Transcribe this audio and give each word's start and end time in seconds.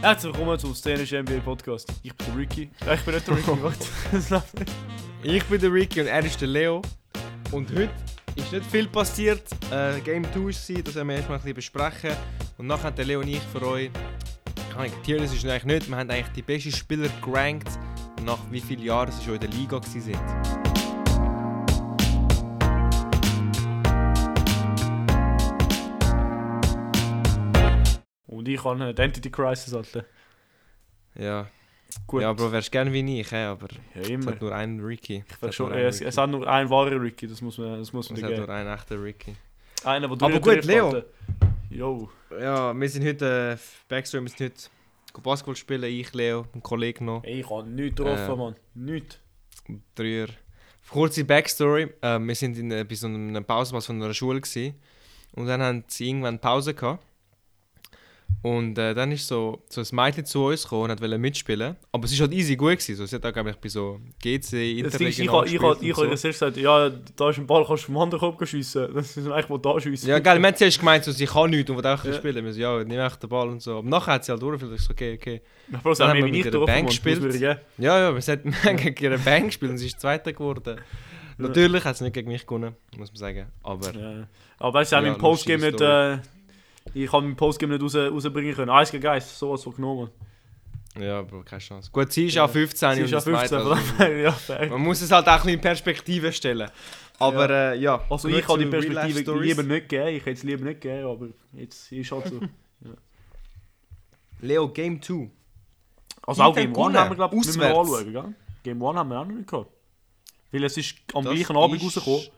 Herzlich 0.00 0.32
willkommen 0.32 0.58
zum 0.58 0.74
Szenisch 0.74 1.12
NBA 1.12 1.40
Podcast. 1.44 1.92
Ich 2.02 2.14
bin 2.14 2.26
der 2.28 2.36
Ricky. 2.36 2.70
Äh, 2.86 2.94
Ich 2.94 3.00
bin 3.02 3.14
nicht 3.14 3.26
der 3.26 3.36
Ricky, 3.36 3.50
warte. 3.62 3.86
Das 4.12 4.30
läuft 4.30 4.58
nicht. 4.58 4.72
Ich 5.22 5.44
bin 5.44 5.60
der 5.60 5.72
Ricky 5.72 6.00
und 6.00 6.06
er 6.06 6.24
ist 6.24 6.40
der 6.40 6.48
Leo. 6.48 6.82
Und 7.50 7.70
heute 7.70 7.90
ist 8.36 8.52
nicht 8.52 8.66
viel 8.66 8.86
passiert. 8.86 9.42
Äh, 9.72 10.00
Game 10.00 10.24
2 10.32 10.38
war 10.40 10.82
das 10.82 10.94
werden 10.94 11.08
wir 11.08 11.16
erstmal 11.16 11.38
ein 11.38 11.42
bisschen 11.42 11.54
besprechen. 11.54 12.10
Und 12.58 12.66
nachher 12.68 12.84
hat 12.84 12.98
der 12.98 13.04
Leo 13.06 13.20
und 13.20 13.28
ich 13.28 13.40
für 13.52 13.66
euch. 13.66 13.90
Tierlist 15.02 15.34
ist 15.34 15.44
es 15.44 15.50
eigentlich 15.50 15.64
nicht. 15.64 15.88
Wir 15.88 15.96
haben 15.96 16.10
eigentlich 16.10 16.32
die 16.36 16.42
besten 16.42 16.70
Spieler 16.72 17.08
gerankt. 17.24 17.68
Nach 18.24 18.38
wie 18.50 18.60
vielen 18.60 18.82
Jahren 18.82 19.10
sie 19.10 19.24
schon 19.24 19.34
in 19.34 19.40
der 19.40 19.50
Liga 19.50 19.80
waren. 19.80 20.57
Und 28.48 28.54
ich 28.54 28.64
habe 28.64 28.80
eine 28.82 28.90
Identity 28.92 29.30
Crisis, 29.30 29.74
Alter. 29.74 30.04
Ja. 31.14 31.48
Gut. 32.06 32.22
Ja, 32.22 32.32
Bro, 32.32 32.50
wärst 32.52 32.72
gerne 32.72 32.90
wie 32.92 33.20
ich, 33.20 33.30
aber 33.32 33.68
Ja, 33.94 34.00
es 34.00 34.08
immer. 34.08 34.26
hat 34.32 34.40
nur 34.40 34.54
einen 34.54 34.80
Ricky. 34.80 35.22
Ich 35.26 35.34
Es 35.34 35.42
will 35.42 35.48
hat 35.48 35.54
schon, 35.54 35.68
nur 35.68 35.76
einen 35.76 35.86
es, 35.88 35.96
Ricky. 35.96 36.08
es 36.08 36.16
hat 36.16 36.30
nur 36.30 36.48
einen 36.48 36.70
wahren 36.70 36.98
Ricky, 36.98 37.26
das 37.26 37.42
muss 37.42 37.58
man, 37.58 37.78
das 37.78 37.92
muss 37.92 38.08
man 38.08 38.16
Es 38.18 38.22
hat 38.24 38.30
geben. 38.30 38.46
nur 38.46 38.54
einen 38.54 38.72
echten 38.72 39.02
Ricky. 39.02 39.36
Einer, 39.84 40.08
der 40.08 40.10
Aber 40.26 40.40
drüber 40.40 40.54
gut, 40.56 40.64
Leo. 40.64 41.02
Jo. 41.70 42.10
Ja, 42.40 42.72
wir 42.78 42.88
sind 42.88 43.04
heute, 43.06 43.58
äh, 43.58 43.62
Backstory, 43.88 44.22
wir 44.24 44.30
sind 44.30 44.40
heute 44.40 45.22
Basketball 45.22 45.56
spielen, 45.56 45.84
ich, 45.84 46.12
Leo, 46.14 46.46
ein 46.54 46.62
Kollege 46.62 47.04
noch. 47.04 47.24
Ey, 47.24 47.40
ich 47.40 47.50
habe 47.50 47.68
nichts 47.68 47.96
getroffen, 47.96 48.32
Äh. 48.32 48.36
Mann. 48.36 48.56
Nichts. 48.74 49.18
Dreier. 49.94 50.28
Kurze 50.88 51.22
Backstory. 51.24 51.90
Äh, 52.00 52.18
wir 52.18 52.34
sind 52.34 52.56
in, 52.56 52.68
bei 52.70 52.94
so 52.94 53.08
einem 53.08 53.44
Pausenpass 53.44 53.84
von 53.86 54.02
einer 54.02 54.14
Schule 54.14 54.40
gewesen. 54.40 54.74
und 55.32 55.46
dann 55.46 55.60
haben 55.62 55.84
sie 55.88 56.08
irgendwann 56.08 56.38
Pause 56.38 56.72
gehabt. 56.74 57.04
Und 58.40 58.78
äh, 58.78 58.94
dann 58.94 59.10
ist 59.10 59.26
so, 59.26 59.64
so 59.68 59.80
ein 59.80 59.86
Mädchen 59.90 60.24
zu 60.24 60.44
uns 60.44 60.62
gekommen 60.62 60.92
und 60.92 61.00
wollte 61.00 61.18
mitspielen. 61.18 61.74
Aber 61.90 62.04
es 62.04 62.12
war 62.12 62.28
halt 62.28 62.32
easy 62.34 62.54
gut. 62.54 62.70
Gewesen. 62.78 62.94
So, 62.94 63.04
sie 63.04 63.16
hat 63.16 63.26
auch, 63.26 63.32
glaube 63.32 63.50
ich, 63.50 63.56
bei 63.56 63.68
so 63.68 63.98
GC, 64.22 64.36
ist, 64.36 64.52
ich 65.00 65.18
ich, 65.18 65.28
habe- 65.28 65.40
und 65.40 65.82
ich 65.82 65.96
habe 65.96 66.14
zuerst 66.14 66.22
gesagt, 66.22 66.56
ja, 66.56 66.88
da 67.16 67.30
ist 67.30 67.38
ein 67.38 67.46
Ball, 67.48 67.64
kannst 67.66 67.82
du 67.82 67.86
vom 67.86 67.98
anderen 67.98 68.20
Kopf 68.20 68.46
schiessen. 68.48 68.88
Das 68.94 69.16
ist 69.16 69.26
eigentlich, 69.28 69.50
wo 69.50 69.58
da 69.58 69.80
schiessen. 69.80 70.08
Ja, 70.08 70.20
geil. 70.20 70.40
Haben 70.40 70.54
zuerst 70.54 70.78
gemeint, 70.78 71.02
so, 71.02 71.10
sie 71.10 71.26
kann 71.26 71.50
nichts 71.50 71.68
und 71.68 71.78
will 71.78 71.86
auch 71.86 72.04
Ja. 72.04 72.12
spielen. 72.12 72.44
Wir 72.44 72.52
so, 72.52 72.60
ja, 72.60 72.84
nimm 72.84 73.00
echt 73.00 73.20
den 73.20 73.28
Ball 73.28 73.48
und 73.48 73.60
so. 73.60 73.78
Aber 73.78 73.88
nachher 73.88 74.12
hat 74.14 74.24
sie 74.24 74.30
halt 74.30 74.40
durchgeführt. 74.40 74.72
Ich 74.78 74.82
so, 74.86 74.92
okay, 74.92 75.14
okay. 75.20 75.40
Ja, 75.72 75.80
das 75.82 75.98
Dann 75.98 76.08
haben 76.10 76.16
wir 76.18 76.24
haben 76.26 76.30
mit 76.60 76.66
Bank 76.66 76.86
gespielt. 76.86 77.20
man. 77.20 77.40
Ja, 77.40 77.58
ja, 77.78 78.14
wir 78.14 78.22
sollten 78.22 78.54
gegen 78.76 79.04
ihre 79.04 79.18
Band 79.18 79.46
gespielt 79.46 79.72
und 79.72 79.78
sie 79.78 79.86
ist 79.86 80.00
Zweiter 80.00 80.32
geworden. 80.32 80.80
Natürlich 81.38 81.84
hat 81.84 81.96
sie 81.96 82.04
nicht 82.04 82.14
gegen 82.14 82.28
mich 82.30 82.46
gewonnen, 82.46 82.74
muss 82.96 83.10
man 83.10 83.16
sagen. 83.16 83.46
Aber 83.64 83.92
Ja. 83.94 84.28
Aber 84.60 84.74
weißt 84.78 84.92
du, 84.92 84.96
ich 84.96 85.02
Ja, 85.02 85.08
meinen 85.10 85.20
Postgame 85.20 85.66
nicht, 85.66 85.80
ich 86.94 87.12
habe 87.12 87.22
meinen 87.24 87.36
Postgame 87.36 87.74
nicht 87.74 87.82
raus, 87.82 87.94
rausbringen 87.96 88.54
können. 88.54 88.70
Eins 88.70 88.90
gegen 88.90 89.06
eins, 89.06 89.38
sowas 89.38 89.62
von 89.62 89.74
genommen. 89.74 90.10
Ja, 90.98 91.22
Bro, 91.22 91.42
keine 91.44 91.60
Chance. 91.60 91.90
Gut, 91.92 92.12
sie 92.12 92.26
ist 92.26 92.34
Ja. 92.34 92.44
auch 92.44 92.50
15 92.50 92.94
Sie 92.96 93.00
ist 93.02 93.10
ja 93.10 93.16
das 93.18 93.24
Zweite, 93.24 93.60
15, 93.60 94.00
also, 94.00 94.12
ja, 94.12 94.32
fair. 94.32 94.68
Man 94.70 94.80
muss 94.80 95.00
es 95.00 95.10
halt 95.12 95.26
auch 95.28 95.32
ein 95.32 95.36
bisschen 95.38 95.54
in 95.54 95.60
Perspektive 95.60 96.32
stellen. 96.32 96.70
Aber 97.20 97.48
ja, 97.50 97.72
äh, 97.72 97.78
ja. 97.78 98.04
Also 98.10 98.28
ich 98.28 98.46
habe 98.48 98.58
die 98.58 98.66
Perspektive 98.66 99.40
lieber 99.40 99.62
nicht 99.62 99.88
gegeben, 99.88 100.08
ich 100.16 100.20
hätte 100.26 100.30
es 100.32 100.42
lieber 100.42 100.64
nicht 100.64 100.80
gegeben, 100.80 101.06
aber 101.06 101.28
jetzt 101.52 101.92
ist 101.92 102.10
halt 102.12 102.26
so. 102.26 102.40
Leo, 104.40 104.68
Game 104.68 105.00
2. 105.02 105.30
Also 106.26 106.42
auch 106.42 106.54
Game 106.54 106.74
haben 106.76 106.86
1 106.94 106.96
haben 106.98 107.10
wir 107.10 107.14
glaube 107.16 107.36
ich 107.36 107.46
müssen 107.46 107.60
wir 107.60 107.76
anschauen, 107.76 108.12
gell? 108.12 108.34
Game 108.62 108.82
1 108.82 108.96
haben 108.98 109.10
wir 109.10 109.20
auch 109.20 109.24
noch 109.26 109.34
nicht 109.34 109.48
gehabt. 109.48 109.70
Weil 110.52 110.64
es 110.64 110.76
ist 110.76 110.94
am 111.14 111.24
Das 111.24 111.34
gleichen 111.34 111.56
Abend 111.56 111.76
ist- 111.82 111.96
rausgekommen. 111.96 112.28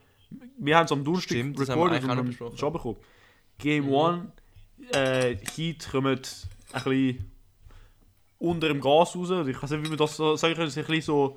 Wir 0.58 0.76
haben 0.76 0.84
es 0.86 0.92
am 0.92 1.04
Donnerstag 1.04 1.30
Stimmt, 1.30 1.58
haben 1.58 1.70
recorded 1.90 2.04
und 2.04 2.26
besprochen. 2.26 2.56
schon 2.58 2.72
bekommen. 2.72 2.96
Game 3.58 3.92
1, 3.94 4.24
äh, 4.92 5.36
Heat 5.56 5.88
kommen 5.90 6.14
ein 6.14 6.20
bisschen 6.72 7.30
unter 8.38 8.68
dem 8.68 8.80
Gas 8.80 9.14
raus. 9.16 9.30
Ich 9.46 9.62
weiß 9.62 9.70
nicht, 9.72 9.84
wie 9.84 9.88
man 9.88 9.98
das 9.98 10.16
so 10.16 10.36
sagen 10.36 10.54
kann. 10.54 10.64
Es 10.66 10.76
ist 10.76 10.78
ein 10.78 10.86
bisschen 10.86 11.02
so, 11.02 11.36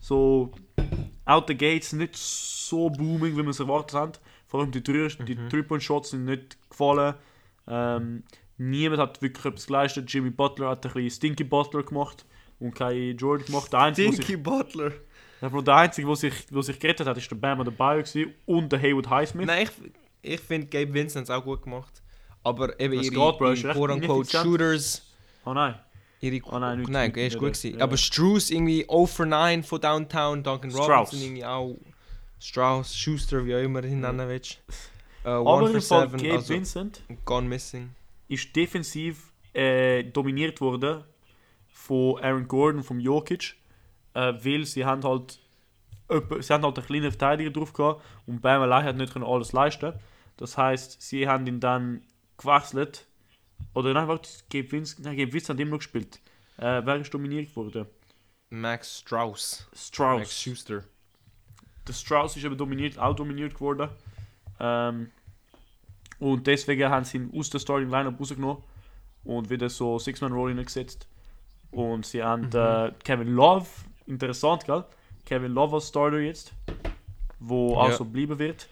so 0.00 0.52
out 1.24 1.44
the 1.48 1.56
gates 1.56 1.92
nicht 1.92 2.16
so 2.16 2.90
booming, 2.90 3.36
wie 3.36 3.42
wir 3.42 3.48
es 3.48 3.60
erwartet 3.60 3.94
haben. 3.94 4.12
Vor 4.46 4.60
allem 4.60 4.70
die, 4.70 4.82
Drei- 4.82 5.08
die 5.24 5.34
Mhm. 5.34 5.48
Three-Point-Shots 5.48 6.10
sind 6.10 6.24
nicht 6.26 6.56
gefallen. 6.70 7.14
Ähm, 7.66 8.22
niemand 8.58 9.00
hat 9.00 9.20
wirklich 9.22 9.44
etwas 9.44 9.66
geleistet. 9.66 10.12
Jimmy 10.12 10.30
Butler 10.30 10.68
hat 10.70 10.86
ein 10.86 10.92
bisschen 10.92 11.10
Stinky 11.10 11.44
Butler 11.44 11.82
gemacht 11.82 12.24
und 12.60 12.74
kein 12.74 13.16
Jordan 13.16 13.46
gemacht. 13.46 13.72
Der 13.72 13.80
Einzige, 13.80 14.10
der 14.10 14.22
sich, 14.26 14.42
Butler. 14.42 14.92
der 15.42 15.74
Einzige, 15.74 16.06
der 16.06 16.16
sich, 16.16 16.46
der 16.46 16.62
sich 16.62 16.78
gerettet 16.78 17.06
hat, 17.08 17.16
ist 17.16 17.28
der 17.30 17.36
Bam 17.36 17.64
dabei 17.64 17.96
gewesen 18.02 18.32
und 18.46 18.70
der 18.70 18.78
Haywood 18.80 19.08
Highsmith. 19.10 19.46
Nein, 19.46 19.66
ich, 20.22 20.34
ich 20.34 20.40
finde 20.40 20.66
Gabe 20.68 20.92
Vincent 20.94 21.28
auch 21.30 21.42
gut 21.42 21.62
gemacht. 21.62 22.00
Aber 22.44 22.78
eben 22.78 22.96
Was 22.98 23.06
ihre, 23.06 23.14
geht, 23.14 23.38
Bro? 23.38 23.52
Ihre 23.52 23.72
quote-unquote. 23.72 24.30
Shooters. 24.38 25.02
Oh 25.44 25.52
nein. 25.54 25.74
Ihre, 26.20 26.40
Oh 26.44 26.58
nein, 26.58 26.78
nicht- 26.78 26.90
nein, 26.90 27.10
nicht- 27.12 27.18
ist 27.34 27.38
gut 27.38 27.54
gewesen. 27.54 27.78
Ja. 27.78 27.84
Aber 27.84 27.96
Struz 27.96 28.50
irgendwie 28.50 28.86
0 28.88 29.06
for 29.06 29.26
9 29.26 29.62
von 29.62 29.80
Downtown, 29.80 30.42
Duncan 30.42 30.70
Strauss. 30.70 30.88
Robinson 31.12 31.20
irgendwie 31.22 31.44
auch. 31.44 31.76
Strauss, 32.38 32.96
Schuster, 32.96 33.44
wie 33.44 33.54
auch 33.54 33.60
immer 33.62 33.82
ihn 33.84 34.00
nennen 34.00 34.28
willst. 34.28 34.58
Äh, 35.24 35.28
Aber 35.28 35.42
one 35.44 35.66
im 35.70 35.80
for 35.80 35.82
Fall 35.82 36.08
seven, 36.08 36.20
Gabe 36.22 36.34
also 36.36 36.54
Vincent 36.54 37.02
gone 37.24 37.48
missing. 37.48 37.90
ist 38.28 38.54
defensiv 38.54 39.32
äh, 39.54 40.02
dominiert 40.04 40.60
worden 40.60 41.04
von 41.72 42.18
Aaron 42.22 42.46
Gordon, 42.48 42.82
vom 42.82 43.00
Jokic, 43.00 43.54
äh, 44.14 44.32
weil 44.42 44.64
sie 44.66 44.84
haben 44.84 45.02
halt 45.04 45.38
sie 46.40 46.52
haben 46.52 46.64
halt 46.64 46.76
einen 46.78 46.86
kleinen 46.86 47.10
Verteidiger 47.10 47.50
drauf 47.50 47.72
gehabt 47.72 48.02
und 48.26 48.42
Bam 48.42 48.60
allein 48.62 48.84
hat 48.84 48.96
nicht 48.96 49.16
alles 49.16 49.52
leisten. 49.52 49.94
Das 50.36 50.58
heißt, 50.58 51.00
sie 51.00 51.26
haben 51.26 51.46
ihn 51.46 51.60
dann 51.60 52.02
gewechselt. 52.38 53.06
Oder 53.74 53.92
nein, 53.94 54.06
Gabe 54.50 54.72
Vincent 54.72 55.06
hat 55.06 55.60
immer 55.60 55.70
noch 55.72 55.78
gespielt. 55.78 56.20
Äh, 56.58 56.82
wer 56.84 56.96
ist 56.96 57.12
dominiert 57.12 57.54
worden? 57.56 57.86
Max 58.50 58.98
Strauss. 59.00 59.66
Max 59.70 59.86
Strauss. 59.88 60.40
Schuster. 60.42 60.84
Der 61.86 61.92
Strauss 61.92 62.36
ist 62.36 62.44
eben 62.44 62.56
dominiert, 62.56 62.98
auch 62.98 63.14
dominiert 63.14 63.54
geworden. 63.54 63.88
Ähm, 64.60 65.10
und 66.20 66.46
deswegen 66.46 66.88
haben 66.88 67.04
sie 67.04 67.18
ihn 67.18 67.30
aus 67.36 67.50
der 67.50 67.58
Starting 67.58 67.90
Lineup 67.90 68.18
rausgenommen 68.18 68.62
und 69.24 69.50
wieder 69.50 69.68
so 69.68 69.98
Six-Man-Roll 69.98 70.54
gesetzt. 70.64 71.08
Und 71.70 72.06
sie 72.06 72.22
haben 72.22 72.50
äh, 72.54 72.92
Kevin 73.02 73.28
Love, 73.34 73.66
interessant, 74.06 74.64
gell? 74.64 74.84
Kevin 75.24 75.52
Love 75.52 75.74
als 75.76 75.88
Starter 75.88 76.20
jetzt, 76.20 76.52
wo 77.40 77.74
Ja. 77.74 77.80
also 77.80 78.04
bleiben 78.04 78.38
wird. 78.38 78.68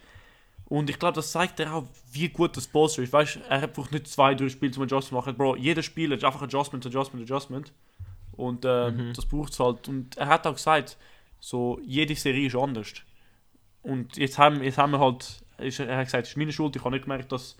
Und 0.75 0.89
ich 0.89 0.97
glaube, 0.97 1.13
das 1.13 1.31
zeigt 1.31 1.59
er 1.59 1.71
auch, 1.75 1.83
wie 2.11 2.29
gut 2.29 2.57
das 2.57 2.65
Poster 2.67 3.03
ist. 3.03 3.13
Weißt 3.13 3.37
er 3.47 3.61
hat 3.61 3.69
einfach 3.69 3.91
nicht 3.91 4.07
zwei, 4.07 4.33
drei 4.33 4.49
Spiele 4.49 4.71
zum 4.71 4.83
Adjustment 4.83 5.23
machen. 5.23 5.37
Bro, 5.37 5.57
jeder 5.57 5.83
Spieler 5.83 6.15
ist 6.15 6.23
einfach 6.23 6.41
Adjustment, 6.41 6.83
Adjustment, 6.85 7.23
Adjustment. 7.25 7.71
Und 8.31 8.65
äh, 8.65 8.89
Mhm. 8.89 9.13
das 9.13 9.25
braucht 9.27 9.53
es 9.53 9.59
halt. 9.59 9.87
Und 9.87 10.17
er 10.17 10.27
hat 10.27 10.47
auch 10.47 10.55
gesagt, 10.55 10.97
so, 11.39 11.79
jede 11.85 12.15
Serie 12.15 12.47
ist 12.47 12.55
anders. 12.55 12.91
Und 13.83 14.17
jetzt 14.17 14.39
haben, 14.39 14.63
jetzt 14.63 14.79
haben 14.79 14.93
wir 14.93 14.99
halt, 14.99 15.43
er 15.57 15.97
hat 15.97 16.05
gesagt, 16.05 16.23
es 16.23 16.29
ist 16.31 16.37
meine 16.37 16.51
Schuld, 16.51 16.75
ich 16.75 16.83
habe 16.83 16.95
nicht 16.95 17.03
gemerkt, 17.03 17.31
dass, 17.31 17.55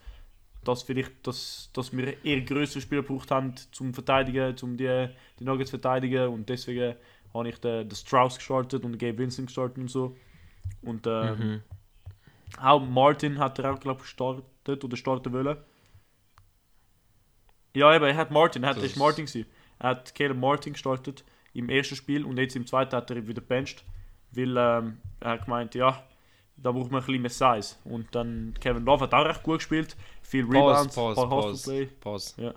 dass, 0.63 0.81
vielleicht, 0.81 1.11
dass, 1.27 1.69
dass 1.73 1.95
wir 1.95 2.25
eher 2.25 2.41
größere 2.41 2.81
Spieler 2.81 3.03
gebraucht 3.03 3.29
haben, 3.29 3.53
zum 3.71 3.93
Verteidigen, 3.93 4.55
um 4.63 4.75
die, 4.75 5.07
die 5.39 5.43
Nuggets 5.43 5.69
zu 5.69 5.77
verteidigen. 5.77 6.29
Und 6.29 6.49
deswegen 6.49 6.95
habe 7.31 7.49
ich 7.49 7.59
den, 7.59 7.87
den 7.89 7.95
Strauss 7.95 8.37
gestartet 8.37 8.83
und 8.83 8.93
den 8.93 8.97
Gabe 8.97 9.19
Vincent 9.19 9.47
gestartet 9.49 9.77
und 9.77 9.91
so. 9.91 10.17
Und 10.81 11.05
ähm, 11.05 11.39
Mhm. 11.39 11.61
Auch 12.61 12.85
Martin 12.85 13.39
hat 13.39 13.59
er 13.59 13.73
auch, 13.73 13.79
glaube 13.79 13.99
ich, 13.99 14.03
gestartet 14.03 14.83
oder 14.83 14.97
starten 14.97 15.33
wollen. 15.33 15.57
Ja, 17.75 17.95
eben, 17.95 18.05
er 18.05 18.15
hat 18.15 18.31
Martin, 18.31 18.63
er 18.63 18.69
hat 18.69 18.77
Das 18.77 18.83
ist 18.83 18.97
Martin 18.97 19.25
gewesen. 19.25 19.49
Er 19.79 19.89
hat 19.89 20.13
Caleb 20.13 20.37
Martin 20.37 20.73
gestartet 20.73 21.23
im 21.53 21.69
ersten 21.69 21.95
Spiel 21.95 22.25
und 22.25 22.37
jetzt 22.37 22.55
im 22.55 22.67
zweiten 22.67 22.95
hat 22.95 23.09
er 23.09 23.17
ihn 23.17 23.27
wieder 23.27 23.41
benched, 23.41 23.83
weil 24.31 24.55
ähm, 24.57 24.97
er 25.19 25.31
hat 25.31 25.45
gemeint, 25.45 25.75
ja, 25.75 26.03
da 26.57 26.71
braucht 26.71 26.91
man 26.91 27.01
ein 27.01 27.05
bisschen 27.05 27.21
mehr 27.21 27.61
Size. 27.61 27.75
Und 27.83 28.13
dann 28.13 28.53
Kevin 28.59 28.85
Love 28.85 29.03
hat 29.03 29.13
auch 29.13 29.25
recht 29.25 29.43
gut 29.43 29.59
gespielt, 29.59 29.95
viel 30.21 30.45
Pause, 30.45 30.57
Rebounds, 30.57 30.95
pause, 30.95 31.15
paar 31.15 31.29
pause. 31.29 31.49
Hustle-Play. 31.49 31.85
Pause. 31.99 32.41
Ja. 32.41 32.53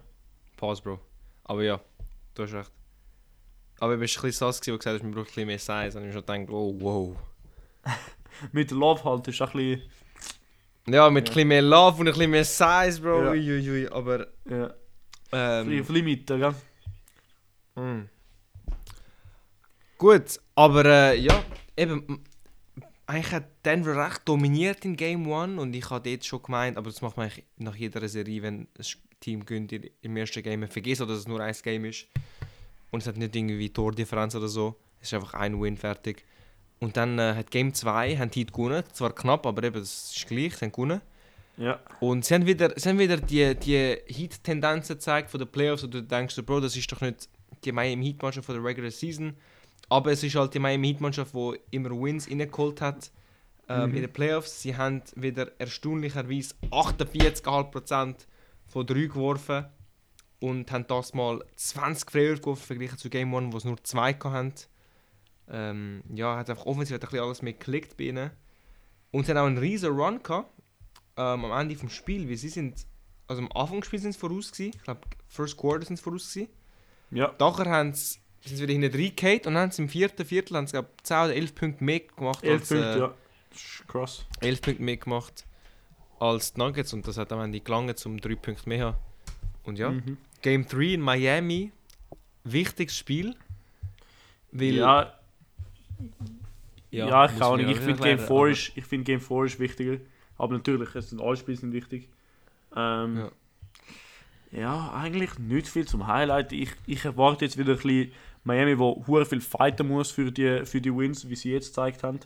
Pause, 0.56 0.82
Bro. 0.82 1.00
Aber 1.44 1.62
ja, 1.62 1.80
du 2.34 2.42
hast 2.42 2.54
recht. 2.54 2.72
Aber 3.78 3.94
du 3.94 4.00
bist 4.00 4.16
ein 4.16 4.22
bisschen 4.22 4.46
sass, 4.46 4.60
gewesen, 4.60 4.72
wo 4.72 4.76
du 4.76 4.78
gesagt 4.78 4.94
hast, 4.94 5.02
man 5.02 5.12
braucht 5.12 5.28
ein 5.28 5.46
bisschen 5.46 5.46
mehr 5.46 5.58
Size. 5.58 5.98
Und 5.98 6.04
ich 6.08 6.14
habe 6.14 6.24
schon 6.26 6.46
gedacht, 6.46 6.50
oh, 6.50 6.74
wow. 6.80 7.16
Mit 8.52 8.70
Love 8.70 9.02
halt 9.04 9.28
ist 9.28 9.40
ein 9.42 9.50
bisschen, 9.52 9.82
Ja, 10.88 11.10
mit 11.10 11.26
Ja. 11.28 11.32
ein 11.32 11.34
bisschen 11.34 11.48
mehr 11.48 11.62
Love 11.62 12.00
und 12.00 12.08
ein 12.08 12.12
bisschen 12.14 12.30
mehr 12.30 12.44
Size, 12.44 13.00
Bro. 13.00 13.24
Ja. 13.24 13.30
Uiuiui. 13.30 13.88
Aber, 13.88 14.26
ja, 14.48 14.74
ähm, 15.32 15.68
bisschen 15.68 15.94
Limite, 15.94 16.38
gell? 16.38 16.54
Mm. 17.84 18.08
Gut, 19.98 20.40
aber 20.54 20.84
äh, 20.84 21.18
ja, 21.18 21.42
eben, 21.76 22.22
eigentlich 23.06 23.32
hat 23.32 23.44
Denver 23.64 23.96
recht 24.06 24.22
dominiert 24.28 24.84
in 24.84 24.94
Game 24.96 25.30
1 25.32 25.58
und 25.58 25.74
ich 25.74 25.88
habe 25.90 26.08
dort 26.10 26.24
schon 26.24 26.42
gemeint, 26.42 26.76
aber 26.76 26.90
das 26.90 27.00
macht 27.00 27.16
man 27.16 27.30
nach 27.56 27.74
jeder 27.76 28.06
Serie, 28.08 28.42
wenn 28.42 28.60
ein 28.60 28.68
Sch- 28.82 28.98
Team 29.20 29.44
gönnt 29.46 29.72
im 29.72 30.16
ersten 30.16 30.42
Game, 30.42 30.60
man 30.60 30.68
vergisst 30.68 31.00
dass 31.00 31.10
es 31.10 31.26
nur 31.28 31.40
ein 31.40 31.54
Game 31.62 31.86
ist 31.86 32.06
und 32.90 33.00
es 33.00 33.06
hat 33.06 33.16
nicht 33.16 33.34
irgendwie 33.34 33.70
Tordifferenz 33.70 34.34
oder 34.34 34.48
so, 34.48 34.76
es 35.00 35.08
ist 35.08 35.14
einfach 35.14 35.32
ein 35.34 35.58
Win 35.60 35.76
fertig. 35.78 36.24
Und 36.78 36.96
dann 36.96 37.18
äh, 37.18 37.34
hat 37.34 37.50
Game 37.50 37.72
2 37.72 38.16
haben 38.18 38.30
die 38.30 38.44
gewonnen, 38.46 38.84
zwar 38.92 39.14
knapp, 39.14 39.46
aber 39.46 39.62
eben, 39.64 39.80
es 39.80 40.14
ist 40.14 40.26
gleich, 40.26 40.56
sie 40.56 40.66
haben 40.66 40.72
gewonnen. 40.72 41.00
Ja. 41.56 41.80
Und 42.00 42.24
sie 42.26 42.34
haben 42.34 42.44
wieder, 42.44 42.72
sie 42.76 42.88
haben 42.90 42.98
wieder 42.98 43.16
die, 43.16 43.54
die 43.54 43.96
Heat-Tendenzen 44.06 44.96
gezeigt 44.96 45.30
von 45.30 45.40
den 45.40 45.48
Playoffs 45.48 45.84
und 45.84 45.94
du 45.94 46.02
denkst, 46.02 46.36
Bro, 46.44 46.60
das 46.60 46.76
ist 46.76 46.92
doch 46.92 47.00
nicht 47.00 47.28
die 47.64 47.72
Miami 47.72 48.04
Heat-Mannschaft 48.06 48.44
von 48.44 48.56
der 48.56 48.64
Regular 48.64 48.90
Season. 48.90 49.34
Aber 49.88 50.12
es 50.12 50.22
ist 50.22 50.34
halt 50.34 50.52
die 50.52 50.58
Miami 50.58 50.88
Heat-Mannschaft, 50.88 51.32
die 51.34 51.58
immer 51.70 51.90
Wins 51.90 52.28
reingeholt 52.28 52.80
hat 52.82 53.10
ähm, 53.68 53.88
Mhm. 53.90 53.96
in 53.96 54.02
den 54.02 54.12
Playoffs. 54.12 54.60
Sie 54.62 54.76
haben 54.76 55.02
wieder 55.14 55.50
erstaunlicherweise 55.58 56.54
48,5% 56.70 58.14
von 58.66 58.86
3 58.86 58.94
geworfen 59.06 59.66
und 60.40 60.70
haben 60.70 60.86
das 60.86 61.14
mal 61.14 61.42
20 61.56 62.10
Freier 62.10 62.34
geworfen, 62.34 62.66
verglichen 62.66 62.98
zu 62.98 63.08
Game 63.08 63.34
1, 63.34 63.52
wo 63.52 63.56
es 63.56 63.64
nur 63.64 63.82
2 63.82 64.12
hatten. 64.14 64.52
Ähm, 65.48 66.02
ja, 66.12 66.36
hat 66.36 66.50
einfach 66.50 66.66
offensiv 66.66 66.94
hat 66.94 67.02
ein 67.04 67.10
bisschen 67.10 67.24
alles 67.24 67.42
mehr 67.42 67.52
geklickt 67.52 67.96
bei 67.96 68.04
ihnen. 68.04 68.30
Und 69.12 69.26
sie 69.26 69.32
haben 69.32 69.38
auch 69.38 69.46
einen 69.46 69.58
riesen 69.58 69.92
Run 69.92 70.22
gehabt, 70.22 70.50
ähm, 71.16 71.44
am 71.44 71.60
Ende 71.60 71.76
vom 71.76 71.88
Spiel, 71.88 72.28
weil 72.28 72.36
sie 72.36 72.48
sind, 72.48 72.86
also 73.28 73.42
am 73.42 73.50
Anfang 73.52 73.80
des 73.80 73.86
Spiels 73.86 74.02
sind 74.02 74.12
sie 74.12 74.18
voraus 74.18 74.50
gewesen, 74.52 74.72
ich 74.74 74.82
glaube, 74.82 75.00
First 75.28 75.56
Quarter 75.56 75.86
sind 75.86 75.96
sie 75.96 76.02
voraus 76.02 76.32
gewesen. 76.32 76.50
Ja. 77.12 77.32
Nachher 77.38 77.66
haben 77.70 77.94
sie, 77.94 78.18
sind 78.44 78.56
sie 78.56 78.62
wieder 78.68 78.72
hinten 78.72 78.94
reingehauen 79.00 79.36
und 79.38 79.44
dann 79.44 79.56
haben 79.58 79.70
sie 79.70 79.82
im 79.82 79.88
vierten 79.88 80.26
Viertel 80.26 80.56
haben 80.56 80.66
sie, 80.66 80.72
glaub, 80.72 80.88
10 81.02 81.16
oder 81.16 81.34
11 81.34 81.54
Punkte 81.54 81.84
mehr 81.84 82.00
gemacht 82.00 82.42
11 82.44 82.52
als, 82.60 82.68
Punkte, 82.68 82.84
äh, 82.92 82.98
ja. 82.98 83.14
Das 83.50 83.60
ist 83.62 83.88
krass. 83.88 84.26
11 84.40 84.60
Punkte 84.62 84.82
mehr 84.82 84.96
gemacht 84.96 85.46
als 86.18 86.52
die 86.54 86.60
Nuggets 86.60 86.92
und 86.92 87.06
das 87.06 87.16
hat 87.16 87.32
am 87.32 87.40
Ende 87.40 87.60
gelangt, 87.60 88.04
um 88.04 88.20
3 88.20 88.34
Punkte 88.34 88.68
mehr 88.68 88.78
zu 88.78 88.84
haben. 88.86 88.96
Und 89.64 89.78
ja, 89.78 89.90
Mhm. 89.90 90.16
Game 90.42 90.66
3 90.66 90.94
in 90.94 91.00
Miami, 91.00 91.72
wichtiges 92.44 92.96
Spiel. 92.96 93.34
Weil, 94.52 94.74
Ja, 94.76 95.18
ja, 96.90 97.24
ich 97.26 97.30
muss 97.32 97.40
kann 97.40 97.48
auch 97.48 97.56
nicht. 97.56 97.66
ja 97.66 97.72
Ich 97.72 97.78
finde 97.78 98.02
Game 98.02 98.18
4 98.18 98.26
aber- 98.30 98.50
ist, 98.50 98.72
ich 98.76 98.84
find 98.84 99.04
Game 99.04 99.20
4 99.20 99.44
ist 99.44 99.58
wichtiger. 99.60 99.96
Aber 100.38 100.52
natürlich, 100.54 100.94
es 100.94 101.10
sind 101.10 101.20
alle 101.20 101.36
Spiele 101.36 101.56
sind 101.56 101.72
wichtig. 101.72 102.08
Ähm, 102.74 103.16
Ja. 103.16 103.30
ja. 104.52 104.92
eigentlich 104.94 105.38
nicht 105.38 105.68
viel 105.68 105.86
zum 105.86 106.06
Highlight. 106.06 106.52
Ich, 106.52 106.70
ich 106.86 107.04
erwarte 107.04 107.44
jetzt 107.44 107.56
wieder 107.56 107.72
ein 107.72 107.78
bisschen 107.78 108.12
Miami, 108.44 108.78
wo 108.78 109.02
hure 109.06 109.24
viel 109.26 109.40
fighten 109.40 109.88
muss 109.88 110.10
für 110.10 110.30
die, 110.30 110.64
für 110.66 110.80
die 110.80 110.94
Wins, 110.94 111.28
wie 111.28 111.36
sie 111.36 111.52
jetzt 111.52 111.68
gezeigt 111.68 112.02
haben. 112.02 112.20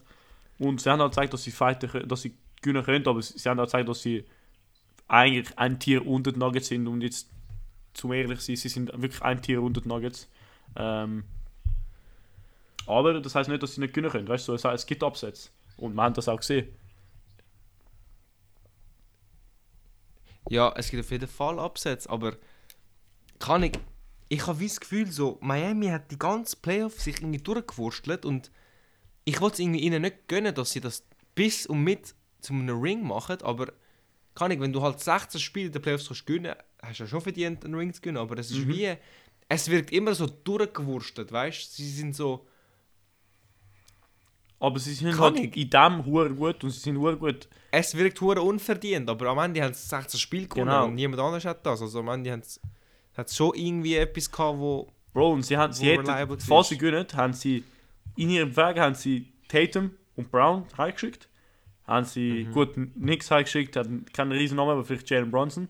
Und 0.58 0.80
sie 0.80 0.90
haben 0.90 1.00
auch 1.00 1.08
gezeigt, 1.08 1.32
dass 1.32 1.44
sie 1.44 1.50
fighten, 1.52 1.88
können- 1.88 2.08
dass 2.08 2.22
sie 2.22 2.34
gewinnen 2.60 2.84
können, 2.84 3.06
aber 3.06 3.22
sie 3.22 3.48
haben 3.48 3.58
auch 3.60 3.64
gezeigt, 3.64 3.88
dass 3.88 4.02
sie 4.02 4.24
eigentlich 5.08 5.56
ein 5.58 5.78
Tier 5.78 6.06
unter 6.06 6.32
den 6.32 6.40
Nuggets 6.40 6.68
sind. 6.68 6.86
Und 6.86 7.00
jetzt, 7.02 7.30
zum 7.94 8.12
ehrlich 8.12 8.40
sein, 8.40 8.56
sie 8.56 8.68
sind 8.68 8.88
wirklich 9.00 9.22
ein 9.22 9.40
Tier 9.40 9.62
unter 9.62 9.80
den 9.80 9.88
Nuggets. 9.88 10.28
Ähm, 10.76 11.24
aber 12.86 13.20
das 13.20 13.34
heißt 13.34 13.48
nicht, 13.48 13.62
dass 13.62 13.74
sie 13.74 13.80
nicht 13.80 13.94
gewinnen 13.94 14.10
können. 14.10 14.28
Weißt 14.28 14.48
du, 14.48 14.54
es, 14.54 14.64
es 14.64 14.86
gibt 14.86 15.02
Upsets. 15.02 15.50
Und 15.76 15.94
man 15.94 16.06
hat 16.06 16.18
das 16.18 16.28
auch 16.28 16.38
gesehen. 16.38 16.68
Ja, 20.48 20.72
es 20.76 20.90
gibt 20.90 21.04
auf 21.04 21.10
jeden 21.10 21.28
Fall 21.28 21.58
Absätze, 21.58 22.08
aber 22.10 22.36
kann 23.38 23.62
ich. 23.62 23.72
Ich 24.28 24.46
habe 24.46 24.62
das 24.62 24.78
Gefühl, 24.78 25.10
so, 25.10 25.38
Miami 25.40 25.88
hat 25.88 26.10
die 26.10 26.18
ganze 26.18 26.56
Playoff 26.56 27.00
sich 27.00 27.16
irgendwie 27.20 27.40
durchgewurstelt 27.40 28.24
und 28.24 28.50
ich 29.24 29.40
wollte 29.40 29.54
es 29.54 29.58
irgendwie 29.60 29.80
ihnen 29.80 30.02
nicht 30.02 30.28
gönnen, 30.28 30.54
dass 30.54 30.70
sie 30.70 30.80
das 30.80 31.04
bis 31.34 31.66
und 31.66 31.82
mit 31.82 32.14
zu 32.40 32.52
einem 32.52 32.80
Ring 32.80 33.06
machen, 33.06 33.42
aber 33.42 33.72
kann 34.34 34.52
ich, 34.52 34.60
wenn 34.60 34.72
du 34.72 34.82
halt 34.82 35.00
16 35.00 35.40
Spiele 35.40 35.66
in 35.66 35.72
den 35.72 35.82
Playoffs 35.82 36.06
kannst 36.06 36.26
gewinnen, 36.26 36.54
hast 36.80 37.00
du 37.00 37.04
ja 37.04 37.08
schon 37.08 37.20
verdient, 37.20 37.64
einen 37.64 37.74
Ring 37.74 37.92
zu 37.92 38.00
gewinnen, 38.00 38.18
aber 38.18 38.38
es 38.38 38.50
ist 38.50 38.64
Mhm. 38.66 38.68
wie. 38.68 38.96
Es 39.48 39.68
wirkt 39.68 39.90
immer 39.92 40.14
so 40.14 40.26
durchgewurstet, 40.26 41.32
weißt 41.32 41.72
du? 41.78 41.82
Sie 41.82 41.90
sind 41.90 42.14
so. 42.14 42.46
Aber 44.60 44.78
sie 44.78 44.92
sind 44.94 45.10
Kann 45.12 45.20
halt 45.20 45.38
ich. 45.40 45.56
in 45.56 45.70
dem 45.70 46.04
hure 46.04 46.30
gut 46.30 46.62
und 46.62 46.70
sie 46.70 46.78
sind 46.80 46.98
hure 46.98 47.16
gut. 47.16 47.48
Es 47.70 47.94
wirkt 47.96 48.20
hure 48.20 48.42
unverdient, 48.42 49.08
aber 49.08 49.26
am 49.28 49.38
Ende 49.38 49.62
haben 49.62 49.72
sie 49.74 49.88
16 49.88 50.20
Spiele 50.20 50.46
gewonnen 50.46 50.68
Genau. 50.68 50.84
und 50.86 50.94
niemand 50.94 51.20
anderes 51.20 51.44
hat 51.46 51.64
das. 51.64 51.80
Also 51.80 52.00
am 52.00 52.08
Ende 52.08 52.30
haben 52.32 52.42
sie 52.42 52.60
hat 53.16 53.28
es 53.28 53.36
schon 53.36 53.52
irgendwie 53.54 53.96
etwas 53.96 54.30
gehabt, 54.30 54.58
wo. 54.58 54.88
Bro, 55.12 55.32
und 55.32 55.42
sie 55.42 55.56
haben, 55.56 55.72
sie 55.72 55.86
hätten, 55.90 56.06
falls 56.40 56.68
sie 56.68 56.78
gewinnen, 56.78 57.06
haben 57.14 57.32
sie 57.32 57.64
in 58.16 58.30
ihrem 58.30 58.56
Weg 58.56 58.78
haben 58.78 58.94
sie 58.94 59.26
Tatum 59.48 59.90
und 60.14 60.30
Brown 60.30 60.64
heimgeschickt. 60.78 61.28
Haben 61.86 62.04
sie, 62.06 62.44
Mhm. 62.48 62.52
gut, 62.52 62.70
nix 62.96 63.28
heimgeschickt, 63.30 63.74
hatten 63.76 64.04
keinen 64.12 64.30
riesen 64.32 64.56
Namen, 64.56 64.70
aber 64.70 64.84
vielleicht 64.84 65.10
Jalen 65.10 65.30
Bronson. 65.30 65.68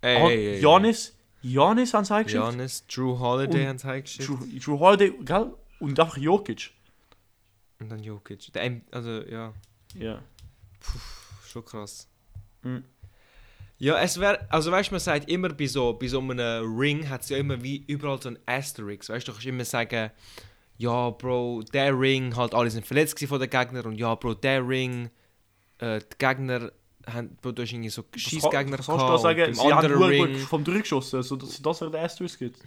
Ey, 0.00 0.16
ey, 0.16 0.46
ey, 0.54 0.60
Janis, 0.62 1.14
Janis 1.42 1.92
haben 1.92 2.04
sie 2.04 2.14
heimgeschickt. 2.14 2.42
Janis, 2.42 2.86
Drew 2.86 3.18
Holiday 3.18 3.60
Und 3.62 3.68
haben 3.68 3.78
sie 3.78 3.86
heimgeschickt. 3.88 4.28
Drew, 4.28 4.38
Drew 4.64 4.78
Holiday, 4.78 5.12
gell? 5.24 5.52
Und 5.80 6.00
einfach 6.00 6.16
Jokic. 6.16 6.70
Und 7.82 7.88
dann 7.90 8.02
Jokic. 8.02 8.52
Der, 8.52 8.80
also, 8.90 9.22
ja, 9.22 9.52
Ja. 9.94 10.22
schon 11.46 11.64
krass. 11.64 12.08
Mhm. 12.62 12.84
Ja, 13.78 13.98
es 14.00 14.20
wäre, 14.20 14.46
also 14.50 14.70
weißt 14.70 14.90
du, 14.90 14.94
man 14.94 15.00
sagt 15.00 15.28
immer 15.28 15.48
bei 15.48 15.66
so, 15.66 15.92
bei 15.94 16.06
so 16.06 16.20
einem 16.20 16.78
Ring 16.78 17.08
hat 17.08 17.22
es 17.22 17.30
ja 17.30 17.36
immer 17.38 17.60
wie 17.62 17.84
überall 17.88 18.22
so 18.22 18.28
ein 18.28 18.38
Asterisk. 18.46 19.08
Weißt 19.08 19.26
du, 19.26 19.32
du 19.32 19.36
kannst 19.36 19.46
immer 19.46 19.64
sagen, 19.64 20.10
ja, 20.78 21.10
Bro, 21.10 21.62
der 21.72 21.98
Ring, 21.98 22.34
halt 22.36 22.54
alle 22.54 22.70
sind 22.70 22.86
verletzt 22.86 23.18
von 23.24 23.40
den 23.40 23.50
Gegnern 23.50 23.86
und 23.86 23.96
ja, 23.96 24.14
Bro, 24.14 24.34
der 24.34 24.66
Ring, 24.66 25.10
äh, 25.78 25.98
die 25.98 26.18
Gegner 26.18 26.70
haben, 27.06 27.36
Bro, 27.42 27.52
du 27.52 27.62
hast 27.62 27.72
irgendwie 27.72 27.88
so 27.90 28.04
Schießgegner 28.14 28.76
Kannst 28.76 28.88
du 28.88 28.96
da 28.96 29.18
sagen, 29.18 29.52
sie 29.52 29.60
im 29.66 29.74
haben 29.74 30.02
Ring. 30.04 30.32
gut 30.34 30.40
vom 30.42 30.62
Drück 30.62 30.82
geschossen, 30.82 31.22
sodass 31.22 31.60
das 31.60 31.80
wäre 31.80 31.90
der 31.90 32.04
Asterisk 32.04 32.38
gibt. 32.38 32.60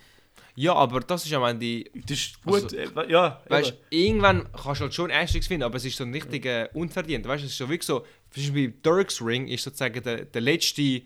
Ja, 0.55 0.73
aber 0.73 1.01
das 1.01 1.25
ist 1.25 1.33
am 1.33 1.43
Ende 1.43 1.83
Das 2.07 2.17
ist 2.17 2.43
gut, 2.43 2.63
Also, 2.63 2.77
äh, 2.77 3.11
ja. 3.11 3.41
Weißt 3.49 3.71
du, 3.71 3.75
irgendwann 3.89 4.47
kannst 4.53 4.79
du 4.79 4.85
halt 4.85 4.93
schon 4.93 5.11
Asterix 5.11 5.47
finden, 5.47 5.63
aber 5.63 5.75
es 5.75 5.85
ist 5.85 5.97
so 5.97 6.05
ein 6.05 6.13
richtig 6.13 6.45
äh, 6.45 6.69
unverdient. 6.73 7.27
Weißt 7.27 7.43
du, 7.43 7.45
es 7.45 7.51
ist 7.51 7.57
so 7.57 7.67
wirklich 7.67 7.85
so, 7.85 7.99
zum 7.99 8.07
Beispiel 8.35 8.69
bei 8.69 8.77
Dirks 8.83 9.21
Ring 9.21 9.47
ist 9.47 9.63
sozusagen 9.63 10.01
der, 10.01 10.25
der 10.25 10.41
letzte 10.41 11.01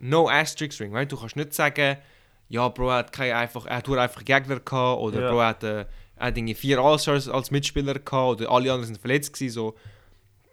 No 0.00 0.28
Asterix 0.28 0.80
Ring. 0.80 0.92
Weißt? 0.92 1.12
du? 1.12 1.16
Du 1.16 1.20
kannst 1.20 1.36
nicht 1.36 1.52
sagen, 1.52 1.98
ja, 2.48 2.68
Bro, 2.68 2.90
er 2.90 2.96
hat, 2.96 3.12
keine 3.12 3.36
einfach, 3.36 3.66
er 3.66 3.76
hat 3.76 3.88
einfach 3.88 4.24
Gegner 4.24 4.60
gehabt 4.60 5.00
oder 5.00 5.20
Ja. 5.20 5.30
Bro, 5.30 5.40
er 5.40 5.46
hat, 5.48 5.62
äh, 5.62 5.80
er 6.16 6.26
hat 6.28 6.38
irgendwie 6.38 6.54
vier 6.54 6.78
All-Stars 6.78 7.28
als 7.28 7.50
Mitspieler 7.50 7.94
gehabt 7.94 8.40
oder 8.40 8.50
alle 8.50 8.72
anderen 8.72 8.86
sind 8.86 8.98
verletzt 8.98 9.34
gewesen. 9.34 9.52
So. 9.52 9.74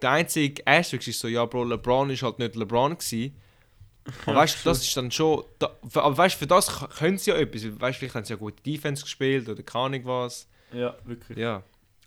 Der 0.02 0.10
einzige 0.10 0.66
Asterix 0.66 1.08
ist 1.08 1.20
so, 1.20 1.28
ja, 1.28 1.46
Bro, 1.46 1.64
LeBron 1.64 2.10
ist 2.10 2.22
halt 2.22 2.38
nicht 2.38 2.56
LeBron 2.56 2.98
gewesen. 2.98 3.34
Aber 4.26 4.36
weißt 4.36 4.64
du, 4.64 4.68
das 4.68 4.82
ist 4.82 4.96
dann 4.96 5.10
schon. 5.10 5.44
Da, 5.58 5.70
aber 5.94 6.16
weißt 6.16 6.34
du, 6.34 6.38
für 6.40 6.46
das 6.46 6.88
können 6.98 7.18
sie 7.18 7.30
ja 7.30 7.36
etwas. 7.36 7.62
Weißt 7.64 7.96
du, 7.96 7.98
vielleicht 8.00 8.14
haben 8.14 8.24
sie 8.24 8.32
ja 8.34 8.38
gute 8.38 8.62
Defense 8.62 9.02
gespielt 9.02 9.48
oder 9.48 9.62
keine 9.62 9.84
Ahnung 9.86 10.00
was. 10.04 10.48
Ja, 10.72 10.94
wirklich. 11.04 11.38
Ja. 11.38 11.62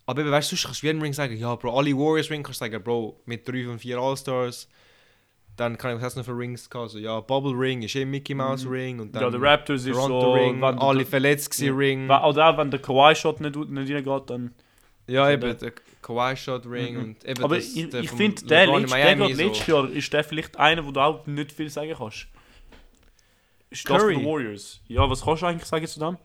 Aber 0.06 0.20
eben, 0.22 0.30
weißt 0.30 0.52
du, 0.52 0.56
sonst 0.56 0.64
kannst 0.66 0.82
du 0.82 0.86
wie 0.86 0.90
ein 0.90 1.02
Ring 1.02 1.12
sagen, 1.12 1.36
ja, 1.36 1.54
Bro, 1.54 1.76
alle 1.76 1.90
Warriors 1.92 2.30
Ring 2.30 2.42
kannst 2.42 2.60
du 2.60 2.64
sagen, 2.64 2.82
Bro, 2.82 3.20
mit 3.26 3.46
drei 3.46 3.64
von 3.64 3.78
vier 3.78 3.98
All-Stars. 3.98 4.68
Dann 5.56 5.76
kann 5.76 5.96
ich, 5.96 6.02
was 6.02 6.14
noch 6.14 6.24
für 6.24 6.38
Rings 6.38 6.70
gehabt? 6.70 6.90
So, 6.92 6.98
ja, 6.98 7.18
Bubble 7.20 7.52
Ring 7.52 7.82
ist 7.82 7.96
eh 7.96 8.04
Mickey 8.04 8.32
Mouse 8.32 8.64
Mhm. 8.64 8.70
Ring. 8.70 9.00
Und 9.00 9.14
dann 9.14 9.22
Ja, 9.24 9.30
der 9.30 9.42
Raptors 9.42 9.84
ist 9.84 9.92
Toronto 9.92 10.20
so... 10.20 10.32
Ring, 10.34 10.62
wenn 10.62 10.78
alle 10.78 11.04
verletzt 11.04 11.58
Ja. 11.60 11.74
Ring. 11.74 12.08
Oder 12.08 12.48
auch 12.50 12.56
wenn 12.58 12.70
der 12.70 12.80
Kawhi-Shot 12.80 13.40
nicht, 13.40 13.56
nicht 13.56 13.92
reingeht, 13.92 14.30
dann... 14.30 14.54
Ja, 15.08 15.28
eben, 15.30 15.58
der 15.58 15.72
Kawhi 16.02 16.36
Shot 16.36 16.64
Ring 16.66 16.94
Mhm. 16.94 17.00
und 17.02 17.24
eben 17.24 17.44
Aber 17.44 17.56
das, 17.56 17.74
ich, 17.74 17.92
ich 17.92 18.10
finde, 18.10 18.44
der, 18.46 18.66
letzte, 18.66 18.96
der 18.96 19.16
gerade 19.16 19.32
letztes 19.34 19.66
Jahr 19.66 19.90
ist 19.90 20.12
der 20.12 20.24
vielleicht 20.24 20.56
einer, 20.56 20.84
wo 20.84 20.90
du 20.92 21.00
auch 21.00 21.26
nicht 21.26 21.52
viel 21.52 21.68
sagen 21.70 21.94
kannst. 21.96 22.26
Ist 23.70 23.88
das 23.88 24.00
Curry. 24.00 24.16
den 24.16 24.24
Warriors. 24.24 24.80
Ja, 24.88 25.08
was 25.10 25.22
kannst 25.22 25.42
du 25.42 25.46
eigentlich 25.46 25.64
sagen 25.64 25.86
zu 25.86 26.00
dem? 26.00 26.16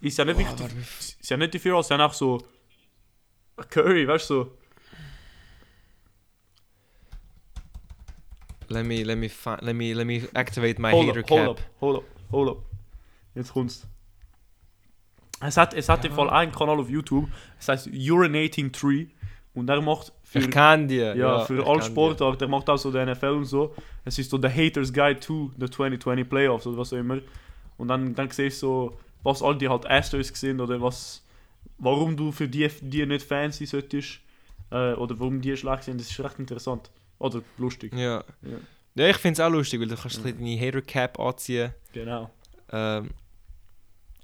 Ist 0.00 0.18
ja 0.18 0.24
nicht, 0.24 0.36
Boah, 0.36 0.58
wirklich, 0.58 1.16
ist 1.20 1.30
ja 1.30 1.36
nicht 1.36 1.54
die 1.54 1.58
vier, 1.58 1.82
sondern 1.82 2.08
auch 2.10 2.14
so... 2.14 2.42
Curry, 3.70 4.06
weißt 4.06 4.30
du, 4.30 4.34
so... 4.44 4.58
Let 8.68 8.84
me, 8.86 9.02
let 9.04 9.16
me, 9.18 9.30
let 9.62 9.74
me, 9.74 9.92
let 9.94 10.06
me 10.06 10.22
activate 10.34 10.78
my 10.78 10.90
Hold 10.90 11.06
hater 11.06 11.20
up, 11.20 11.28
hold 11.30 11.40
cap. 11.40 11.50
up, 11.50 11.60
hold 11.80 11.96
up, 11.98 12.04
hold 12.30 12.48
up. 12.48 12.58
Jetzt 13.34 13.52
kommt's. 13.52 13.86
Es 15.40 15.56
hat, 15.56 15.74
es 15.74 15.88
hat 15.88 16.04
Ja. 16.04 16.10
im 16.10 16.16
Fall 16.16 16.30
einen 16.30 16.52
Kanal 16.52 16.78
auf 16.80 16.88
YouTube, 16.88 17.28
es 17.58 17.68
heißt 17.68 17.88
Urinating 17.88 18.72
Tree. 18.72 19.06
Und 19.54 19.68
er 19.70 19.80
macht 19.80 20.12
für, 20.24 20.40
Ich 20.40 20.50
kann 20.50 20.88
die. 20.88 20.96
ja, 20.96 21.40
für 21.44 21.60
ich 21.60 21.66
alle 21.66 21.78
die. 21.80 21.86
Sportarten, 21.86 22.38
der 22.38 22.48
macht 22.48 22.68
auch 22.68 22.76
so 22.76 22.90
den 22.90 23.08
NFL 23.08 23.26
und 23.26 23.44
so. 23.44 23.72
Es 24.04 24.18
ist 24.18 24.30
so 24.30 24.36
der 24.38 24.52
Haters 24.54 24.92
Guide 24.92 25.20
to 25.20 25.52
the 25.58 25.66
2020 25.70 26.28
Playoffs 26.28 26.66
oder 26.66 26.78
was 26.78 26.92
auch 26.92 26.96
immer. 26.96 27.18
Und 27.76 27.88
dann, 27.88 28.14
dann 28.14 28.30
siehst 28.30 28.62
du 28.62 28.66
so, 28.66 28.98
was 29.22 29.42
all 29.42 29.56
die 29.56 29.68
halt 29.68 29.86
Asterisks 29.88 30.40
sind 30.40 30.60
oder 30.60 30.80
was, 30.82 31.24
warum 31.78 32.16
du 32.16 32.32
für 32.32 32.48
die, 32.48 32.68
die 32.80 33.06
nicht 33.06 33.24
Fans 33.26 33.58
sein 33.58 33.66
solltest. 33.68 34.20
Äh, 34.72 34.94
oder 34.94 35.18
warum 35.20 35.40
die 35.40 35.56
schlecht 35.56 35.84
sind, 35.84 36.00
das 36.00 36.10
ist 36.10 36.18
recht 36.18 36.38
interessant. 36.40 36.90
Oder 37.20 37.42
lustig. 37.58 37.92
Ja. 37.94 38.24
Ja. 38.42 38.56
Ja, 38.96 39.08
ich 39.08 39.16
finde 39.18 39.34
es 39.34 39.40
auch 39.40 39.50
lustig, 39.50 39.80
weil 39.80 39.88
du 39.88 39.96
kannst 39.96 40.20
bisschen 40.22 40.38
deine 40.38 40.60
Hater 40.60 40.82
Cap 40.82 41.18
anziehen. 41.20 41.72
Genau. 41.92 42.30
Ähm, 42.72 43.10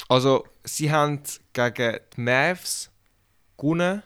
also, 0.09 0.47
sie 0.65 0.91
haben 0.91 1.23
gegen 1.53 1.99
die 2.17 2.21
Mavs 2.21 2.91
gewonnen, 3.57 4.03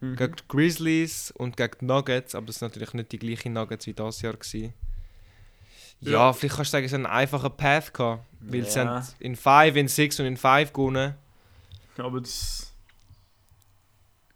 Mhm. 0.00 0.16
gegen 0.16 0.36
die 0.36 0.42
Grizzlies 0.48 1.30
und 1.30 1.56
gegen 1.56 1.72
die 1.80 1.84
Nuggets, 1.86 2.34
aber 2.34 2.46
das 2.46 2.58
sind 2.58 2.68
natürlich 2.68 2.92
nicht 2.92 3.12
die 3.12 3.18
gleichen 3.18 3.54
Nuggets 3.54 3.86
wie 3.86 3.94
das 3.94 4.20
Jahr. 4.20 4.34
Gewesen. 4.34 4.74
Ja, 6.00 6.10
Ja. 6.12 6.32
vielleicht 6.34 6.56
kannst 6.56 6.72
du 6.72 6.76
sagen, 6.76 6.84
es 6.86 6.92
einen 6.92 7.06
einfachen 7.06 7.56
Path 7.56 7.94
gehabt, 7.94 8.22
weil 8.40 8.64
sie 8.68 8.78
Ja. 8.78 8.84
haben 9.00 9.06
in 9.20 9.36
5, 9.36 9.74
in 9.76 9.88
6 9.88 10.20
und 10.20 10.26
in 10.26 10.36
5 10.36 10.72
gewonnen. 10.74 11.14
Aber 11.96 12.20
das... 12.20 12.72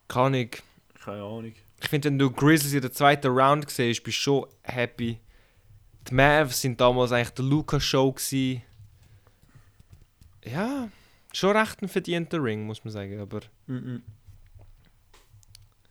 Kann 0.09 0.33
ich. 0.35 0.63
Keine 1.05 1.19
Ahnung. 1.23 1.53
ich 1.83 1.89
finde, 1.89 2.09
wenn 2.09 2.19
du 2.19 2.31
Grizzlies 2.31 2.73
in 2.75 2.81
der 2.83 2.93
zweiten 2.93 3.29
Round 3.29 3.71
siehst, 3.71 4.03
bist 4.03 4.19
du 4.19 4.23
schon 4.23 4.47
happy. 4.63 5.19
Die 6.09 6.15
Mavs 6.15 6.61
sind 6.63 6.81
damals 6.81 7.13
eigentlich 7.13 7.31
der 7.31 7.45
Luca-Show 7.45 8.13
gewesen. 8.13 8.63
Ja, 10.45 10.89
schon 11.33 11.57
recht 11.57 11.83
ein 11.83 11.89
verdienter 11.89 12.43
Ring, 12.43 12.65
muss 12.65 12.85
man 12.85 12.93
sagen, 12.93 13.19
aber 13.21 13.41
Mhm. 13.67 14.03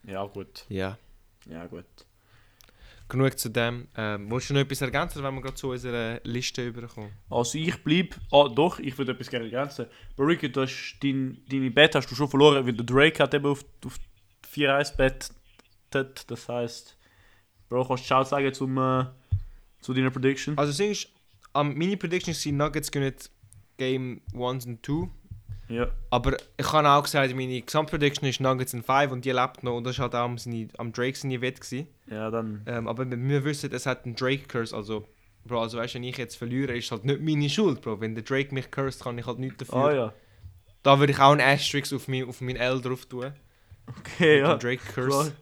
Ja, 0.03 0.25
gut. 0.25 0.65
ja. 0.69 0.97
Ja, 1.45 1.65
gut. 1.67 1.85
Genug 3.07 3.39
zu 3.39 3.49
dem. 3.49 3.87
Ähm, 3.97 4.29
willst 4.29 4.49
du 4.49 4.53
noch 4.53 4.61
etwas 4.61 4.81
ergänzen, 4.81 5.23
wenn 5.23 5.33
wir 5.33 5.41
gerade 5.41 5.55
zu 5.55 5.69
unserer 5.71 6.19
Liste 6.23 6.67
überkommen? 6.67 7.11
Also 7.29 7.57
ich 7.57 7.75
bleib, 7.83 8.15
ah 8.31 8.47
doch, 8.47 8.77
ich 8.79 8.95
würde 8.97 9.13
etwas 9.13 9.29
gerne 9.29 9.45
ergänzen. 9.45 9.87
Barrica, 10.15 10.47
du 10.47 10.61
hast 10.61 10.97
dein, 11.01 11.43
deine 11.49 11.71
Bet 11.71 11.95
hast 11.95 12.09
du 12.11 12.15
schon 12.15 12.29
verloren, 12.29 12.65
weil 12.65 12.73
der 12.73 12.85
Drake 12.85 13.23
hat 13.23 13.33
eben 13.33 13.47
auf, 13.47 13.65
auf 13.83 13.97
4-1 14.53 14.95
bettet. 14.95 16.29
Das 16.29 16.47
heisst, 16.49 16.97
Bro, 17.67 17.85
kannst 17.87 18.03
du 18.03 18.07
Ciao 18.07 18.23
sagen 18.23 18.53
zum, 18.53 18.77
äh, 18.77 19.05
zu 19.81 19.93
deiner 19.93 20.11
Prediction? 20.11 20.55
Also 20.57 20.69
das 20.69 20.77
Ding 20.77 20.91
ist, 20.91 21.09
am 21.53 21.75
meine 21.75 21.97
Prediction 21.97 22.33
sind 22.35 22.57
Nuggets 22.57 22.91
gewinnen 22.91 23.15
Game 23.79 24.21
1 24.35 24.65
und 24.67 24.85
2. 24.85 25.09
Ja. 25.69 25.87
Aber 26.09 26.35
ich 26.57 26.71
habe 26.71 26.89
auch 26.89 27.03
gesagt, 27.03 27.35
meine 27.35 27.61
Gesamtprediction 27.61 28.27
ist 28.27 28.39
Nuggets 28.39 28.73
in 28.73 28.83
5 28.83 29.11
und 29.11 29.23
die 29.25 29.31
lebt 29.31 29.63
noch. 29.63 29.75
Und 29.77 29.83
das 29.85 29.97
war 29.99 30.03
halt 30.03 30.15
auch 30.15 30.25
am, 30.25 30.37
seine, 30.37 30.67
am 30.77 30.91
Drake 30.91 31.17
seine 31.17 31.41
Wette. 31.41 31.59
Gewesen. 31.61 31.87
Ja, 32.09 32.29
dann. 32.31 32.61
Ähm, 32.65 32.87
aber 32.87 33.09
wir- 33.09 33.43
wissen, 33.43 33.71
es 33.71 33.85
hat 33.85 34.05
einen 34.05 34.15
Drake-Curse. 34.15 34.75
Also, 34.75 35.07
Bro, 35.45 35.61
also 35.61 35.77
weißt 35.77 35.93
du, 35.93 35.97
wenn 35.97 36.03
ich 36.03 36.17
jetzt 36.17 36.35
verliere, 36.35 36.75
ist 36.77 36.91
halt 36.91 37.05
nicht 37.05 37.21
meine 37.21 37.49
Schuld, 37.49 37.81
Bro. 37.81 38.01
Wenn 38.01 38.13
der 38.13 38.23
Drake 38.23 38.53
mich 38.53 38.69
cursed, 38.71 39.03
kann 39.03 39.17
ich 39.17 39.25
halt 39.25 39.39
nichts 39.39 39.57
dafür. 39.59 39.75
Ah 39.75 39.93
ja. 39.93 40.13
Da 40.83 40.99
würde 40.99 41.13
ich 41.13 41.19
auch 41.19 41.31
einen 41.31 41.41
Asterisk 41.41 41.93
auf 41.93 42.07
mein, 42.07 42.27
auf 42.27 42.41
mein 42.41 42.55
L 42.55 42.81
drauf 42.81 43.05
tun. 43.05 43.31
Okay, 43.87 44.39
ja. 44.39 44.55
Den 44.55 44.59
Drake-Curse. 44.59 45.33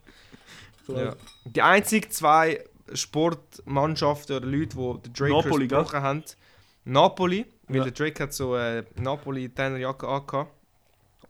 Klar. 0.85 1.03
Ja. 1.05 1.15
Die 1.45 1.61
einzigen 1.61 2.11
zwei 2.11 2.63
Sportmannschaften 2.93 4.37
oder 4.37 4.45
Leute, 4.47 4.75
die 4.77 5.01
den 5.03 5.13
Drake 5.13 5.33
Napoli, 5.33 5.67
gell? 5.67 5.77
gebrochen 5.79 6.01
haben, 6.01 6.23
Napoli, 6.85 7.45
weil 7.67 7.77
Ja. 7.77 7.83
der 7.83 7.91
Drake 7.91 8.23
hat 8.23 8.33
so 8.33 8.55
äh, 8.55 8.83
Napoli-Trainerjacke 8.95 10.07
angehabt 10.07 10.51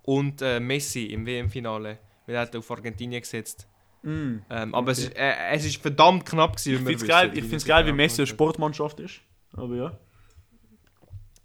und 0.03 0.41
äh, 0.41 0.59
Messi 0.59 1.05
im 1.07 1.25
WM-Finale, 1.25 1.97
weil 2.25 2.35
er 2.35 2.41
hat 2.41 2.55
auf 2.55 2.69
Argentinien 2.71 3.21
gesetzt. 3.21 3.67
Mm. 4.03 4.37
Ähm, 4.49 4.75
aber 4.75 4.91
es, 4.91 4.99
Okay. 4.99 5.07
ist, 5.09 5.17
äh, 5.17 5.55
es 5.55 5.65
ist 5.65 5.81
verdammt 5.81 6.25
knapp 6.25 6.55
gewesen, 6.55 6.73
Ich 6.87 6.97
finde 6.99 7.55
es 7.55 7.65
geil, 7.65 7.85
wie 7.85 7.91
Messi 7.91 8.21
eine 8.21 8.27
Sportmannschaft 8.27 8.99
ist. 8.99 9.21
Aber 9.53 9.75
ja. 9.75 9.97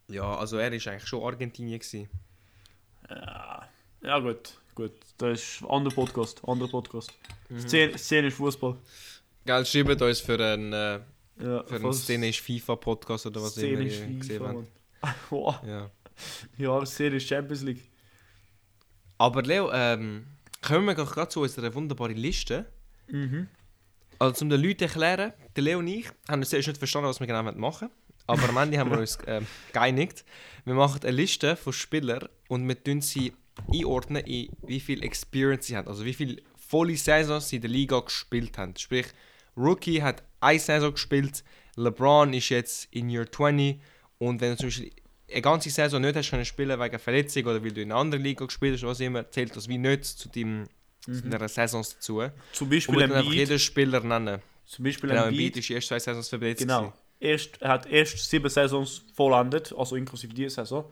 Ja, 0.09 0.37
also 0.37 0.59
er 0.59 0.71
ist 0.73 0.87
eigentlich 0.87 1.09
schon 1.09 1.23
Argentinien 1.25 1.79
gewesen. 1.79 2.09
Ja, 3.09 3.69
ja 4.03 4.19
gut. 4.19 4.55
Gut. 4.75 4.93
Das 5.19 5.41
ist 5.43 5.63
ein 5.63 5.69
anderer 5.71 5.95
Podcast. 5.95 6.43
Anderer 6.47 6.69
Podcast. 6.71 7.13
Mhm. 7.49 7.61
Szene, 7.61 7.99
Szene 7.99 8.27
ist 8.29 8.37
Fußball. 8.37 8.77
Geil, 9.47 9.67
schreibt 9.67 10.01
uns 10.03 10.21
für 10.21 10.39
einen, 10.39 10.73
äh, 10.73 11.01
Ja, 11.43 11.65
für 11.65 11.77
einen 11.77 11.93
Szene 11.93 12.29
ist 12.29 12.41
FIFA-Podcast 12.41 13.27
oder 13.27 13.43
was 13.43 13.53
Szene 13.53 13.69
immer 13.81 13.83
ist 13.83 14.01
ihr 14.01 14.07
FIFA, 14.07 14.19
gesehen 14.19 14.47
habt. 14.47 14.69
Wow. 15.31 15.57
Ja. 15.67 15.91
Ja, 16.59 16.83
ist 16.83 17.29
Champions 17.29 17.63
League. 17.63 17.91
Aber 19.19 19.43
Leo, 19.43 19.71
ähm, 19.73 20.27
kommen 20.61 20.87
wir 20.87 20.95
gerade 20.95 21.29
zu 21.29 21.41
unserer 21.41 21.75
wunderbaren 21.75 22.17
Liste. 22.17 22.67
Mhm. 23.09 23.49
Also, 24.19 24.45
um 24.45 24.51
den 24.51 24.61
Leuten 24.61 24.79
zu 24.79 24.85
erklären, 24.85 25.33
der 25.57 25.63
Leo 25.63 25.79
und 25.79 25.89
ich 25.89 26.09
haben 26.29 26.43
zuerst 26.45 26.69
nicht 26.69 26.79
verstanden, 26.79 27.09
was 27.09 27.21
wir 27.21 27.27
genau 27.27 27.43
machen 27.43 27.61
wollen. 27.61 27.91
Aber 28.27 28.49
am 28.49 28.57
Ende 28.57 28.79
haben 28.79 28.91
wir 28.91 28.99
uns 29.01 29.19
ähm, 29.27 29.47
geeinigt. 29.73 30.25
Wir 30.65 30.75
machen 30.75 31.01
eine 31.03 31.13
Liste 31.13 31.57
von 31.57 31.73
Spielern 31.73 32.29
und 32.49 32.67
wir 32.69 32.83
tun 32.83 33.01
sie 33.01 33.33
einordnen, 33.73 34.25
in 34.25 34.49
wie 34.63 34.81
viel 34.81 35.03
Experience 35.03 35.67
sie 35.67 35.77
haben. 35.77 35.89
Also, 35.89 36.05
wie 36.05 36.15
viele 36.15 36.43
volle 36.57 36.97
Saisons 36.97 37.49
sie 37.49 37.57
in 37.57 37.63
der 37.63 37.71
Liga 37.71 38.01
gespielt 38.01 38.57
haben. 38.59 38.77
Sprich, 38.77 39.07
Rookie 39.57 40.03
hat 40.03 40.23
eine 40.41 40.59
Saison 40.59 40.93
gespielt, 40.93 41.45
LeBron 41.77 42.33
ist 42.33 42.49
jetzt 42.49 42.89
in 42.93 43.11
Year 43.11 43.31
20 43.31 43.81
und 44.23 44.41
wenn 44.41 44.53
du 44.53 44.57
zum 44.57 44.67
Beispiel 44.69 44.93
eine 45.31 45.43
ganze 45.43 45.69
Saison 45.71 46.01
nicht 46.01 46.15
hast 46.15 46.31
können 46.31 46.45
spielen 46.45 46.79
wegen 46.79 46.99
Verletzung 46.99 47.45
oder 47.47 47.63
weil 47.65 47.73
du 47.73 47.83
in 47.83 47.91
einer 47.91 48.01
anderen 48.01 48.23
Liga 48.23 48.45
gespielt 48.45 48.75
hast, 48.75 48.85
was 48.85 49.01
immer, 49.01 49.29
zählt 49.31 49.57
das 49.57 49.67
wie 49.67 49.79
nicht 49.79 50.05
zu, 50.05 50.29
deinem, 50.29 50.69
zu 51.01 51.23
deiner 51.23 51.49
Saison 51.49 51.83
dazu. 51.83 52.23
Zum 52.53 52.71
Beispiel 52.71 53.01
dann 53.01 53.13
einfach 53.13 53.33
jeden 53.33 53.59
Spieler 53.59 54.01
nennen. 54.01 54.41
Zum 54.65 54.85
Beispiel 54.85 55.11
Genau, 55.11 55.25
Embiid. 55.25 55.57
Embiid 55.57 55.57
ist 55.57 55.71
ersten 55.71 55.89
zwei 55.89 55.99
Saisons 55.99 56.29
verletzt. 56.29 56.61
Genau. 56.61 56.93
Erst, 57.19 57.61
er 57.61 57.71
hat 57.71 57.87
erst 57.87 58.31
sieben 58.31 58.49
Saisons 58.49 59.05
vollendet, 59.13 59.75
also 59.77 59.97
inklusive 59.97 60.33
dieser 60.33 60.63
Saison. 60.63 60.85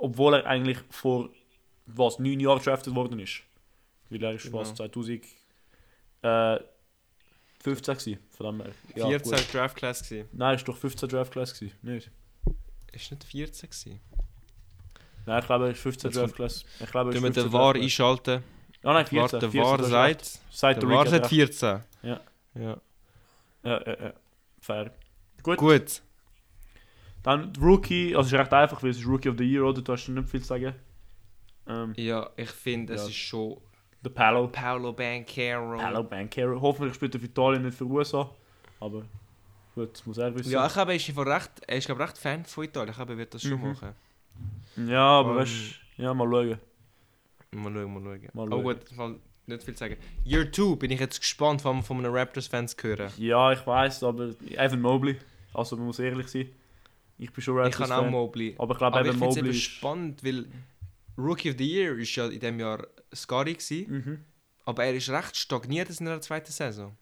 Obwohl 0.00 0.34
er 0.34 0.46
eigentlich 0.46 0.78
vor 0.90 1.28
was, 1.86 2.18
neun 2.18 2.40
Jahren 2.40 2.62
drafted 2.62 2.94
worden 2.94 3.18
ist. 3.18 3.42
Weil 4.08 4.22
er 4.22 4.32
ist 4.32 4.44
Genau. 4.44 4.58
was, 4.58 4.74
2015 4.74 5.30
äh, 6.22 6.58
15 7.60 7.94
gewesen, 7.96 8.18
her. 8.38 8.72
Ja, 8.94 9.08
14 9.08 9.32
gut. 9.32 9.54
Draft 9.54 9.76
Class 9.76 10.08
gewesen. 10.08 10.28
Nein, 10.32 10.56
ist 10.56 10.66
doch 10.66 10.76
15 10.76 11.08
Draft 11.08 11.32
Class 11.32 11.52
gewesen, 11.54 11.74
nicht? 11.82 12.10
Ist 12.96 13.10
nicht 13.10 13.24
14 13.24 13.68
gewesen. 13.70 14.00
Nein, 15.26 15.40
ich 15.40 15.46
glaube, 15.46 15.64
er 15.66 15.70
ist 15.72 15.80
15 15.80 16.10
Jetzt 16.10 16.16
Draft 16.20 16.34
Class. 16.34 16.64
Ich 16.80 16.90
glaube, 16.90 17.10
er 17.10 17.14
Wenn 17.22 17.30
ist 17.30 17.36
wir 17.36 17.42
15 17.42 17.44
den 17.44 17.52
VAR 17.52 17.74
einschalten, 17.74 18.44
Ah 18.82 18.92
nein, 18.92 19.06
14. 19.06 19.20
warte, 19.20 19.38
der 19.38 19.50
14 19.50 19.90
VAR 19.92 20.08
ist 20.10 20.40
sagt, 20.50 20.82
der 20.82 20.88
VAR 20.88 21.06
sagt 21.06 21.24
hat 21.24 21.30
14. 21.30 21.80
Ja. 22.02 22.20
ja. 22.54 22.76
Ja, 23.64 23.80
ja, 23.86 24.04
ja. 24.04 24.12
Fair. 24.60 24.90
Gut. 25.42 25.58
Gut. 25.58 26.02
Dann 27.22 27.52
Rookie, 27.60 28.14
also 28.14 28.28
es 28.28 28.32
ist 28.32 28.38
recht 28.38 28.52
einfach, 28.52 28.82
weil 28.82 28.90
es 28.90 28.98
ist 28.98 29.06
Rookie 29.06 29.28
of 29.28 29.36
the 29.36 29.44
Year, 29.44 29.64
oder? 29.64 29.82
Du 29.82 29.92
hast 29.92 30.08
nicht 30.08 30.28
viel 30.28 30.40
zu 30.40 30.46
sagen. 30.46 30.74
Ähm, 31.68 31.92
Ja, 31.96 32.30
ich 32.36 32.50
finde, 32.50 32.94
es 32.94 33.02
Ja. 33.02 33.08
ist 33.08 33.16
schon 33.16 33.56
der 34.04 34.10
Palo. 34.10 34.46
Paolo 34.46 34.92
Banchero. 34.92 35.76
Hello 35.80 36.04
Bankero. 36.04 36.60
Hoffentlich 36.60 36.94
spielt 36.94 37.14
er 37.14 37.20
für 37.20 37.26
Italien, 37.26 37.62
nicht 37.62 37.76
für 37.76 37.84
USA. 37.84 38.30
Aber 38.78 39.02
gut, 39.76 40.02
muss 40.06 40.18
er 40.18 40.34
wissen. 40.34 40.50
Ja, 40.50 40.66
ich 40.66 40.72
glaube, 40.72 40.90
er 40.92 40.96
ist, 40.96 41.08
recht, 41.16 41.50
er 41.68 41.76
ist 41.76 41.86
glaub, 41.86 42.00
recht 42.00 42.18
Fan 42.18 42.44
von 42.44 42.64
Italien. 42.64 42.90
Ich 42.90 42.96
glaube, 42.96 43.12
er 43.12 43.18
wird 43.18 43.32
das 43.34 43.42
schon 43.42 43.60
Mhm. 43.60 43.68
machen. 43.68 43.94
ja 44.88 45.00
aber 45.00 45.30
Ähm, 45.30 45.36
weißt 45.36 45.52
du, 45.96 46.02
ja, 46.02 46.12
mal 46.14 46.28
schauen. 46.28 46.58
Mal 47.52 47.72
schauen, 47.72 47.94
mal 47.94 48.02
schauen. 48.02 48.28
Mal 48.34 48.48
schauen. 48.50 48.62
gut, 48.64 48.96
mal 48.96 49.14
nicht 49.46 49.62
viel 49.62 49.76
sagen. 49.76 49.96
Year 50.24 50.50
2 50.50 50.74
bin 50.76 50.90
ich 50.90 50.98
jetzt 51.00 51.20
gespannt, 51.20 51.62
von, 51.62 51.82
von 51.82 51.98
einem 51.98 52.12
Raptors-Fans 52.12 52.76
hören. 52.82 53.12
Ja, 53.16 53.52
ich 53.52 53.64
weiß, 53.64 54.02
aber 54.02 54.30
Evan 54.50 54.80
Mobley. 54.80 55.16
Also, 55.54 55.76
man 55.76 55.86
muss 55.86 56.00
ehrlich 56.00 56.26
sein. 56.28 56.48
Ich 57.18 57.32
bin 57.32 57.42
schon 57.42 57.56
Ich 57.58 57.64
Raptors 57.78 57.88
kann 57.88 58.04
auch. 58.06 58.10
Mobley. 58.10 58.54
Aber 58.58 58.72
ich 58.74 58.78
glaube, 58.78 58.98
ich 59.00 59.06
Evan 59.06 59.12
finde 59.18 59.28
es 59.30 59.36
Mobley 59.36 59.50
ist... 59.56 59.62
spannend, 59.62 60.24
weil 60.24 60.46
Rookie 61.16 61.50
of 61.50 61.56
the 61.58 61.64
Year 61.66 61.96
ist 61.96 62.14
ja 62.16 62.26
in 62.26 62.40
diesem 62.40 62.60
Jahr 62.60 62.86
gewesen, 63.28 63.86
Mhm. 63.88 64.18
aber 64.66 64.84
er 64.84 64.94
ist 64.94 65.08
recht 65.08 65.34
stagniert 65.36 65.88
in 65.88 65.94
seiner 65.94 66.20
zweiten 66.20 66.52
Saison. 66.52 66.94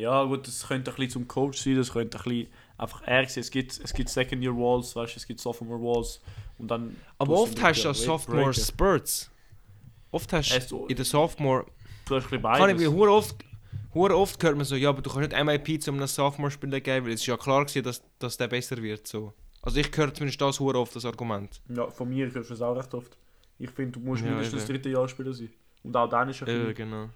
Ja, 0.00 0.24
gut, 0.24 0.46
das 0.46 0.66
könnte 0.66 0.90
ein 0.90 0.94
bisschen 0.96 1.10
zum 1.10 1.28
Coach 1.28 1.58
sein, 1.62 1.76
das 1.76 1.92
könnte 1.92 2.18
ein 2.18 2.24
bisschen 2.24 2.46
einfach 2.78 3.02
er 3.06 3.28
sein. 3.28 3.40
Es 3.40 3.50
gibt, 3.50 3.78
es 3.78 3.92
gibt 3.92 4.08
Second-Year-Walls, 4.08 4.96
weißt 4.96 5.14
du, 5.14 5.16
es 5.18 5.26
gibt 5.26 5.40
Sophomore-Walls. 5.40 6.20
Und 6.58 6.68
dann... 6.70 6.96
Aber 7.18 7.32
oft 7.40 7.60
hast 7.62 7.80
du 7.84 7.88
ja 7.88 7.92
break- 7.92 7.96
Sophomore 8.04 8.44
breaken. 8.46 8.64
Spurts. 8.64 9.30
Oft 10.10 10.32
hast 10.32 10.70
du 10.70 10.86
in 10.86 10.96
der 10.96 11.04
Sophomore. 11.04 11.66
Du 12.06 12.16
hast 12.16 12.24
ein 12.24 12.30
bisschen 12.30 12.42
Kann 12.42 12.70
ich 12.70 12.76
beides. 12.76 12.90
mir 12.92 13.10
oft, 13.10 13.36
hure 13.94 14.16
oft 14.16 14.42
hört 14.42 14.56
man 14.56 14.64
so, 14.64 14.74
ja, 14.76 14.88
aber 14.88 15.02
du 15.02 15.10
kannst 15.10 15.30
nicht 15.30 15.44
MIP 15.44 15.82
zu 15.82 15.90
einem 15.92 16.06
Sophomore-Spieler 16.06 16.80
geben, 16.80 17.06
weil 17.06 17.12
es 17.14 17.20
ist 17.20 17.26
ja 17.26 17.36
klar 17.36 17.64
gewesen, 17.64 17.82
dass, 17.84 18.02
dass 18.18 18.36
der 18.36 18.48
besser 18.48 18.76
wird. 18.82 19.06
So. 19.06 19.32
Also 19.62 19.78
ich 19.78 19.90
höre 19.96 20.12
zumindest 20.14 20.40
das 20.40 20.58
hure 20.58 20.78
oft, 20.78 20.96
das 20.96 21.04
Argument. 21.04 21.60
Ja, 21.68 21.88
von 21.90 22.08
mir 22.08 22.32
hörst 22.32 22.50
du 22.50 22.54
es 22.54 22.62
auch 22.62 22.74
recht 22.74 22.92
oft. 22.94 23.16
Ich 23.58 23.70
finde, 23.70 23.92
du 23.92 24.00
musst 24.00 24.22
Ja, 24.24 24.30
mindestens 24.30 24.62
eben. 24.62 24.72
dritte 24.72 24.88
Jahr 24.88 25.06
Spieler 25.08 25.34
sein. 25.34 25.50
Und 25.82 25.94
auch 25.96 26.08
dann 26.08 26.30
ist 26.30 26.40
er 26.42 26.48
Ja, 26.48 26.68
ein 26.68 26.74
genau. 26.74 27.10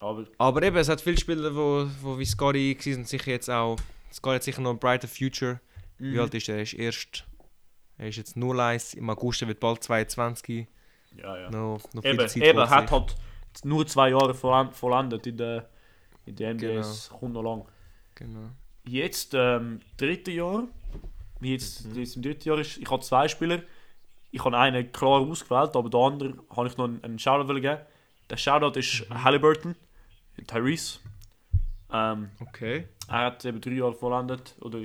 Aber 0.00 0.24
Aber 0.38 0.62
eben, 0.62 0.76
es 0.76 0.88
hat 0.88 1.00
viele 1.00 1.18
Spieler, 1.18 1.54
wo, 1.54 1.86
wo 2.02 2.18
wie 2.18 2.24
Scotty 2.24 2.76
waren, 2.78 3.04
sicher 3.04 3.30
jetzt 3.30 3.50
auch. 3.50 3.76
Scotty 4.12 4.36
hat 4.36 4.42
sicher 4.44 4.60
noch 4.62 4.70
ein 4.70 4.78
brighter 4.78 5.08
Future. 5.08 5.60
Mhm. 5.98 6.12
Wie 6.14 6.18
alt 6.20 6.34
ist 6.34 6.48
er? 6.48 6.56
Er 6.56 6.62
ist 6.62 6.74
erst. 6.74 7.24
Er 7.96 8.08
ist 8.08 8.16
jetzt 8.16 8.36
01, 8.36 8.94
im 8.94 9.10
August 9.10 9.46
wird 9.46 9.58
bald 9.58 9.82
22. 9.82 10.66
Ja, 11.16 11.36
ja. 11.36 11.50
Noch, 11.50 11.80
noch 11.94 12.04
Eben, 12.04 12.28
Zeit 12.28 12.36
eben 12.42 12.70
hat 12.70 12.90
halt 12.92 13.14
nur 13.64 13.84
zwei 13.88 14.10
Jahre 14.10 14.34
vollendet 14.34 15.26
in 15.26 15.36
der, 15.36 15.68
in 16.26 16.36
der 16.36 16.54
NBA. 16.54 16.66
Es 16.78 17.08
kommt 17.08 17.32
noch 17.32 17.42
lang. 17.42 17.64
Genau. 18.14 18.50
Jetzt, 18.86 19.34
ähm, 19.34 19.80
dritte 19.96 20.30
Jahr. 20.30 20.68
Wie 21.40 21.52
jetzt, 21.52 21.86
Mhm. 21.86 21.98
jetzt 21.98 22.14
im 22.16 22.22
dritten 22.22 22.48
Jahr 22.48 22.58
ist, 22.58 22.76
ich 22.78 22.88
habe 22.90 23.02
zwei 23.02 23.26
Spieler. 23.26 23.62
Ich 24.30 24.44
habe 24.44 24.56
einen 24.56 24.92
klar 24.92 25.20
ausgewählt, 25.20 25.74
aber 25.74 25.88
der 25.90 26.00
andere 26.00 26.34
habe 26.54 26.68
ich 26.68 26.76
noch 26.76 26.84
einen, 26.84 27.02
einen 27.02 27.18
Shoutout 27.18 27.52
geben. 27.54 27.78
Der 28.30 28.36
Shoutout 28.36 28.78
ist 28.78 29.08
Mhm. 29.10 29.24
Halliburton, 29.24 29.74
Tyrese. 30.46 30.98
Ähm, 31.92 32.30
Okay. 32.40 32.86
er 33.08 33.18
hat 33.26 33.44
eben 33.44 33.60
drei 33.60 33.72
Jahre 33.72 33.94
vollendet, 33.94 34.54
oder 34.60 34.80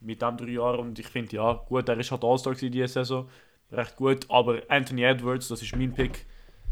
mit 0.00 0.20
dem 0.20 0.36
drei 0.36 0.48
Jahren 0.50 0.80
und 0.80 0.98
ich 0.98 1.06
finde, 1.06 1.36
ja, 1.36 1.52
gut, 1.54 1.88
er 1.88 1.98
ist 1.98 2.10
halt 2.10 2.24
All-Star 2.24 2.54
gewesen 2.54 2.72
diese 2.72 2.88
Saison, 2.88 3.28
recht 3.70 3.96
gut, 3.96 4.26
aber 4.28 4.60
Anthony 4.68 5.02
Edwards, 5.04 5.48
das 5.48 5.62
ist 5.62 5.74
mein 5.76 5.92
Pick, 5.94 6.26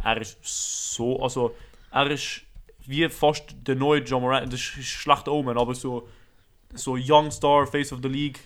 er 0.04 0.20
ist 0.20 0.38
so, 0.42 1.22
also, 1.22 1.54
er 1.92 2.10
ist 2.10 2.42
wie 2.86 3.08
fast 3.08 3.54
der 3.66 3.76
neue 3.76 4.00
John 4.02 4.22
Morant, 4.22 4.52
das 4.52 4.60
ist 4.60 4.76
ein 4.76 4.82
schlechter 4.82 5.32
Omen, 5.32 5.56
aber 5.56 5.74
so, 5.74 6.08
so 6.74 6.96
Young 6.96 7.30
Star, 7.30 7.66
Face 7.66 7.92
of 7.92 8.00
the 8.02 8.08
League, 8.08 8.40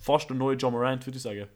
fast 0.00 0.28
der 0.28 0.36
neue 0.36 0.56
John 0.56 0.72
Morant, 0.72 1.06
würde 1.06 1.16
ich 1.16 1.22
sagen. 1.22 1.46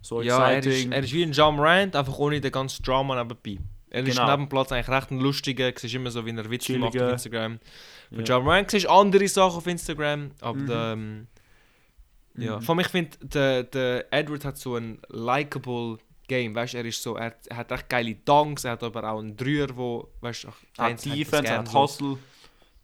So 0.00 0.22
Ja, 0.22 0.50
er 0.50 0.58
ist, 0.60 0.66
exciting. 0.66 0.92
er 0.92 0.98
ist 1.00 1.12
wie 1.12 1.22
ein 1.24 1.32
John 1.32 1.56
Morant, 1.56 1.96
einfach 1.96 2.18
ohne 2.18 2.40
den 2.40 2.52
ganzen 2.52 2.82
Drama 2.84 3.20
nebenbei. 3.22 3.58
Er 3.96 4.06
ist 4.06 4.16
Genau. 4.16 4.30
neben 4.30 4.42
dem 4.44 4.48
Platz 4.48 4.72
eigentlich 4.72 4.88
recht 4.88 5.10
ein 5.10 5.20
lustiger, 5.20 5.72
siehst 5.74 5.94
immer 5.94 6.10
so, 6.10 6.24
wie 6.26 6.30
er 6.36 6.50
Witze 6.50 6.78
macht 6.78 7.00
auf. 7.00 7.12
Instagram. 7.12 7.58
Bei 8.10 8.18
Ja. 8.18 8.24
Ja. 8.24 8.40
Morant 8.40 8.70
siehst 8.70 8.88
andere 8.88 9.26
Sachen 9.28 9.56
auf 9.58 9.66
Instagram, 9.66 10.30
aber 10.40 10.58
Mhm. 10.58 10.66
der, 10.66 10.92
ähm, 10.92 11.26
ja. 12.36 12.56
Mhm. 12.56 12.62
Vor 12.62 12.74
allem, 12.74 12.80
ich 12.80 12.88
finde, 12.88 13.16
der, 13.22 13.62
der 13.64 14.12
Edward 14.12 14.44
hat 14.44 14.58
so 14.58 14.76
ein 14.76 14.98
likable 15.08 15.98
Game, 16.28 16.54
weißt 16.54 16.74
du, 16.74 16.78
er 16.78 16.84
ist 16.84 17.02
so, 17.02 17.16
er, 17.16 17.34
er 17.46 17.56
hat 17.56 17.70
echt 17.72 17.88
geile 17.88 18.14
Dunks, 18.16 18.64
er 18.64 18.72
hat 18.72 18.82
aber 18.82 19.10
auch 19.10 19.18
einen 19.20 19.36
Dreier, 19.36 19.68
wo, 19.76 20.08
weißt 20.20 20.44
du, 20.44 20.48
Hat 20.78 21.04
Defense, 21.04 21.50
hat. 21.56 21.72
Hustle. 21.72 22.18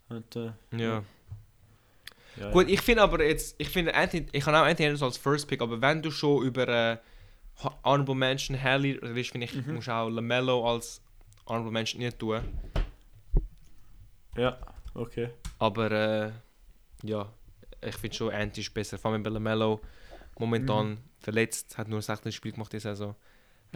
Hat, 0.09 0.35
äh, 0.35 0.51
Ja. 0.77 1.03
ja, 2.37 2.49
Gut, 2.51 2.67
ja. 2.67 2.73
ich 2.73 2.81
finde 2.81 3.03
aber 3.03 3.23
jetzt, 3.23 3.55
ich 3.59 3.69
finde 3.69 3.93
Anthony, 3.93 4.25
ich 4.31 4.45
habe 4.45 4.57
auch 4.57 4.63
Anthony 4.65 4.87
Edwards 4.87 5.03
als 5.03 5.17
First 5.17 5.47
Pick, 5.47 5.61
aber 5.61 5.79
wenn 5.81 6.01
du 6.01 6.09
schon 6.09 6.43
über 6.43 6.67
äh, 6.67 6.97
Honorable 7.83 8.15
Mention 8.15 8.59
Haley 8.61 8.93
redest, 8.93 9.29
finde 9.31 9.45
ich, 9.45 9.53
Mhm. 9.53 9.75
musst 9.75 9.87
du 9.87 9.91
auch 9.91 10.09
LaMelo 10.09 10.67
als 10.67 11.02
Honorable 11.45 11.71
Mention 11.71 12.01
nicht 12.01 12.17
tun. 12.19 12.41
ja, 14.37 14.57
okay. 14.93 15.29
Aber 15.59 15.91
äh, 15.91 16.31
ja, 17.03 17.29
ich 17.81 17.95
finde 17.95 18.15
schon 18.15 18.33
Anti 18.33 18.61
ist 18.61 18.73
besser. 18.73 18.97
Vor 18.97 19.11
allem 19.11 19.23
bei 19.23 19.29
LaMelo 19.29 19.81
momentan 20.39 20.91
Mhm. 20.91 20.97
verletzt, 21.19 21.77
hat 21.77 21.87
nur 21.87 22.01
16 22.01 22.31
Spiele 22.31 22.53
gemacht 22.53 22.73
diese 22.73 22.89
Saison. 22.89 23.15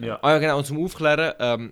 Ja. 0.00 0.18
Ah 0.22 0.32
ja 0.32 0.38
genau, 0.38 0.58
und 0.58 0.64
zum 0.66 0.82
Aufklären, 0.84 1.34
ähm, 1.38 1.70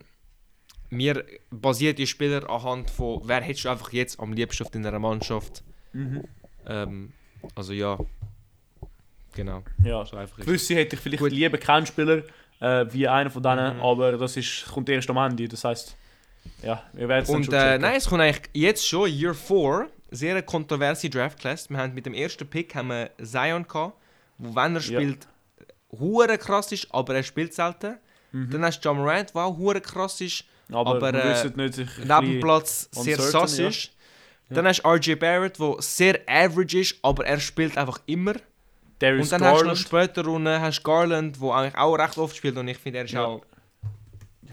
mir 0.90 1.24
basiert 1.50 1.98
die 1.98 2.06
Spieler 2.06 2.48
anhand 2.48 2.90
von, 2.90 3.20
wer 3.24 3.40
hättest 3.40 3.64
du 3.64 3.68
einfach 3.70 3.92
jetzt 3.92 4.20
am 4.20 4.32
liebsten 4.32 4.64
auf 4.64 4.70
deiner 4.70 4.98
Mannschaft. 4.98 5.64
Mhm. 5.92 6.24
Ähm, 6.66 7.12
also 7.54 7.72
ja, 7.72 7.98
genau, 9.34 9.62
Ja. 9.84 10.04
so 10.04 10.16
einfach 10.16 10.38
Gewisse 10.38 10.74
hätte 10.76 10.96
ich 10.96 11.02
vielleicht 11.02 11.22
Gut. 11.22 11.32
lieber 11.32 11.58
keinen 11.58 11.86
Spieler 11.86 12.22
äh, 12.60 12.86
wie 12.90 13.06
einer 13.08 13.30
von 13.30 13.42
denen, 13.42 13.76
Mhm. 13.76 13.82
aber 13.82 14.12
das 14.12 14.36
ist, 14.36 14.66
kommt 14.72 14.88
erst 14.88 15.08
am 15.10 15.16
Ende. 15.18 15.48
Das 15.48 15.64
heißt, 15.64 15.96
ja, 16.62 16.82
wir 16.92 17.08
werden 17.08 17.24
es 17.24 17.30
Und 17.30 17.52
äh, 17.52 17.78
nein, 17.78 17.96
es 17.96 18.08
kommt 18.08 18.22
eigentlich 18.22 18.42
jetzt 18.52 18.86
schon, 18.86 19.10
Year 19.10 19.34
4, 19.34 19.88
sehr 20.10 20.32
eine 20.32 20.42
kontroverse 20.42 21.10
Draft 21.10 21.38
Class. 21.38 21.68
Wir 21.68 21.78
haben 21.78 21.94
mit 21.94 22.06
dem 22.06 22.14
ersten 22.14 22.46
Pick 22.46 22.74
haben 22.74 22.88
wir 22.88 23.10
Zion 23.22 23.66
gehabt, 23.66 23.94
wo 24.38 24.54
wenn 24.54 24.76
er 24.76 24.80
Ja. 24.82 25.00
spielt, 25.00 25.26
hure 25.98 26.38
krass 26.38 26.70
ist, 26.72 26.86
aber 26.94 27.14
er 27.16 27.22
spielt 27.22 27.52
selten. 27.54 27.98
Mhm. 28.32 28.50
Dann 28.50 28.64
hast 28.64 28.80
du 28.80 28.88
John 28.88 28.98
Morant, 28.98 29.34
der 29.34 29.42
auch 29.42 29.56
hure 29.56 29.80
krass 29.80 30.20
ist, 30.20 30.44
aber 30.70 30.96
aber, 30.96 31.14
äh, 31.14 31.44
nicht, 31.56 31.78
neben 32.04 32.40
Platz 32.40 32.88
sehr 32.92 33.18
sass 33.20 33.58
ja. 33.58 33.68
ist. 33.68 33.90
Dann 34.48 34.66
hast 34.66 34.82
du 34.82 34.88
RJ 34.88 35.14
Barrett, 35.16 35.58
der 35.58 35.74
sehr 35.80 36.20
average 36.28 36.78
ist, 36.80 36.96
aber 37.02 37.26
er 37.26 37.40
spielt 37.40 37.76
einfach 37.76 38.00
immer. 38.06 38.34
Darius 38.98 39.32
und 39.32 39.40
dann 39.40 39.48
hast 39.50 39.60
du 39.60 39.64
noch 39.66 39.74
Garland. 39.74 39.78
später 39.78 40.26
unten 40.28 40.60
hast 40.60 40.78
du 40.78 40.82
Garland, 40.82 41.40
der 41.40 41.50
eigentlich 41.50 41.74
auch 41.76 41.94
recht 41.94 42.18
oft 42.18 42.36
spielt 42.36 42.56
und 42.56 42.68
ich 42.68 42.78
finde, 42.78 42.98
er 43.00 43.04
ist 43.04 43.12
Ja. 43.12 43.24
auch 43.24 43.44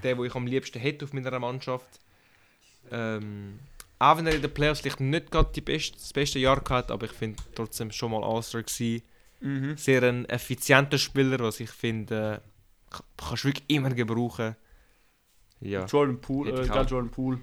der, 0.04 0.16
den 0.16 0.26
ich 0.26 0.36
am 0.36 0.48
liebsten 0.48 0.80
hätte 0.80 1.06
auf 1.06 1.14
meiner 1.14 1.40
Mannschaft. 1.40 2.00
Ähm, 2.92 3.60
auch 4.00 4.18
wenn 4.18 4.28
er 4.28 4.36
in 4.36 4.42
den 4.42 4.54
Playoffs 4.54 4.82
vielleicht 4.82 5.00
nicht 5.00 5.32
gerade 5.32 5.62
best, 5.62 5.96
das 5.96 6.12
beste 6.12 6.40
Jahr 6.40 6.60
gehabt 6.60 6.92
aber 6.92 7.06
ich 7.06 7.12
finde 7.14 7.42
trotzdem 7.56 7.92
schon 7.92 8.12
mal 8.12 8.24
All-Star 8.24 8.64
gewesen. 8.64 9.02
Mhm. 9.40 9.78
Sehr 9.78 10.04
ein 10.04 10.26
effizienter 10.26 10.98
Spieler, 10.98 11.40
was 11.40 11.60
ich 11.60 11.70
finde, 11.70 12.42
äh, 12.92 12.98
kannst 13.18 13.44
du 13.44 13.48
wirklich 13.50 13.64
immer 13.70 13.90
gebrauchen. 13.92 14.56
Ja, 15.62 15.86
Jordan 15.86 16.20
Poole, 16.20 16.52
äh. 16.52 16.66
Jordan 16.66 17.10
Poole. 17.10 17.40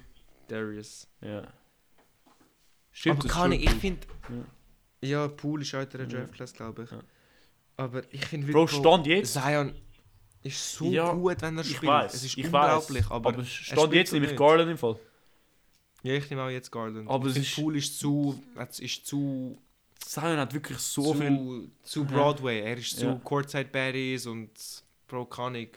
Darius. 0.49 1.07
Ja. 1.23 1.45
Stimmt, 2.93 3.21
aber 3.25 3.29
kann 3.29 3.53
ich, 3.53 3.65
ich 3.65 3.71
finde. 3.71 4.07
Poole. 4.23 4.45
Ja, 5.03 5.29
Pool 5.29 5.63
ist 5.63 5.75
auch 5.75 5.81
in 5.83 5.89
der. 5.91 6.07
Draft 6.07 6.33
Class, 6.35 6.53
glaube 6.53 6.85
ich. 6.85 6.91
Ja. 6.91 7.01
Aber 7.77 8.03
ich 8.13 8.25
finde 8.27 8.53
Bro, 8.53 8.63
wirklich, 8.63 8.81
Stand 8.81 9.07
jetzt. 9.07 9.33
Zion 9.35 9.75
ist 10.43 10.75
so 10.75 10.85
Ja, 10.91 11.13
gut, 11.13 11.41
wenn 11.41 11.57
er 11.57 11.65
Ich 11.65 11.77
spielt. 11.77 11.91
weiß, 11.91 12.15
es 12.15 12.25
ist 12.25 12.37
ich 12.37 12.45
unglaublich, 12.45 13.05
weiß. 13.05 13.11
aber, 13.11 13.29
aber 13.31 13.39
er 13.39 13.45
stand 13.47 13.93
jetzt 13.95 14.13
nämlich 14.13 14.31
nicht. 14.33 14.39
Garland 14.39 14.71
im 14.71 14.79
Fall. 14.79 14.99
ja, 16.03 16.15
ich 16.15 16.29
nehme 16.31 16.43
auch 16.43 16.49
jetzt 16.51 16.71
Garland. 16.71 17.09
Aber 17.09 17.29
ich 17.29 17.37
es 17.37 17.43
ist- 17.49 17.55
Pool 17.57 17.77
ist 17.77 17.99
zu, 17.99 18.43
es 18.57 18.81
ist 18.81 19.07
zu, 19.07 19.59
Zion 19.99 20.37
hat 20.39 20.53
wirklich 20.53 20.79
so 20.79 21.13
zu, 21.13 21.15
viel. 21.19 21.71
zu. 21.83 22.05
Broadway. 22.05 22.61
Er 22.61 22.77
ist 22.77 22.99
zu 22.99 23.07
Ja. 23.07 23.15
Courtside 23.25 23.67
Baddies 23.71 24.27
und 24.27 24.51
Pro 25.07 25.29
ich. 25.55 25.71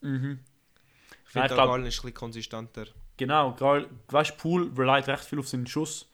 Mhm. 0.00 0.38
Ich 1.24 1.30
finde, 1.32 1.48
ich 1.48 1.54
Garland 1.54 1.86
ist 1.86 1.94
ein 1.98 2.02
bisschen 2.02 2.14
konsistenter. 2.14 2.86
Genau, 3.16 3.52
Gar 3.54 3.84
weißt, 4.08 4.36
Poole 4.38 4.70
relied 4.76 5.06
recht 5.08 5.24
viel 5.24 5.38
auf 5.38 5.48
seinen 5.48 5.66
Schuss. 5.66 6.08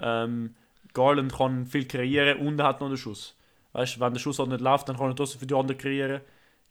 Ähm, 0.00 0.54
Garland 0.94 1.32
kann 1.34 1.66
viel 1.66 1.86
kreieren 1.86 2.38
und 2.46 2.58
er 2.58 2.66
hat 2.66 2.80
noch 2.80 2.88
den 2.88 2.96
Schuss. 2.96 3.34
Weißt, 3.72 3.98
wenn 4.00 4.12
der 4.12 4.20
Schuss 4.20 4.38
halt 4.38 4.50
nicht 4.50 4.60
läuft, 4.60 4.88
dann 4.88 4.96
kann 4.96 5.08
er 5.10 5.16
trotzdem 5.16 5.40
für 5.40 5.46
die 5.46 5.54
anderen 5.54 5.78
kreieren. 5.78 6.20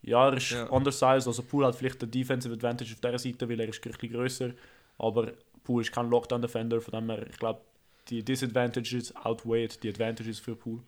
Ja, 0.04 0.30
er 0.30 0.38
ist 0.38 0.52
Ja. 0.52 0.66
undersized, 0.68 1.28
also 1.28 1.44
Poole 1.44 1.68
hat 1.68 1.76
vielleicht 1.76 2.02
den 2.02 2.10
Defensive 2.12 2.54
Advantage 2.54 2.94
auf 2.94 3.00
dieser 3.02 3.20
Seite, 3.20 3.50
weil 3.50 3.60
er 3.60 3.70
ist 3.70 3.86
ein 3.86 3.92
bisschen 3.92 4.12
grösser. 4.12 4.52
Aber 4.98 5.32
Poole 5.64 5.82
ist 5.84 5.92
kein 5.92 6.10
Lockdown-Defender, 6.10 6.82
von 6.82 6.92
dem 6.94 7.10
her, 7.10 7.28
ich 7.30 7.38
glaube, 7.38 7.62
die 8.10 8.24
Disadvantages 8.24 9.16
outweighed 9.16 9.82
die 9.84 9.90
Advantages 9.90 10.40
für 10.40 10.56
Poole. 10.56 10.82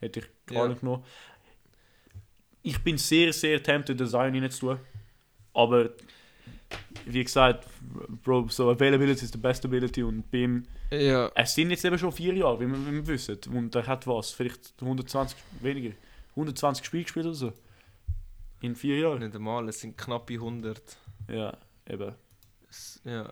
Hätte 0.00 0.20
ich 0.20 0.26
Ja. 0.50 0.60
Garland 0.60 0.80
genommen. 0.80 1.04
Ich 2.62 2.82
bin 2.82 2.98
sehr, 2.98 3.32
sehr 3.32 3.62
tempted, 3.62 3.98
den 4.00 4.06
Zion 4.08 4.34
reinzutun. 4.34 4.78
Aber 5.54 5.90
wie 7.06 7.22
gesagt, 7.22 7.66
Bro, 8.24 8.48
so 8.48 8.70
Availability 8.70 9.24
ist 9.24 9.32
the 9.32 9.38
best 9.38 9.64
ability 9.64 10.02
und 10.02 10.28
bei 10.30 10.38
ihm, 10.38 10.66
Ja. 10.90 11.30
es 11.34 11.54
sind 11.54 11.70
jetzt 11.70 11.84
eben 11.84 11.98
schon 11.98 12.12
vier 12.12 12.34
Jahre, 12.34 12.60
wie 12.60 12.66
wir, 12.66 12.86
wie 12.86 12.92
wir 12.92 13.06
wissen. 13.06 13.38
Und 13.52 13.74
er 13.74 13.86
hat 13.86 14.06
was, 14.06 14.30
vielleicht 14.32 14.74
120 14.80 15.36
weniger, 15.60 15.94
120 16.30 16.84
Spiele 16.84 17.02
gespielt 17.04 17.26
oder 17.26 17.34
so. 17.34 17.52
In 18.60 18.74
vier 18.74 18.98
Jahren. 18.98 19.20
Nicht 19.20 19.34
einmal, 19.34 19.68
es 19.68 19.80
sind 19.80 19.96
knappe 19.96 20.34
100. 20.34 20.82
Ja, 21.28 21.56
eben. 21.88 22.14
Ja. 23.04 23.30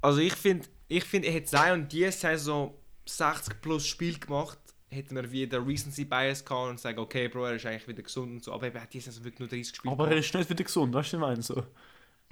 Also 0.00 0.20
ich 0.20 0.34
finde, 0.34 0.68
ich 0.86 1.04
finde, 1.04 1.28
hätte 1.30 1.46
Zion 1.46 1.88
diese 1.88 2.12
Saison 2.12 2.74
60 3.06 3.60
plus 3.60 3.86
Spiel 3.86 4.18
gemacht, 4.18 4.58
hätten 4.90 5.16
wir 5.16 5.30
wieder 5.32 5.66
Recency 5.66 6.04
Bias 6.04 6.44
gehabt 6.44 6.70
und 6.70 6.80
sagen, 6.80 6.98
okay, 6.98 7.28
Bro, 7.28 7.46
er 7.46 7.54
ist 7.56 7.66
eigentlich 7.66 7.88
wieder 7.88 8.02
gesund 8.02 8.30
und 8.32 8.44
so. 8.44 8.52
Aber 8.52 8.72
er 8.72 8.82
hat 8.82 8.92
diese 8.92 9.06
Saison 9.10 9.24
wirklich 9.24 9.40
nur 9.40 9.48
30 9.48 9.76
Spiele 9.76 9.92
Aber 9.92 10.08
er 10.10 10.18
ist 10.18 10.32
nicht 10.32 10.48
wieder 10.48 10.64
gesund, 10.64 10.94
weißt 10.94 11.12
du, 11.12 11.16
ich 11.16 11.20
meine? 11.20 11.42
So. 11.42 11.62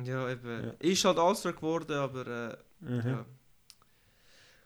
Ja, 0.04 0.30
eben. 0.30 0.64
Ja. 0.64 0.70
Ist 0.78 1.04
halt 1.04 1.18
All-Star 1.18 1.52
geworden, 1.52 1.92
aber 1.96 2.26
äh, 2.26 2.56
Mhm. 2.80 3.08
ja. 3.08 3.24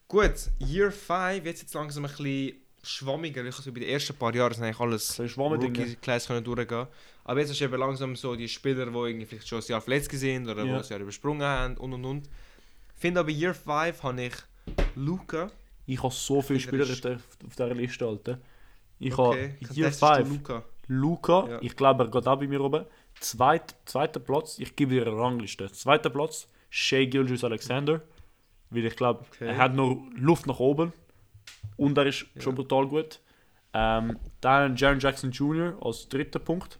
Gut, 0.08 0.32
Year 0.58 0.90
5, 0.90 1.44
jetzt 1.46 1.62
jetzt 1.62 1.74
langsam 1.74 2.04
ein 2.04 2.10
bisschen 2.10 2.54
schwammiger. 2.82 3.44
Ich 3.44 3.56
also 3.56 3.72
bei 3.72 3.78
den 3.80 3.88
ersten 3.90 4.14
paar 4.16 4.34
Jahren 4.34 4.52
sind 4.54 4.64
eigentlich 4.64 4.80
alles. 4.80 5.20
Rookie-Class 5.20 6.26
können 6.26 6.42
durchgehen. 6.42 6.86
Aber 7.24 7.38
jetzt 7.40 7.50
hast 7.50 7.60
du 7.60 7.64
eben 7.66 7.78
langsam 7.78 8.16
so 8.16 8.34
die 8.34 8.48
Spieler, 8.48 8.86
die 8.86 8.92
irgendwie 8.96 9.26
vielleicht 9.26 9.46
schon 9.46 9.60
ein 9.60 9.64
Jahr 9.68 9.80
verletzt 9.80 10.10
sind 10.10 10.48
oder 10.48 10.64
Ja. 10.64 10.78
ein 10.78 10.82
Jahr 10.84 10.98
übersprungen 11.00 11.42
haben 11.46 11.76
und 11.76 11.92
und 11.92 12.04
und. 12.04 12.26
Ich 12.26 13.00
finde 13.00 13.20
aber 13.20 13.30
Year 13.30 13.54
5 13.54 14.02
habe 14.02 14.22
ich 14.22 14.34
Luca. 14.96 15.50
Ich 15.86 16.02
habe 16.02 16.12
so 16.12 16.42
viele 16.42 16.58
Spieler 16.60 16.86
finde, 16.86 17.20
auf 17.46 17.54
dieser 17.56 17.74
Liste, 17.74 18.06
Alter. 18.06 18.38
Ich 18.98 19.16
Okay, 19.16 19.56
habe 19.62 19.74
Year 19.74 19.90
contestest 19.90 20.02
du 20.02 20.06
5 20.16 20.28
Luca. 20.30 20.64
Luca, 20.88 21.48
Ja. 21.48 21.58
ich 21.62 21.76
glaube, 21.76 22.04
er 22.04 22.10
geht 22.10 22.26
auch 22.26 22.38
bei 22.38 22.48
mir 22.48 22.60
oben. 22.60 22.84
Zweit, 23.20 23.74
zweiter 23.84 24.18
Platz, 24.20 24.58
ich 24.58 24.74
gebe 24.76 24.94
dir 24.94 25.06
eine 25.06 25.16
Rangliste. 25.16 25.70
Zweiter 25.72 26.10
Platz, 26.10 26.48
Shea 26.70 27.04
Gilgis 27.06 27.44
Alexander. 27.44 28.02
Weil 28.70 28.84
ich 28.86 28.96
glaube, 28.96 29.24
Okay. 29.34 29.46
er 29.48 29.56
hat 29.58 29.74
noch 29.74 30.02
Luft 30.16 30.46
nach 30.46 30.58
oben. 30.58 30.92
Und 31.76 31.98
er 31.98 32.06
ist 32.06 32.26
Ja. 32.34 32.42
schon 32.42 32.54
brutal 32.54 32.86
gut. 32.88 33.20
Ähm, 33.72 34.18
dann 34.40 34.74
Jaron 34.76 34.98
Jackson 34.98 35.30
Jr. 35.30 35.76
als 35.84 36.08
dritter 36.08 36.38
Punkt. 36.38 36.78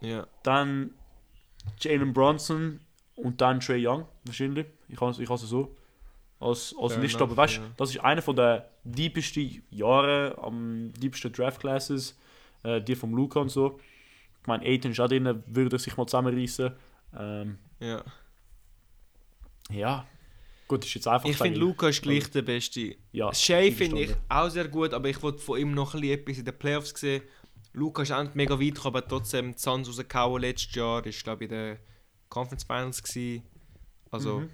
Ja. 0.00 0.26
Dann 0.42 0.94
Jalen 1.80 2.12
Bronson 2.12 2.80
und 3.16 3.40
dann 3.40 3.60
Trey 3.60 3.86
Young, 3.86 4.06
wahrscheinlich. 4.24 4.66
Ich 4.88 5.00
habe 5.00 5.10
ich 5.22 5.28
es 5.30 5.40
so 5.42 5.74
als, 6.40 6.74
als 6.80 6.92
Fair 6.94 7.02
Liste. 7.02 7.18
enough, 7.18 7.30
Aber 7.32 7.36
weißt 7.36 7.56
du, 7.58 7.60
ja. 7.62 7.66
das 7.76 7.90
ist 7.90 7.98
einer 8.00 8.22
von 8.22 8.36
der 8.36 8.70
deepsten 8.84 9.62
Jahre, 9.70 10.38
am 10.40 10.92
deepsten 10.94 11.32
Draft 11.32 11.60
Classes. 11.60 12.16
Äh, 12.62 12.82
die 12.82 12.94
vom 12.94 13.14
Luca 13.14 13.40
und 13.40 13.48
so. 13.50 13.80
Ich 14.42 14.46
meine, 14.46 14.64
Aiton 14.64 14.92
ist 14.92 15.00
auch 15.00 15.08
drin, 15.08 15.42
würde 15.46 15.78
sich 15.78 15.96
mal 15.96 16.06
zusammenreißen. 16.06 16.72
Ähm, 17.18 17.58
ja. 17.80 18.04
ja, 19.70 20.06
gut, 20.66 20.84
ist 20.84 20.94
jetzt 20.94 21.08
einfach. 21.08 21.28
Ich 21.28 21.36
finde, 21.36 21.58
Luca 21.58 21.88
ist 21.88 22.02
gleich 22.02 22.30
der 22.30 22.42
Beste. 22.42 22.96
Ja, 23.12 23.32
Shay 23.34 23.70
finde 23.72 24.02
ich 24.02 24.10
auch 24.28 24.48
sehr 24.48 24.68
gut, 24.68 24.94
aber 24.94 25.08
ich 25.08 25.22
wollte 25.22 25.38
von 25.38 25.58
ihm 25.58 25.72
noch 25.72 25.94
ein 25.94 26.00
bisschen 26.00 26.18
etwas 26.20 26.38
in 26.38 26.44
den 26.44 26.58
Playoffs 26.58 26.98
sehen. 26.98 27.22
Luca 27.72 28.02
ist 28.02 28.10
endlich 28.10 28.34
mega 28.34 28.54
weit 28.58 28.74
gekommen, 28.74 28.96
aber 28.96 29.06
trotzdem 29.06 29.52
die 29.52 29.58
Suns 29.58 29.88
rausgehauen 29.88 30.40
letztes 30.42 30.74
Jahr. 30.74 31.04
Ist 31.06 31.22
glaube 31.22 31.44
ich 31.44 31.50
in 31.50 31.56
den 31.56 31.78
Conference 32.28 32.64
Finals 32.64 33.02
gewesen. 33.02 33.42
Also 34.10 34.40
Mhm. 34.40 34.50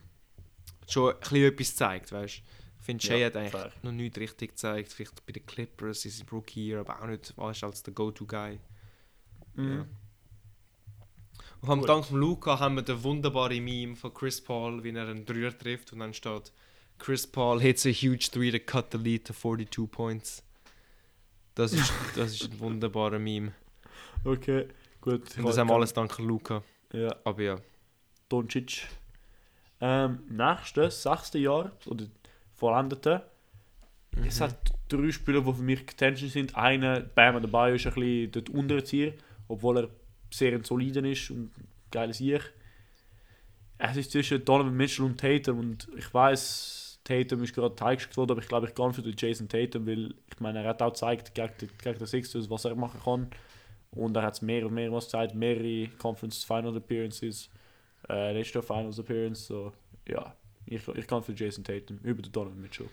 schon 0.88 1.14
ein 1.14 1.20
bisschen 1.20 1.44
etwas 1.44 1.70
gezeigt, 1.70 2.12
weißt 2.12 2.38
du. 2.38 2.42
Ich 2.78 2.84
finde, 2.84 3.04
Shay 3.06 3.20
Ja, 3.20 3.26
hat 3.26 3.36
eigentlich 3.36 3.52
fair. 3.52 3.72
noch 3.82 3.92
nichts 3.92 4.18
richtig 4.18 4.50
gezeigt. 4.50 4.92
Vielleicht 4.92 5.24
bei 5.26 5.32
den 5.32 5.46
Clippers 5.46 6.04
ist 6.04 6.20
er 6.22 6.28
Rookie 6.30 6.68
Year, 6.68 6.80
aber 6.80 7.02
auch 7.02 7.06
nicht 7.06 7.36
weißt, 7.36 7.64
als 7.64 7.82
der 7.82 7.94
Go-To-Guy. 7.94 8.60
Mhm. 9.56 9.72
Ja. 9.72 9.86
Und 11.62 11.70
am 11.70 11.80
Gut. 11.80 11.88
Dank 11.88 12.04
von 12.04 12.20
Luca 12.20 12.58
haben 12.58 12.76
wir 12.76 12.82
den 12.82 13.02
wunderbaren 13.02 13.64
Meme 13.64 13.96
von 13.96 14.14
Chris 14.14 14.40
Paul, 14.40 14.84
wie 14.84 14.90
er 14.90 15.08
einen 15.08 15.24
Dreier 15.24 15.56
trifft 15.56 15.92
und 15.92 16.00
dann 16.00 16.14
steht 16.14 16.52
Chris 16.98 17.26
Paul 17.26 17.60
hits 17.60 17.86
a 17.86 17.90
huge 17.90 18.30
three 18.30 18.50
to 18.50 18.58
cut 18.58 18.92
the 18.92 18.98
lead 18.98 19.26
to 19.26 19.32
42 19.32 19.90
points. 19.90 20.42
Das 21.54 21.72
ist, 21.72 21.92
das 22.16 22.32
ist 22.32 22.50
ein 22.50 22.60
wunderbarer 22.60 23.18
Meme. 23.18 23.52
Okay, 24.24 24.68
gut. 25.00 25.36
Und 25.38 25.46
das 25.46 25.58
haben 25.58 25.68
wir 25.68 25.74
alles 25.74 25.92
dank 25.92 26.16
Luca. 26.18 26.62
Ja. 26.92 27.14
Aber 27.24 27.42
ja. 27.42 27.56
Doncic. 28.28 28.86
Ähm, 29.80 30.20
nächstes, 30.28 31.02
sechste 31.02 31.38
Jahr, 31.38 31.72
oder 31.86 32.06
vollendete, 32.54 33.22
es 34.26 34.40
hat 34.40 34.72
drei 34.88 35.10
Spieler, 35.10 35.42
die 35.42 35.52
für 35.52 35.62
mich 35.62 35.86
Contention 35.86 36.30
sind. 36.30 36.56
Einer, 36.56 37.00
Bam 37.00 37.40
dabei 37.42 37.74
ist 37.74 37.86
ein 37.86 37.94
bisschen 37.94 38.32
dort 38.32 38.48
Unterzieher, 38.48 39.12
obwohl 39.48 39.78
er 39.78 39.88
sehr 40.30 40.52
ein 40.52 40.64
solider 40.64 41.04
ist 41.04 41.30
und 41.30 41.56
ein 41.56 41.68
geiles 41.90 42.20
Ich. 42.20 42.42
Es 43.78 43.96
ist 43.96 44.10
zwischen 44.10 44.44
Donovan 44.44 44.76
Mitchell 44.76 45.04
und 45.04 45.20
Tatum 45.20 45.58
und 45.58 45.88
ich 45.96 46.12
weiß, 46.12 47.00
Tatum 47.04 47.42
ist 47.42 47.54
gerade 47.54 47.76
teilgeschickt 47.76 48.16
worden, 48.16 48.32
aber 48.32 48.40
ich 48.40 48.48
glaube, 48.48 48.66
ich 48.66 48.74
gehe 48.74 48.92
für 48.92 49.02
den 49.02 49.14
Jason 49.16 49.48
Tatum, 49.48 49.86
weil 49.86 50.14
ich 50.32 50.40
meine, 50.40 50.62
er 50.62 50.70
hat 50.70 50.82
auch 50.82 50.92
gezeigt 50.92 51.34
gegen, 51.34 51.98
den 51.98 52.06
Sixers, 52.06 52.50
was 52.50 52.64
er 52.64 52.74
machen 52.74 53.00
kann. 53.02 53.30
Und 53.92 54.16
er 54.16 54.24
hat 54.24 54.42
mehr 54.42 54.66
und 54.66 54.74
mehr 54.74 54.92
was 54.92 55.04
gezeigt, 55.04 55.34
mehrere 55.34 55.88
Conference 55.98 56.42
Final 56.42 56.76
Appearances, 56.76 57.48
äh, 58.08 58.32
letzte 58.32 58.62
Finals 58.62 58.98
Appearance, 58.98 59.46
so 59.46 59.72
ja, 60.08 60.34
ich, 60.66 60.86
ich 60.88 61.06
kann 61.06 61.22
für 61.22 61.32
Jason 61.32 61.64
Tatum 61.64 61.98
über 62.02 62.22
den 62.22 62.32
Donovan 62.32 62.60
Mitchell. 62.60 62.88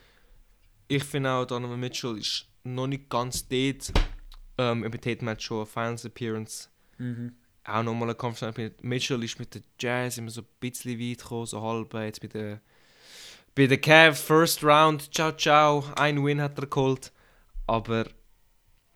Ich 0.88 1.04
finde 1.04 1.32
auch, 1.32 1.46
Donovan 1.46 1.80
Mitchell 1.80 2.18
ist 2.18 2.46
noch 2.63 2.88
nicht 2.88 3.10
ganz 3.10 3.48
dort. 3.48 3.92
Ähm, 4.58 4.84
über 4.84 5.00
Tatum 5.00 5.30
hat 5.30 5.42
schon 5.42 5.58
eine 5.58 5.66
Finals 5.66 6.06
Appearance. 6.06 6.70
Mhm. 6.98 7.34
Auch 7.66 7.84
nochmal 7.84 8.10
eine 8.10 8.16
Conference 8.16 8.54
Appearance. 8.54 8.78
Mitchell 8.86 9.24
ist 9.24 9.39
mit 9.39 9.56
der 9.56 9.62
Jazz 9.80 10.18
immer 10.18 10.30
so 10.30 10.42
ein 10.42 10.48
bisschen 10.60 11.00
weit 11.00 11.20
gekommen, 11.20 11.46
so 11.46 11.62
halb. 11.62 11.94
Jetzt 11.94 12.22
bei 12.22 12.28
der, 12.28 12.62
bei 13.56 13.68
der 13.68 13.80
Cavs, 13.80 14.22
First 14.22 14.63
Round, 14.63 15.13
ciao 15.13 15.32
ciao, 15.32 15.84
ein 15.96 16.24
Win 16.24 16.42
hat 16.42 16.60
er 16.60 16.68
geholt. 16.68 17.12
Aber 17.66 18.06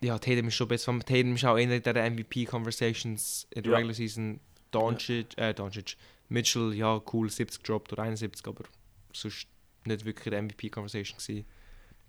ja, 0.02 0.20
Tatum 0.20 0.50
ist 0.50 0.56
schon 0.56 0.68
besser. 0.68 0.92
Tatum 1.00 1.36
ist 1.36 1.46
auch 1.46 1.56
einer 1.56 1.80
der 1.80 2.12
MVP-Conversations 2.12 3.48
in 3.52 3.64
der 3.64 3.72
Ja. 3.72 3.78
Regular 3.78 3.96
Season. 3.96 4.40
Doncic, 4.72 5.38
äh, 5.38 5.54
Doncic. 5.54 5.96
Mitchell, 6.30 6.74
ja, 6.74 7.02
cool, 7.14 7.30
70 7.30 7.64
gedroppt 7.64 7.94
oder 7.94 8.04
71, 8.04 8.46
aber 8.46 8.66
sonst 9.14 9.48
nicht 9.86 10.04
wirklich 10.04 10.34
eine 10.36 10.46
MVP-Conversation 10.46 11.18
gewesen. 11.18 11.46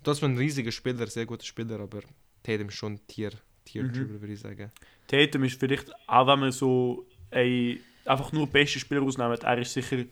Trotzdem 0.02 0.32
ein 0.32 0.38
riesiger 0.38 0.72
Spieler, 0.72 1.06
sehr 1.06 1.24
guter 1.24 1.44
Spieler, 1.46 1.78
aber 1.78 2.00
Tatum 2.42 2.68
ist 2.68 2.74
schon 2.74 2.94
ein 2.94 3.06
Tier, 3.06 3.30
Tier 3.64 3.82
Mhm. 3.84 4.20
würde 4.20 4.32
ich 4.32 4.40
sagen. 4.40 4.70
Tatum 5.06 5.44
ist 5.44 5.58
vielleicht, 5.58 5.90
auch 6.06 6.26
wenn 6.26 6.40
man 6.40 6.52
so 6.52 7.04
ein, 7.30 7.80
einfach 8.04 8.32
nur 8.32 8.46
beste 8.46 8.78
Spieler 8.78 9.02
ausnimmt, 9.02 9.42
er 9.44 9.58
ist 9.58 9.72
sicher 9.72 10.04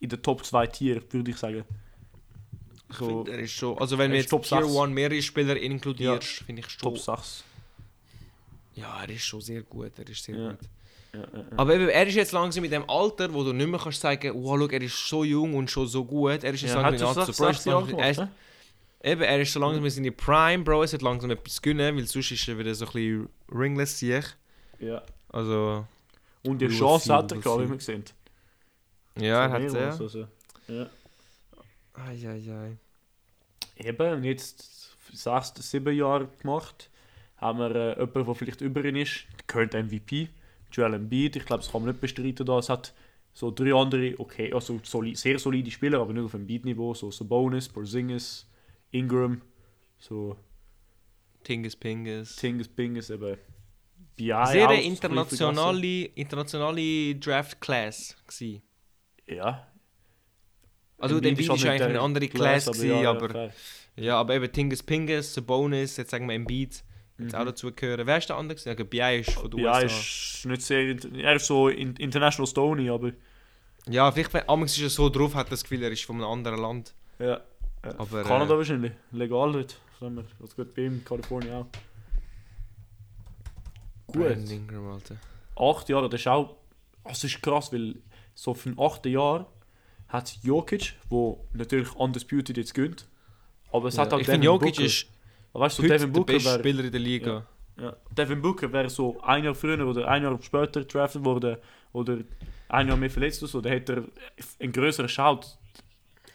in 0.00 0.08
der 0.08 0.20
Top 0.22 0.44
2 0.44 0.66
Tier, 0.66 1.02
würde 1.10 1.30
ich 1.30 1.36
sagen. 1.36 1.64
Ich 2.90 2.96
So, 2.96 3.06
finde, 3.24 3.32
er 3.32 3.38
ist 3.40 3.52
schon, 3.52 3.76
also 3.78 3.98
wenn 3.98 4.10
wir 4.12 4.18
ist 4.18 4.24
jetzt 4.24 4.30
Top 4.30 4.44
Tier 4.44 4.64
6. 4.64 4.76
1 4.78 4.92
mehrere 4.94 5.20
Spieler 5.22 5.56
inkludierst, 5.56 6.28
finde 6.46 6.60
ich 6.60 6.70
schon, 6.70 6.80
Top 6.80 6.98
6. 6.98 7.44
ja, 8.74 9.02
er 9.02 9.10
ist 9.10 9.24
schon 9.24 9.40
sehr 9.40 9.62
gut, 9.62 9.92
er 9.98 10.08
ist 10.08 10.22
sehr 10.24 10.36
Ja. 10.36 10.50
gut. 10.50 10.58
Ja, 11.14 11.20
ja, 11.20 11.26
ja. 11.38 11.44
Aber 11.56 11.74
eben, 11.74 11.88
er 11.88 12.06
ist 12.06 12.14
jetzt 12.14 12.32
langsam 12.32 12.64
in 12.64 12.70
dem 12.70 12.88
Alter, 12.88 13.32
wo 13.32 13.42
du 13.42 13.52
nicht 13.52 13.66
mehr 13.66 13.80
kannst 13.80 14.00
sagen, 14.00 14.32
wow, 14.34 14.58
schau, 14.58 14.66
er 14.68 14.82
ist 14.82 15.08
so 15.08 15.24
jung 15.24 15.54
und 15.54 15.70
schon 15.70 15.86
so 15.86 16.04
gut, 16.04 16.44
er 16.44 16.52
ist 16.54 16.62
jetzt 16.62 16.74
Ja, 16.74 16.82
langsam 16.82 16.84
hat 16.84 16.92
in 16.94 16.98
dem 16.98 17.08
Alter, 17.08 17.22
eben, 19.02 19.22
er 19.22 19.40
ist 19.40 19.52
so 19.52 19.60
langsam 19.60 19.84
in 19.84 19.90
seine 19.90 20.12
Prime, 20.12 20.64
Bro, 20.64 20.84
es 20.84 20.92
hat 20.92 21.02
langsam 21.02 21.30
etwas 21.30 21.60
gönnen, 21.62 21.96
weil 21.96 22.06
sonst 22.06 22.30
ist 22.30 22.48
er 22.48 22.58
wieder 22.58 22.74
so 22.74 22.86
ein 22.86 22.92
bisschen 22.92 23.28
ringless, 23.52 23.98
sehe 23.98 24.18
ich. 24.18 24.86
Ja. 24.86 25.02
Also, 25.30 25.86
Und 26.44 26.60
die 26.60 26.68
Chance 26.68 27.12
hat 27.12 27.32
er 27.32 27.38
gehabt, 27.38 27.62
wie 27.62 27.68
wir 27.68 27.76
gesehen 27.76 28.04
ja, 29.18 29.46
er 29.46 29.48
So 29.48 29.54
hat 29.54 29.62
es, 29.62 29.72
mehrmals, 29.72 29.98
ja. 29.98 30.04
Also. 30.04 30.28
ja. 30.68 30.86
Eieiei. 31.94 32.76
Eben, 33.76 34.12
und 34.12 34.24
jetzt 34.24 34.96
sechs, 35.12 35.52
sieben 35.70 35.96
Jahre 35.96 36.28
gemacht, 36.40 36.90
haben 37.36 37.58
wir 37.58 37.74
äh, 37.74 38.00
jemanden, 38.00 38.24
der 38.26 38.34
vielleicht 38.34 38.60
über 38.60 38.84
ihn 38.84 38.96
ist, 38.96 39.26
gehört 39.46 39.74
MVP, 39.74 40.28
Joel 40.72 40.94
Embiid, 40.94 41.36
ich 41.36 41.46
glaube, 41.46 41.62
das 41.62 41.72
kann 41.72 41.82
man 41.82 41.90
nicht 41.90 42.00
bestreiten 42.00 42.44
da, 42.44 42.58
es 42.58 42.68
hat 42.68 42.92
so 43.32 43.50
drei 43.50 43.72
andere, 43.74 44.14
okay, 44.18 44.52
also 44.52 44.80
soli 44.82 45.14
sehr 45.14 45.38
solide 45.38 45.70
Spieler, 45.70 46.00
aber 46.00 46.12
nicht 46.12 46.24
auf 46.24 46.34
Embiid-Niveau, 46.34 46.94
so 46.94 47.10
Sabonis, 47.10 47.68
Porzingis, 47.68 48.46
Ingram, 48.90 49.42
so 49.98 50.36
Tingus 51.44 51.76
Pingus. 51.76 52.36
Tingus, 52.36 52.68
Pingus, 52.68 53.10
eben 53.10 53.36
BI 54.16 54.26
Sehr 54.46 54.66
bisschen 54.68 54.84
internationale, 54.84 56.04
internationale 56.14 57.14
Draft-Class 57.16 58.16
gewesen. 58.26 58.62
vergessen. 59.26 59.38
Ja. 59.42 59.66
Also 60.98 61.20
der 61.20 61.32
ist 61.32 61.38
nicht 61.38 61.50
eigentlich 61.50 61.82
eine 61.82 61.92
der 61.92 62.02
andere 62.02 62.26
Class, 62.28 62.64
Class 62.64 62.76
gewesen, 62.78 63.02
ja, 63.02 63.10
aber, 63.10 63.28
fair. 63.30 63.52
ja, 63.96 64.18
aber 64.18 64.34
eben 64.34 64.50
Tingus 64.50 64.82
Pingus, 64.82 65.32
Sabonis, 65.34 65.96
jetzt 65.96 66.10
sagen 66.10 66.26
wir 66.28 66.34
Embiid, 66.34 66.82
jetzt 67.18 67.32
Mhm. 67.32 67.34
auch 67.38 67.44
dazu 67.44 67.70
gehören. 67.72 68.04
Wer 68.06 68.18
ist 68.18 68.28
der 68.28 68.36
andere? 68.36 68.58
gewesen? 68.58 68.76
Ja, 68.76 68.84
BI 68.84 69.20
ist 69.20 69.30
von 69.30 69.50
den 69.50 69.56
BI 69.58 69.64
USA. 69.66 69.80
ist 69.82 70.46
nicht 70.46 70.62
sehr, 70.62 70.96
er 71.22 71.36
ist 71.36 71.46
so 71.46 71.68
in, 71.68 71.94
International 71.96 72.46
Stony, 72.48 72.90
aber 72.90 73.12
Ja, 73.88 74.10
vielleicht, 74.10 74.34
wenn 74.34 74.48
Amix 74.48 74.76
ist 74.76 74.82
er 74.82 74.90
so 74.90 75.08
drauf, 75.08 75.34
hat 75.36 75.52
das 75.52 75.62
Gefühl, 75.62 75.82
er 75.84 75.92
ist 75.92 76.04
von 76.04 76.16
einem 76.16 76.24
anderen 76.26 76.60
Land. 76.60 76.94
ja. 77.20 77.40
Aber, 77.82 78.22
Kanada 78.22 78.54
äh, 78.54 78.56
wahrscheinlich. 78.56 78.92
Legal 79.12 79.52
dort. 79.52 79.80
Das 80.40 80.56
geht 80.56 80.74
bei 80.74 80.82
ihm, 80.82 81.04
Kalifornien 81.04 81.54
auch. 81.54 81.66
Brandon 84.06 84.40
Gut. 84.40 84.50
Ingram, 84.50 84.86
Alter. 84.92 85.16
Acht 85.56 85.88
Jahre, 85.88 86.08
das 86.08 86.20
ist 86.20 86.28
auch. 86.28 86.56
Das 87.04 87.24
ist 87.24 87.42
krass, 87.42 87.72
weil 87.72 87.96
so 88.34 88.54
für 88.54 88.70
den 88.70 88.78
achten 88.78 89.08
Jahr 89.08 89.46
hat 90.08 90.26
es 90.28 90.42
Jokic, 90.42 90.94
wo 91.08 91.44
natürlich 91.52 91.94
undisputed 91.94 92.56
jetzt 92.56 92.74
gönnt. 92.74 93.06
Aber 93.72 93.88
es 93.88 93.96
Ja, 93.96 94.02
hat 94.02 94.14
auch 94.14 94.20
ich 94.20 94.26
Devin 94.26 94.42
Jokic 94.42 94.74
Booker. 94.74 94.84
ist 94.84 95.06
weißt 95.52 95.78
du, 95.78 95.82
heute 95.82 95.94
Devin 95.94 96.12
der 96.12 96.20
Booker 96.20 96.32
beste 96.34 96.48
wäre 96.50 96.58
Spieler 96.60 96.84
in 96.84 96.92
der 96.92 97.00
Liga. 97.00 97.46
ja, 97.78 97.96
Devin 98.16 98.40
Booker 98.40 98.72
wäre 98.72 98.88
so 98.88 99.20
ein 99.22 99.44
Jahr 99.44 99.54
früher 99.54 99.86
oder 99.86 100.08
ein 100.08 100.22
Jahr 100.22 100.38
später 100.42 100.84
drafted 100.84 101.24
worden 101.24 101.56
oder 101.92 102.18
ein 102.68 102.88
Jahr 102.88 102.96
mehr 102.96 103.10
verletzt 103.10 103.42
oder 103.42 103.50
so, 103.50 103.60
dann 103.60 103.72
hätte 103.72 103.92
er 103.94 104.04
einen 104.60 104.72
größeren 104.72 105.08
Shout. 105.08 105.40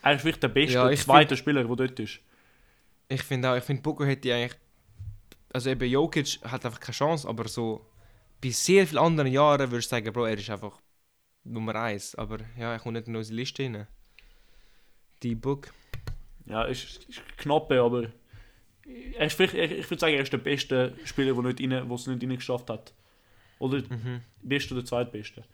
Er 0.04 0.14
ist 0.16 0.20
vielleicht 0.20 0.42
der 0.42 0.48
beste 0.48 0.74
Ja, 0.74 0.94
zweite 0.96 1.36
Spieler, 1.36 1.64
der 1.64 1.76
dort 1.76 1.98
ist. 1.98 2.20
Ich 3.08 3.22
finde 3.22 3.50
auch, 3.50 3.56
ich 3.56 3.64
finde 3.64 3.80
Booker 3.82 4.06
hätte 4.06 4.34
eigentlich. 4.34 4.58
Also 5.52 5.70
eben 5.70 5.88
Jokic 5.88 6.40
hat 6.42 6.66
einfach 6.66 6.80
keine 6.80 6.94
Chance, 6.94 7.26
aber 7.28 7.48
so 7.48 7.86
bei 8.42 8.50
sehr 8.50 8.86
vielen 8.86 8.98
anderen 8.98 9.32
Jahren 9.32 9.70
würde 9.70 9.78
ich 9.78 9.88
sagen, 9.88 10.12
Bro, 10.12 10.26
er 10.26 10.36
ist 10.38 10.50
einfach 10.50 10.78
Nummer 11.44 11.74
1. 11.76 12.16
Aber 12.16 12.38
ja, 12.58 12.72
er 12.72 12.78
kommt 12.80 12.94
nicht 12.94 13.08
in 13.08 13.16
unsere 13.16 13.36
Liste 13.36 13.62
rein. 13.62 13.86
Die 15.22 15.34
Book. 15.34 15.72
Ja, 16.46 16.64
ist, 16.64 17.04
ist 17.08 17.22
knapp, 17.38 17.70
aber 17.72 18.10
er 19.16 19.26
ist 19.26 19.34
vielleicht, 19.36 19.54
ich 19.54 19.88
würde 19.90 20.00
sagen, 20.00 20.14
er 20.14 20.22
ist 20.22 20.32
der 20.32 20.38
beste 20.38 20.94
Spieler, 21.04 21.32
der 21.32 21.42
nicht 21.44 21.60
rein, 21.60 21.90
es 21.90 22.06
nicht 22.06 22.22
rein 22.22 22.36
geschafft 22.36 22.68
hat. 22.68 22.92
Oder 23.58 23.78
Mhm. 23.78 24.20
beste 24.42 24.74
oder 24.74 24.84
zweitbeste. 24.84 25.44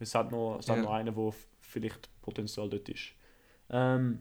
Es 0.00 0.14
hat 0.16 0.32
noch, 0.32 0.58
es 0.58 0.68
hat 0.68 0.78
Ja. 0.78 0.82
noch 0.82 0.92
einen, 0.94 1.14
der 1.14 1.32
vielleicht 1.60 2.08
Potenzial 2.22 2.68
dort 2.68 2.88
ist. 2.88 3.12
Ähm, 3.70 4.18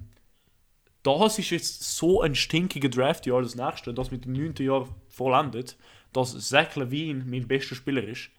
das 1.03 1.39
ist 1.39 1.49
jetzt 1.49 1.83
so 1.97 2.21
ein 2.21 2.35
stinkiger 2.35 2.89
Draftjahr, 2.89 3.41
das 3.41 3.55
nächste, 3.55 3.93
das 3.93 4.11
mit 4.11 4.25
dem 4.25 4.33
9. 4.33 4.55
Jahr 4.59 4.87
vollendet, 5.07 5.77
dass 6.13 6.37
Zach 6.49 6.75
Levine 6.75 7.23
mein 7.25 7.47
bester 7.47 7.75
Spieler 7.75 8.03
ist. 8.03 8.29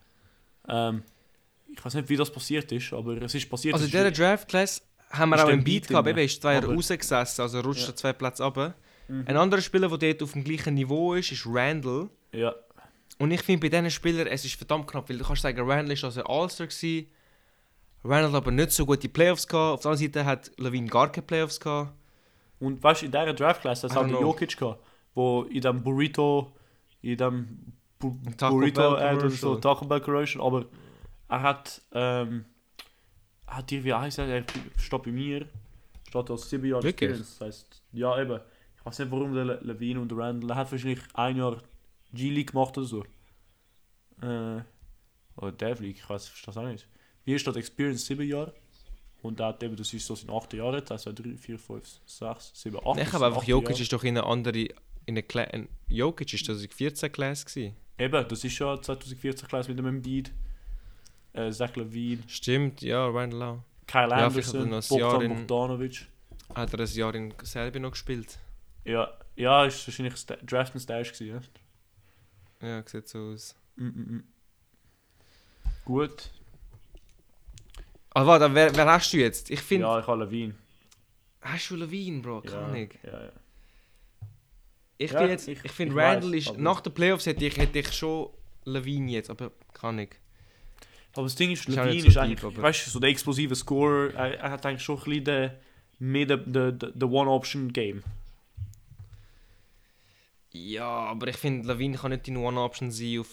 Ähm, 0.69 1.03
ich 1.73 1.85
weiß 1.85 1.95
nicht, 1.95 2.09
wie 2.09 2.17
das 2.17 2.31
passiert 2.31 2.71
ist, 2.73 2.93
aber 2.93 3.21
es 3.23 3.35
ist 3.35 3.49
passiert. 3.49 3.75
Also 3.75 3.87
in 3.87 3.91
dieser 3.93 4.11
Draft 4.11 4.49
Class 4.49 4.83
haben 5.11 5.31
wir 5.31 5.43
auch 5.43 5.49
einen 5.49 5.65
Beat 5.65 5.89
gehabt, 5.89 6.07
eben 6.09 6.19
ist 6.19 6.41
zwei 6.43 6.55
Jahre 6.55 6.75
rausgesessen, 6.75 7.43
also 7.43 7.61
rutscht 7.61 7.83
Ja. 7.83 7.89
er 7.89 7.97
zwei 7.97 8.13
Plätze 8.13 8.45
runter. 8.45 8.75
Mhm. 9.09 9.25
Ein 9.27 9.37
anderer 9.37 9.61
Spieler, 9.63 9.89
der 9.89 9.99
dort 10.15 10.23
auf 10.23 10.33
dem 10.33 10.45
gleichen 10.45 10.75
Niveau 10.75 11.15
ist, 11.15 11.33
ist 11.33 11.45
Randall. 11.47 12.09
Ja, 12.33 12.55
Und 13.19 13.31
ich 13.33 13.43
finde 13.43 13.69
bei 13.69 13.69
diesen 13.69 13.91
Spielern, 13.91 14.27
es 14.27 14.45
ist 14.45 14.55
verdammt 14.55 14.87
knapp, 14.87 15.09
weil 15.09 15.19
du 15.19 15.25
kannst 15.25 15.43
sagen, 15.43 15.59
Randall 15.69 15.93
ist 15.93 16.05
also 16.05 16.21
ein 16.21 16.27
All-Star 16.27 16.69
hat 18.09 18.35
aber 18.35 18.51
nicht 18.51 18.73
so 18.73 18.87
gute 18.87 19.09
Playoffs 19.09 19.47
gehabt. 19.47 19.75
Auf 19.75 19.81
der 19.81 19.91
anderen 19.91 20.13
Seite 20.13 20.25
hat 20.25 20.51
Levine 20.59 20.89
gar 20.89 21.11
keine 21.11 21.27
Playoffs 21.27 21.61
gehabt. 21.61 21.93
Und 22.59 22.83
weißt 22.83 23.03
du, 23.03 23.07
in 23.07 23.13
dieser 23.13 23.33
Draft-Class, 23.33 23.85
hat 23.85 24.11
der. 24.11 24.21
Jokic 24.21 24.57
gehabt, 24.57 24.83
wo 25.15 25.43
in 25.45 25.61
dem 25.61 25.83
Burrito, 25.83 26.53
in 27.03 27.17
dem 27.17 27.73
Bu 27.99 28.17
Taco 28.37 28.55
Burrito 28.55 28.97
Bell 28.97 29.19
und 29.19 29.31
so. 29.31 29.57
Taco 29.57 29.85
Bell 29.87 30.01
Commercial, 30.01 30.45
aber 30.45 30.67
er 31.29 31.43
hat, 31.43 31.83
ähm, 31.93 32.47
er 33.47 33.57
hat 33.59 33.71
dir 33.71 33.85
wie 33.85 33.95
heißt 33.95 34.19
er, 34.19 34.27
er 34.27 34.45
steht 34.77 35.03
bei 35.03 35.11
mir, 35.11 35.47
steht 36.09 36.31
als 36.31 36.49
7 36.49 36.65
Jahre 36.65 36.83
Wirklich? 36.83 37.11
Experience, 37.11 37.39
das 37.39 37.47
heißt, 37.47 37.83
ja 37.93 38.21
eben, 38.21 38.41
ich 38.77 38.87
weiß 38.87 38.99
nicht 38.99 39.11
warum 39.11 39.35
der 39.35 39.45
Le 39.45 39.61
Levine 39.63 40.01
und 40.01 40.11
der 40.11 40.19
Randall, 40.19 40.51
er 40.51 40.57
hat 40.57 40.73
wahrscheinlich 40.73 41.01
ein 41.15 41.37
Jahr 41.37 41.59
G-League 42.13 42.53
gemacht 42.53 42.77
oder 42.77 42.87
so. 42.87 43.05
Äh, 44.23 44.63
oder 45.37 45.53
Dev 45.53 45.83
League, 45.83 45.99
ich 45.99 46.09
weiß, 46.09 46.25
ich 46.25 46.31
verstehe 46.31 46.55
das 46.55 46.57
auch 46.57 46.69
nicht. 46.69 46.89
Ist 47.37 47.47
das 47.47 47.57
Experience 47.57 48.07
7 48.07 48.27
Jahre? 48.27 48.55
Und 49.23 49.41
hat 49.41 49.63
eben, 49.63 49.77
das 49.77 49.93
ist 49.93 50.07
so 50.07 50.15
in 50.15 50.31
8 50.31 50.55
Jahren, 50.55 50.83
das 50.85 51.07
heißt 51.07 51.19
3, 51.19 51.37
4, 51.37 51.59
5, 51.59 52.01
6, 52.07 52.51
7, 52.55 52.79
8. 52.87 53.01
ich 53.01 53.13
habe 53.13 53.27
einfach, 53.27 53.45
Jokic 53.45 53.79
ist 53.79 53.93
doch 53.93 54.03
in 54.05 54.17
eine 54.17 54.27
andere. 54.27 54.59
In 55.07 55.15
eine 55.17 55.23
Cla 55.23 55.43
ein 55.45 55.69
Jokic 55.89 56.33
ist 56.33 56.45
2014 56.47 57.11
Class 57.13 57.45
gewesen. 57.45 57.75
Eben, 57.99 58.29
das 58.29 58.45
ist 58.45 58.59
ja 58.59 58.81
2014 58.81 59.49
Class 59.49 59.69
mit 59.69 59.79
dem 59.79 59.87
Embiid, 59.87 60.33
äh, 61.33 61.51
Zach 61.51 61.75
Levine, 61.77 62.23
Stimmt, 62.29 62.81
ja, 62.83 63.07
Randall 63.09 63.43
auch. 63.43 63.59
Kyle 63.87 64.09
Ja, 64.09 64.17
hat 64.17 64.21
er 64.21 64.27
Anderson, 64.27 64.71
Bogdan 64.89 65.23
in- 65.23 65.37
Bogdanovic. 65.37 66.07
Hat 66.55 66.73
er 66.73 66.81
ein 66.81 66.87
Jahr 66.87 67.15
in 67.15 67.35
Serbien 67.43 67.83
noch 67.83 67.91
gespielt? 67.93 68.39
Ja, 68.85 69.13
ja, 69.37 69.65
ist 69.67 69.87
wahrscheinlich 69.87 70.15
Draft 70.25 70.75
und 70.75 70.81
Stash 70.81 71.13
gewesen, 71.13 71.43
ja. 72.63 72.69
Ja, 72.69 72.83
sieht 72.87 73.09
so 73.09 73.19
aus. 73.33 73.55
Mm 73.77 73.87
-mm. 73.87 74.07
-mm. 74.09 74.23
Gut. 75.85 76.31
Ah, 78.13 78.27
warte, 78.27 78.53
wer, 78.55 78.75
wer 78.75 78.87
hast 78.87 79.13
du 79.13 79.19
jetzt? 79.19 79.51
Ich 79.51 79.61
finde. 79.61 79.87
Ja, 79.87 80.01
ich 80.01 80.07
habe 80.07 80.25
Levine. 80.25 80.55
Hast 81.43 81.71
du 81.71 81.77
Levine, 81.77 82.21
Bro? 82.21 82.43
Ja, 82.45 82.51
Kann 82.51 82.75
ich. 82.75 82.91
ja, 83.05 83.23
ja. 83.25 83.33
Ich, 84.99 85.11
Ja, 85.13 85.25
jetzt, 85.27 85.49
ich- 85.49 85.65
ich, 85.65 85.73
finde 85.73 85.95
Randall 85.97 86.31
weiss, 86.33 86.39
ist. 86.43 86.49
aber- 86.49 86.59
Nach 86.59 86.81
den 86.81 86.93
Playoffs 86.93 87.25
hätte 87.27 87.45
ich, 87.47 87.57
hätte 87.57 87.79
ich 87.79 87.93
schon 87.93 88.29
Levine 88.65 89.11
jetzt, 89.13 89.31
aber 89.31 89.51
kann 89.73 89.99
ich. 89.99 90.11
Aber 91.15 91.23
das 91.23 91.35
Ding 91.37 91.51
ist, 91.53 91.67
Ist 91.67 91.75
Levine 91.75 92.03
so 92.03 92.09
ist 92.09 92.17
eigentlich, 92.19 92.45
aber- 92.45 92.63
weißt 92.63 92.87
du, 92.87 92.91
so 92.91 92.99
der 93.01 93.09
explosive 93.11 93.55
Scorer, 93.55 94.13
er, 94.15 94.39
er 94.41 94.51
hat 94.51 94.67
eigentlich 94.67 94.83
schon 94.83 94.99
ein 94.99 95.05
bisschen 95.05 95.25
den, 95.25 95.51
mehr 95.99 96.27
den, 96.27 96.53
den, 96.53 96.79
den 96.79 97.03
One-Option-Game. 97.11 98.03
Ja, 100.53 100.87
aber 100.89 101.29
ich 101.29 101.37
finde, 101.37 101.69
Levine 101.69 101.97
kann 101.97 102.11
nicht 102.11 102.27
in 102.29 102.37
One-Option 102.37 102.91
sein 102.91 103.21
auf, 103.21 103.29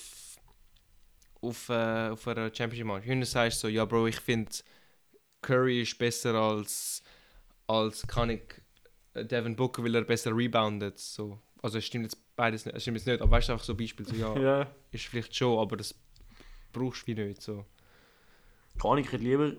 auf, 1.48 1.70
äh, 1.70 2.10
auf 2.10 2.28
einer 2.28 2.54
Championship-Match. 2.54 3.08
Wenn 3.08 3.20
du 3.20 3.26
sagst 3.26 3.60
so, 3.60 3.68
ja, 3.68 3.86
Bro, 3.86 4.08
ich 4.08 4.20
finde, 4.20 4.52
Curry 5.42 5.82
ist 5.82 5.98
besser 5.98 6.36
als, 6.36 7.04
als 7.68 8.06
kann 8.08 8.30
ich 8.30 8.42
äh, 9.14 9.26
Devin 9.26 9.56
Booker, 9.56 9.84
weil 9.84 9.96
er 9.96 10.04
besser 10.04 10.36
reboundet. 10.36 11.00
So. 11.00 11.40
Also, 11.62 11.78
es 11.78 11.86
stimmt 11.86 12.06
jetzt 12.06 12.18
beides 12.36 12.66
nicht, 12.66 12.76
es 12.76 12.84
stimmt 12.84 12.98
jetzt 12.98 13.08
nicht, 13.08 13.22
aber 13.22 13.32
weißt 13.32 13.50
du, 13.50 13.54
einfach 13.54 13.66
so 13.66 13.76
Beispiel, 13.76 14.06
so, 14.08 14.16
ja, 14.16 14.38
Ja. 14.40 14.68
ist 14.92 15.06
vielleicht 15.06 15.36
schon, 15.36 15.58
aber 15.60 15.78
das 15.78 15.96
brauchst 16.72 17.04
du 17.04 17.08
wie 17.08 17.16
nicht. 17.16 17.42
So. 17.42 17.66
Kann 18.82 18.98
ich 19.00 19.12
lieber. 19.12 19.54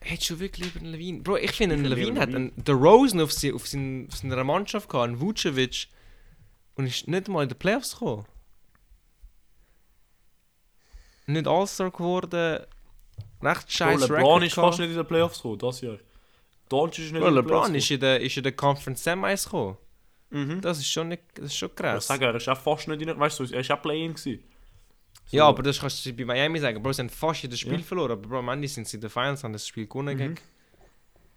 Hättest 0.00 0.30
du 0.30 0.38
wirklich 0.40 0.66
lieber 0.66 0.80
einen 0.84 0.92
Levine? 0.92 1.20
Bro, 1.22 1.36
ich 1.38 1.52
finde, 1.52 1.74
ein 1.76 1.84
Levine 1.84 2.20
hat 2.20 2.28
einen, 2.34 2.52
der 2.56 2.74
Rosen 2.74 3.20
auf, 3.20 3.32
sie, 3.32 3.52
auf, 3.52 3.66
sein, 3.66 4.06
auf 4.10 4.16
seiner 4.18 4.44
Mannschaft 4.44 4.88
gehabt, 4.88 5.08
einen 5.08 5.20
Vucevic, 5.20 5.88
und 6.76 6.86
ist 6.86 7.08
nicht 7.08 7.28
mal 7.28 7.42
in 7.42 7.48
die 7.48 7.54
Playoffs 7.56 7.92
gekommen. 7.92 8.24
Nicht 11.28 11.46
All-Star 11.46 11.90
geworden, 11.90 12.60
recht 13.42 13.70
scheiß 13.72 14.00
LeBron 14.00 14.16
Record 14.18 14.42
ist 14.44 14.54
fast 14.54 14.78
nicht 14.80 14.90
in 14.90 14.96
den 14.96 15.06
Playoffs 15.06 15.36
gekommen, 15.36 15.58
das 15.58 15.80
Jahr. 15.82 15.98
Doncic 16.68 17.04
ist 17.06 17.12
nicht 17.12 17.20
Bro, 17.20 17.28
in 17.28 17.34
den 17.34 17.44
Playoffs 17.44 17.66
LeBron 17.68 17.74
ist 17.76 17.90
in 17.90 18.00
der, 18.00 18.20
ist 18.20 18.36
in 18.36 18.42
der 18.42 18.52
Conference 18.52 19.04
Semis 19.04 19.44
gekommen. 19.44 19.76
Mhm. 20.30 20.60
Das 20.60 20.78
ist 20.78 20.88
schon, 20.90 21.08
nicht, 21.08 21.22
das 21.34 21.46
ist 21.46 21.56
schon 21.56 21.68
Ich 21.70 21.74
krass. 21.76 22.06
sage, 22.06 22.24
er 22.26 22.34
ist 22.34 22.48
auch 22.48 22.58
fast 22.58 22.88
nicht 22.88 23.00
in 23.02 23.18
Weißt 23.18 23.38
du, 23.40 23.44
er 23.44 23.60
ist 23.60 23.70
auch 23.70 23.80
Play-In 23.80 24.14
gewesen. 24.14 24.42
So. 25.26 25.36
Ja, 25.36 25.46
aber 25.46 25.62
das 25.62 25.78
kannst 25.78 26.04
du 26.06 26.12
bei 26.14 26.24
Miami 26.24 26.58
sagen. 26.58 26.82
Bro, 26.82 26.92
sie 26.94 27.02
haben 27.02 27.10
fast 27.10 27.42
jedes 27.42 27.60
Spiel 27.60 27.74
Ja. 27.74 27.78
verloren, 27.82 28.12
aber 28.12 28.26
Bro, 28.28 28.38
am 28.38 28.48
Ende 28.48 28.66
sind 28.68 28.88
sie 28.88 28.96
in 28.96 29.02
den 29.02 29.10
Finals, 29.10 29.44
haben 29.44 29.52
das 29.52 29.66
Spiel 29.66 29.86
gewonnen 29.86 30.14
Mhm. 30.14 30.18
gegen 30.18 30.34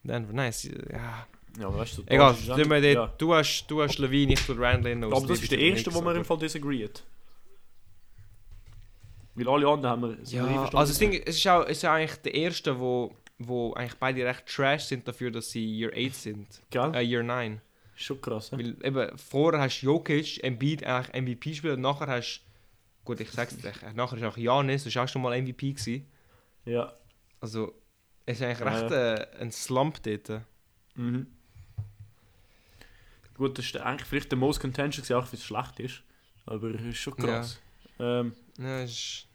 Denver. 0.03 0.33
Nice, 0.33 0.63
ja. 0.63 1.27
Ja, 1.59 1.73
weißt 1.77 1.97
du, 1.97 2.03
Egal, 2.05 2.31
nicht- 2.33 2.95
dort, 2.95 3.21
du, 3.21 3.33
hast, 3.35 3.65
du 3.67 3.81
hast 3.81 3.97
Levine, 3.99 4.33
ich 4.33 4.39
tue 4.45 4.57
Randall 4.57 4.93
in 4.93 5.03
Aber 5.03 5.27
das 5.27 5.41
ist 5.41 5.51
der 5.51 5.59
erste, 5.59 5.93
wo 5.93 5.99
wir 6.01 6.15
im 6.15 6.23
Fall 6.23 6.37
disagreed. 6.37 7.03
Weil 9.35 9.47
alle 9.47 9.67
anderen 9.67 9.91
haben 9.91 10.01
wir. 10.01 10.09
Ja, 10.25 10.43
einverstanden. 10.45 10.77
also 10.77 10.91
das 10.91 10.99
Ding, 10.99 11.13
es 11.13 11.37
ist, 11.37 11.47
auch, 11.47 11.63
es 11.63 11.77
ist 11.77 11.85
eigentlich 11.85 12.15
der 12.17 12.33
erste, 12.33 12.79
wo, 12.79 13.15
wo 13.37 13.73
eigentlich 13.73 13.95
beide 13.95 14.25
recht 14.25 14.45
trash 14.45 14.85
sind 14.85 15.07
dafür, 15.07 15.31
dass 15.31 15.51
sie 15.51 15.65
Year 15.65 15.91
8 15.95 16.13
sind. 16.15 16.61
Gell? 16.69 16.91
Äh, 16.93 17.01
Year 17.01 17.23
9. 17.23 17.61
Schon 17.95 18.19
krass. 18.19 18.51
hä? 18.51 18.57
Weil 18.57 18.75
eben, 18.83 19.17
vorher 19.17 19.61
hast 19.61 19.81
du 19.81 19.85
Jokic, 19.87 20.43
Embiid 20.43 20.83
eigentlich 20.83 21.21
MVP-Spieler, 21.21 21.77
nachher 21.77 22.07
hast 22.07 22.41
gut, 23.05 23.19
ich 23.19 23.31
sag's 23.31 23.57
dir, 23.57 23.73
nachher 23.93 24.17
ist 24.17 24.23
auch 24.23 24.37
Janis, 24.37 24.83
das 24.83 24.95
war 24.95 25.03
auch 25.03 25.07
schon 25.07 25.21
mal 25.21 25.39
MVP 25.39 25.73
gewesen. 25.73 26.05
Ja. 26.65 26.93
Also, 27.39 27.73
es 28.25 28.39
ist 28.39 28.43
eigentlich 28.43 28.59
Ja, 28.59 28.69
recht 28.69 28.91
äh, 28.91 29.27
ein 29.39 29.51
Slump 29.51 30.01
dort. 30.03 30.41
Mhm. 30.95 31.27
Gut, 33.35 33.57
das 33.57 33.65
ist 33.65 33.77
eigentlich 33.77 34.07
vielleicht 34.07 34.31
der 34.31 34.37
most 34.37 34.59
contentious, 34.59 35.07
gewesen, 35.07 35.23
auch 35.23 35.31
wenn 35.31 35.39
es 35.39 35.45
schlecht 35.45 35.79
ist. 35.79 36.03
Aber 36.45 36.69
es 36.69 36.81
ist 36.81 36.97
schon 36.97 37.15
krass. 37.15 37.59
Ähm, 38.01 38.33
Ja, 38.57 38.81
ist... 38.83 39.27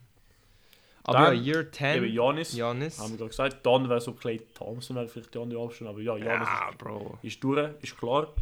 Aber 1.03 1.19
Dann, 1.19 1.35
ja, 1.37 1.53
Year 1.55 1.71
10, 1.71 2.03
eben 2.03 2.13
Janis, 2.13 2.53
Janis. 2.53 2.99
haben 2.99 3.11
wir 3.11 3.17
gerade 3.17 3.29
gesagt. 3.29 3.65
Dann 3.65 3.87
wäre 3.87 4.01
so 4.01 4.11
Clay 4.11 4.41
Thompson, 4.53 4.97
wäre 4.97 5.07
vielleicht 5.07 5.33
die 5.33 5.39
andere 5.39 5.59
Option. 5.61 5.87
Aber 5.87 6.01
ja, 6.01 6.17
Janis 6.17 6.47
Ja, 6.49 6.71
Bro. 6.77 7.17
ist 7.21 7.41
durch, 7.41 7.69
ist 7.81 7.97
klar. 7.97 8.33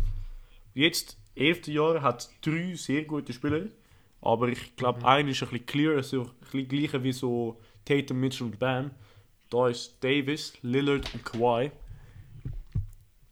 Jetzt, 0.74 1.16
11. 1.36 1.68
Jahr, 1.68 2.02
hat 2.02 2.28
drei 2.42 2.74
sehr 2.74 3.04
gute 3.04 3.34
Spieler. 3.34 3.66
Aber 4.22 4.48
ich 4.48 4.76
glaube, 4.76 5.00
Mhm. 5.02 5.06
einer 5.06 5.30
ist 5.30 5.44
ein 5.44 5.50
bisschen 5.50 5.66
clear, 5.68 5.96
also 5.98 6.22
ein 6.24 6.32
bisschen 6.40 6.68
gleicher 6.68 7.04
wie 7.04 7.12
so 7.12 7.62
Tatum, 7.86 8.20
Mitchell 8.20 8.48
und 8.48 8.58
Bam. 8.58 8.90
Da 9.52 9.68
ist 9.68 10.04
Davis, 10.04 10.54
Lillard 10.64 11.14
und 11.14 11.24
Kawhi. 11.24 11.70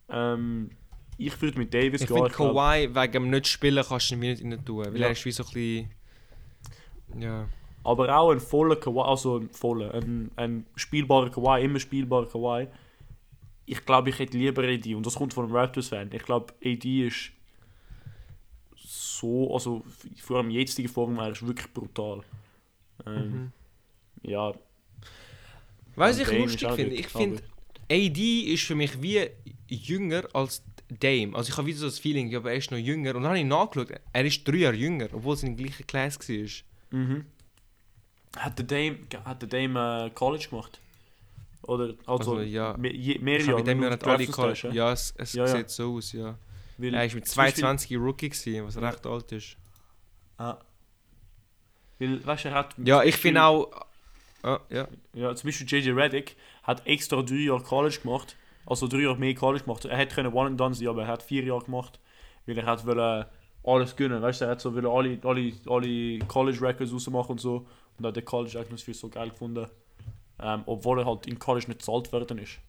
Ähm, 0.10 0.70
ich 1.18 1.42
würde 1.42 1.58
mit 1.58 1.74
Davis 1.74 2.02
Ich 2.02 2.08
gehen. 2.08 2.18
glaub- 2.18 2.32
Kawhi 2.34 2.90
wegen 2.94 3.12
dem 3.14 3.30
nicht 3.30 3.48
spielen 3.48 3.84
kannst 3.88 4.12
du 4.12 4.16
ihn 4.16 4.20
nicht 4.20 4.44
rein 4.44 4.64
tun, 4.66 4.86
weil 4.86 4.98
Ja. 5.00 5.08
er 5.08 5.12
ist 5.14 5.26
wie 5.26 5.32
so 5.32 5.44
ein 5.44 5.50
bisschen... 5.52 5.92
Ja. 7.20 7.48
Aber 7.84 8.18
auch 8.18 8.32
ein 8.32 8.40
voller 8.40 8.76
Kawhi, 8.78 9.02
also 9.02 9.38
ein 9.40 9.50
voller, 9.50 9.94
ein, 9.94 10.32
ein 10.36 10.66
spielbarer 10.76 11.30
Kawhi, 11.30 11.64
immer 11.64 11.80
spielbarer 11.80 12.28
Kawhi. 12.28 12.68
Ich 13.66 13.86
glaube, 13.86 14.10
ich 14.10 14.20
hätte 14.20 14.38
lieber 14.38 14.64
AD 14.64 14.96
und 14.96 15.06
das 15.06 15.16
kommt 15.16 15.34
von 15.34 15.46
einem 15.46 15.56
Raptors-Fan. 15.56 16.12
Ich 16.14 16.24
glaube, 16.24 16.54
AD 16.64 17.08
ist 17.08 17.32
so, 18.76 19.54
also 19.54 19.84
vor 20.22 20.38
allem 20.38 20.50
jetzigen 20.50 20.90
Form, 20.90 21.20
ist 21.20 21.46
wirklich 21.46 21.72
brutal. 21.74 22.22
Ähm, 23.06 23.32
Mhm. 23.32 23.52
Ja, 24.26 24.54
und 26.16 26.22
ich 26.22 26.28
Dame 26.28 26.40
lustig 26.40 26.72
finde? 26.72 26.96
Ich 26.96 27.08
finde, 27.08 27.44
AD 27.92 28.42
ist 28.54 28.64
für 28.64 28.76
mich 28.76 29.02
wie 29.02 29.30
jünger 29.68 30.24
als 30.34 30.64
Dame. 30.90 31.36
Also 31.36 31.50
ich 31.52 31.58
habe 31.58 31.68
wieder 31.68 31.80
so 31.80 31.86
das 31.86 32.00
Feeling, 32.00 32.28
ja, 32.30 32.40
aber 32.40 32.52
er 32.52 32.58
ist 32.58 32.72
noch 32.72 32.78
jünger. 32.78 33.16
Und 33.16 33.24
dann 33.24 33.32
habe 33.32 33.40
ich 33.40 33.46
nachgeschaut, 33.46 34.00
er 34.12 34.26
ist 34.26 34.48
drei 34.48 34.58
Jahre 34.58 34.76
jünger, 34.76 35.10
obwohl 35.14 35.36
es 35.36 35.44
in 35.44 35.56
der 35.56 35.66
gleichen 35.66 35.88
Klasse 35.88 36.20
war. 36.20 36.73
Mhm. 36.94 37.26
Hat 38.38 38.58
der 38.58 38.66
Dame, 38.66 38.98
hat 39.26 39.42
der 39.42 39.50
Dame 39.50 40.06
äh, 40.06 40.10
College 40.12 40.48
gemacht? 40.50 40.80
Oder 41.64 41.94
also, 42.06 42.32
Also, 42.36 42.42
ja. 42.42 42.76
me, 42.78 42.92
je, 42.94 43.18
mehrere 43.20 43.42
Ich 43.42 43.48
habe 43.50 43.52
Jahre? 43.52 43.58
mit 43.64 43.68
dem 43.68 43.82
Jahr 43.82 43.92
nicht 43.92 44.04
alle 44.08 44.28
College. 44.28 44.70
Ja, 44.74 44.92
es, 44.92 45.14
es 45.18 45.34
Ja, 45.34 45.46
ja. 45.46 45.56
sieht 45.58 45.70
so 45.70 45.96
aus, 45.96 46.12
ja. 46.12 46.38
Weil 46.78 46.94
Er 46.94 47.06
ist 47.06 47.16
mit 47.16 47.28
zum 47.28 47.38
Beispiel- 47.38 47.62
22 47.64 47.98
Rookie 47.98 48.30
gewesen, 48.30 48.66
was 48.66 48.78
recht 48.82 49.06
alt 49.06 49.32
ist. 49.32 49.56
Ah. 50.38 50.58
Weil, 52.00 52.26
weißt 52.26 52.46
er 52.46 52.54
hat. 52.54 52.76
Ja, 52.84 53.04
ich 53.04 53.16
finde 53.16 53.44
auch... 53.44 53.72
Ah, 54.42 54.60
ja. 54.70 54.88
Ja, 55.14 55.34
zum 55.36 55.48
Beispiel 55.48 55.68
JJ 55.68 55.92
Reddick 55.92 56.36
hat 56.64 56.86
extra 56.86 57.22
drei 57.22 57.36
Jahre 57.36 57.64
College 57.64 58.00
gemacht. 58.04 58.36
Also 58.66 58.88
drei 58.88 59.00
Jahre 59.00 59.18
mehr 59.18 59.36
College 59.36 59.64
gemacht. 59.64 59.86
Er 59.86 59.98
hätte 59.98 60.16
können 60.16 60.34
One 60.34 60.48
and 60.50 60.60
Done 60.60 60.76
sein, 60.76 60.88
aber 60.90 61.04
er 61.04 61.08
hat 61.08 61.24
vier 61.24 61.44
Jahre 61.44 61.64
gemacht. 61.64 62.00
Weil 62.46 62.58
er 62.58 62.66
hat 62.66 62.86
wollte 62.86 63.30
alles 63.64 63.96
gönnen. 63.96 64.22
Weißt 64.22 64.42
du, 64.42 64.46
er 64.46 64.52
hat 64.52 64.62
so 64.62 64.70
alle, 64.70 65.20
alle, 65.24 65.54
alle 65.68 66.20
College 66.28 66.62
Records 66.62 66.94
rausmachen 66.94 67.32
und 67.32 67.42
so. 67.42 67.66
Und 67.98 68.06
hat 68.06 68.16
der 68.16 68.24
College 68.24 68.60
Atmosphere 68.60 68.96
so 68.96 69.10
geil 69.10 69.30
gefunden. 69.30 69.68
Ähm, 70.42 70.64
obwohl 70.66 71.00
er 71.00 71.06
halt 71.06 71.28
in 71.28 71.40
College 71.40 71.68
nicht 71.68 71.80
gezahlt 71.80 72.12
worden 72.12 72.40
ist. 72.40 72.60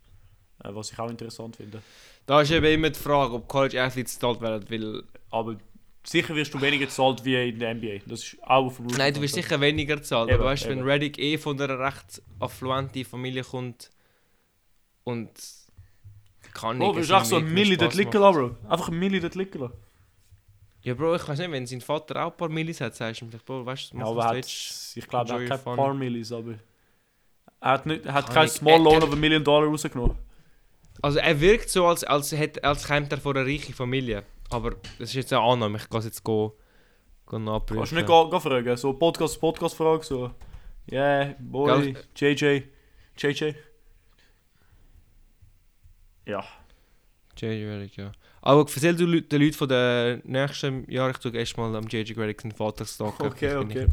Äh, 0.62 0.74
was 0.74 0.92
ich 0.92 0.98
auch 0.98 1.11
interessant 1.11 1.57
finde. 1.57 1.83
Da 2.26 2.40
ist 2.40 2.50
eben 2.50 2.66
immer 2.66 2.90
die 2.90 2.98
Frage, 2.98 3.35
ob 3.35 3.48
College 3.48 3.83
Athletes 3.83 4.14
gezahlt 4.14 4.40
werden, 4.40 4.64
weil... 4.68 5.02
Aber 5.30 5.57
sicher 6.04 6.35
wirst 6.35 6.54
du 6.54 6.61
weniger 6.61 6.87
gezahlt 6.87 7.24
wie 7.24 7.48
in 7.48 7.59
der 7.59 7.74
NBA. 7.74 8.00
Das 8.07 8.22
ist 8.22 8.42
auch 8.42 8.66
auf 8.66 8.76
dem 8.76 8.87
Nein, 8.87 9.14
du 9.14 9.20
wirst 9.20 9.35
sicher 9.35 9.61
weniger. 9.61 9.94
Eben, 9.96 10.12
aber 10.12 10.44
weißt 10.44 10.68
wenn. 10.68 10.83
Reddick 10.83 11.18
eh 11.18 11.38
von 11.38 11.61
einer 11.61 11.78
recht 11.78 12.22
affluenten 12.38 13.04
Familie 13.04 13.42
kommt 13.42 13.90
und 15.04 15.30
kann 16.52 16.78
Bro, 16.78 16.96
willst 16.96 17.11
du 17.11 17.14
auch 17.14 17.24
so 17.24 17.37
ein 17.37 17.52
Milli 17.52 17.76
dort 17.76 17.94
liegen 17.94 18.12
lassen, 18.12 18.38
Bro? 18.38 18.70
Einfach 18.70 18.88
ein 18.88 18.98
Milli 18.98 19.20
dort 19.20 19.35
liegen 19.35 19.59
lassen. 19.59 19.74
Ja, 20.85 20.92
Bro, 20.92 21.16
ich 21.16 21.27
weiß 21.27 21.38
nicht, 21.38 21.51
wenn 21.51 21.66
sein 21.66 21.81
Vater 21.81 22.27
auch 22.27 22.31
ein 22.33 22.37
paar 22.37 22.51
Millis 22.51 22.79
hat, 22.83 22.94
sagst 22.94 23.23
du 23.23 23.25
ihm 23.25 23.31
vielleicht, 23.31 23.47
Bro, 23.47 23.64
weißt 23.64 23.92
du, 23.92 23.97
Ja, 23.97 24.03
mach 24.05 24.11
aber 24.11 24.20
er 24.20 24.29
hat, 24.29 24.35
willst. 24.35 24.97
ich 24.99 25.09
glaube, 25.09 25.31
er 25.31 25.35
hat 25.35 25.40
your 25.40 25.49
kein 25.49 25.59
fun. 25.59 25.77
paar 25.77 25.94
Millis, 25.94 26.31
aber... 26.31 26.53
Er 27.61 27.70
hat, 27.70 27.87
nicht, 27.87 28.05
er 28.05 28.12
hat 28.12 28.31
kein 28.31 28.49
Small 28.49 28.83
Loan 28.83 29.03
of 29.03 29.11
a 29.11 29.16
Million 29.16 29.42
Dollar 29.42 29.66
rausgenommen. 29.66 30.18
Also 31.01 31.20
er 31.20 31.40
wirkt 31.40 31.70
so, 31.70 31.87
als, 31.87 32.05
als, 32.05 32.33
hätte, 32.33 32.62
als 32.62 32.87
käme 32.87 33.07
er 33.11 33.16
von 33.16 33.35
einer 33.35 33.47
reichen 33.47 33.73
Familie. 33.73 34.25
Aber 34.51 34.73
das 34.99 35.09
ist 35.09 35.14
jetzt 35.14 35.33
eine 35.33 35.40
Annahme, 35.42 35.79
ich 35.79 35.88
kann 35.88 36.01
es 36.01 36.05
jetzt 36.05 36.23
go, 36.23 36.55
go 37.25 37.38
nachprüfen. 37.38 37.79
Kannst 37.79 37.92
du 37.92 37.97
nicht 37.97 38.07
gehen, 38.07 38.31
gehen 38.31 38.40
fragen, 38.42 38.77
so 38.77 38.92
Podcast, 38.92 39.40
Podcast-Frage, 39.40 40.05
so... 40.05 40.33
Yeah, 40.92 41.35
boy, 41.38 41.97
JJ, 42.14 42.64
JJ. 43.16 43.55
Ja. 46.27 46.44
JJ 47.38 47.88
ja. 47.97 48.12
Aber 48.46 48.61
erzähl 48.61 48.94
du 48.94 49.07
den 49.07 49.40
Leuten 49.40 49.54
von 49.54 49.68
den 49.70 50.20
nächsten 50.24 50.90
Jahren, 50.90 51.12
ich 51.12 51.16
tue 51.16 51.33
erstmal 51.33 51.74
am 51.74 51.88
JJ 51.88 52.12
Reddick 52.12 52.42
seinen 52.42 52.52
Vater 52.52 52.85
stalken. 52.85 53.26
Okay, 53.26 53.57
okay. 53.57 53.87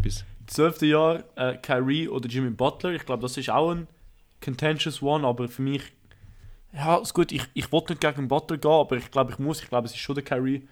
12. 0.47 0.81
Jahr, 0.81 1.23
äh, 1.37 1.55
Kyrie 1.55 2.09
oder 2.09 2.27
Jimmy 2.27 2.49
Butler. 2.49 2.91
Ich 2.91 3.05
glaube, 3.05 3.21
das 3.21 3.37
ist 3.37 3.49
auch 3.49 3.71
ein 3.71 3.87
contentious 4.43 5.01
one, 5.01 5.25
aber 5.25 5.47
für 5.47 5.61
mich... 5.61 5.83
Ja, 6.73 6.97
ist 6.97 7.13
gut, 7.13 7.31
ich, 7.31 7.43
ich 7.53 7.71
wollte 7.71 7.93
nicht 7.93 8.01
gegen 8.01 8.27
Butler 8.27 8.57
gehen, 8.57 8.71
aber 8.71 8.97
ich 8.97 9.09
glaube, 9.09 9.31
ich 9.31 9.39
muss. 9.39 9.61
Ich 9.61 9.69
glaube, 9.69 9.85
es 9.85 9.93
ist 9.93 9.99
schon 9.99 10.15
der 10.15 10.25
Kyrie. 10.25 10.67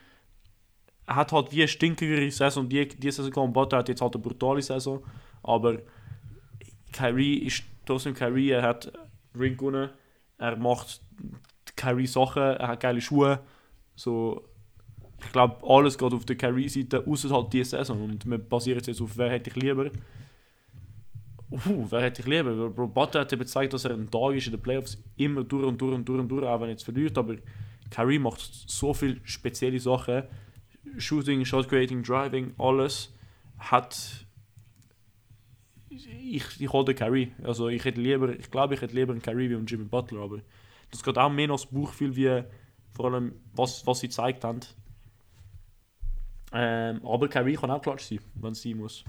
Er 1.06 1.16
hat 1.16 1.32
halt 1.32 1.54
wie 1.54 1.62
eine 1.62 1.70
stinkigere 1.70 2.30
Saison, 2.32 2.68
die, 2.68 2.86
die 2.86 3.12
Saison 3.12 3.32
gehabt, 3.32 3.48
und 3.48 3.54
Butler 3.54 3.78
hat 3.78 3.88
jetzt 3.88 4.02
halt 4.02 4.14
eine 4.14 4.22
brutale 4.22 4.62
Saison. 4.62 5.02
Aber 5.42 5.78
Kyrie 6.92 7.46
ist 7.46 7.64
trotzdem 7.86 8.14
Kyrie, 8.14 8.50
er 8.50 8.64
hat 8.64 8.92
Ring 9.40 9.56
gewonnen, 9.56 9.90
er 10.38 10.58
macht 10.58 11.00
Kyrie 11.78 12.08
Sachen, 12.08 12.44
er 12.44 12.68
hat 12.68 12.82
geile 12.82 13.00
Schuhe. 13.00 13.40
So, 14.00 14.48
ich 15.22 15.30
glaube, 15.34 15.58
alles 15.68 15.98
geht 15.98 16.14
auf 16.14 16.24
der 16.24 16.38
Kyrie-Seite, 16.38 17.06
außer 17.06 17.30
halt 17.32 17.52
diese 17.52 17.72
Saison. 17.72 18.02
Und 18.02 18.26
wir 18.26 18.38
basieren 18.38 18.82
jetzt 18.82 19.02
auf, 19.02 19.18
wer 19.18 19.30
hätte 19.30 19.50
ich 19.50 19.58
lieber. 19.58 19.92
Uh, 21.52 21.86
wer 21.90 22.04
hätte 22.04 22.22
ich 22.22 22.28
lieber? 22.28 22.70
Bro 22.70 22.88
Butler 22.88 23.22
hat 23.22 23.34
eben 23.34 23.42
gezeigt, 23.42 23.74
dass 23.74 23.84
er 23.84 23.92
ein 23.92 24.10
Tag 24.10 24.36
ist 24.36 24.46
in 24.46 24.54
den 24.54 24.62
Playoffs 24.62 25.04
immer 25.18 25.44
durch 25.44 25.66
und 25.66 25.82
durch 25.82 25.94
und 25.94 26.08
durch 26.08 26.18
und 26.18 26.30
durch, 26.30 26.46
auch 26.46 26.62
wenn 26.62 26.68
er 26.68 26.72
jetzt 26.72 26.86
verliert. 26.86 27.18
Aber 27.18 27.36
Kyrie 27.92 28.20
macht 28.20 28.40
so 28.40 28.94
viele 28.94 29.20
spezielle 29.26 29.82
Sachen. 29.82 30.24
Shooting, 30.98 31.44
Shot 31.44 31.68
Creating, 31.68 32.02
Driving, 32.02 32.54
alles. 32.58 33.14
Hat. 33.58 34.26
Ich, 35.90 36.46
ich 36.58 36.72
hole 36.72 36.86
den 36.86 36.96
Kyrie. 36.96 37.34
Also 37.44 37.68
ich 37.68 37.84
hätte 37.84 38.00
lieber, 38.00 38.30
ich 38.30 38.50
glaube, 38.50 38.76
ich 38.76 38.82
hätte 38.82 38.96
lieber 38.96 39.12
einen 39.12 39.22
Kyrie 39.22 39.50
wie 39.50 39.56
einen 39.56 39.66
Jimmy 39.66 39.84
Butler, 39.84 40.22
aber 40.22 40.40
das 40.90 41.04
geht 41.04 41.18
auch 41.18 41.30
mehr 41.30 41.48
noch 41.48 41.60
das 41.60 41.66
Buch 41.66 41.92
viel 41.92 42.16
wie 42.16 42.46
vor 42.94 43.06
allem, 43.12 43.34
was, 43.54 43.86
was 43.86 44.00
sie 44.00 44.08
gezeigt 44.08 44.44
haben. 44.44 44.60
Ähm, 46.52 47.06
aber 47.06 47.28
Kyrie 47.30 47.56
kann 47.56 47.70
auch 47.72 47.82
klatsch 47.82 48.04
sein, 48.10 48.20
wenn 48.36 48.54
es 48.54 48.62
sein 48.64 48.78
muss. 48.78 49.04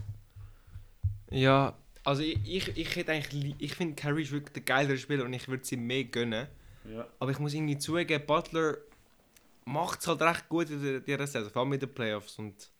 Ja, 1.30 1.74
also 2.04 2.22
ich, 2.22 2.38
ich, 2.46 2.76
ich 2.76 2.96
hätte 2.96 3.12
eigentlich, 3.12 3.32
li- 3.32 3.54
ich 3.58 3.74
finde 3.74 3.94
Curry 3.94 4.22
ist 4.22 4.32
wirklich 4.32 4.52
der 4.52 4.62
geilere 4.62 4.98
Spieler 4.98 5.24
und 5.24 5.32
ich 5.32 5.48
würde 5.48 5.64
sie 5.64 5.76
mehr 5.76 6.04
gönnen. 6.04 6.48
Ja. 6.90 7.06
Aber 7.18 7.30
ich 7.30 7.38
muss 7.38 7.54
irgendwie 7.54 7.78
zugeben, 7.78 8.24
Butler 8.26 8.76
macht 9.64 10.00
es 10.00 10.06
halt 10.06 10.20
recht 10.22 10.48
gut 10.48 10.68
in 10.70 10.82
der- 10.82 11.00
dieser 11.00 11.26
Saison, 11.26 11.50
vor 11.50 11.60
allem 11.62 11.70
mit 11.70 11.82
den 11.82 11.92
Playoffs. 11.94 12.38
Und 12.38 12.70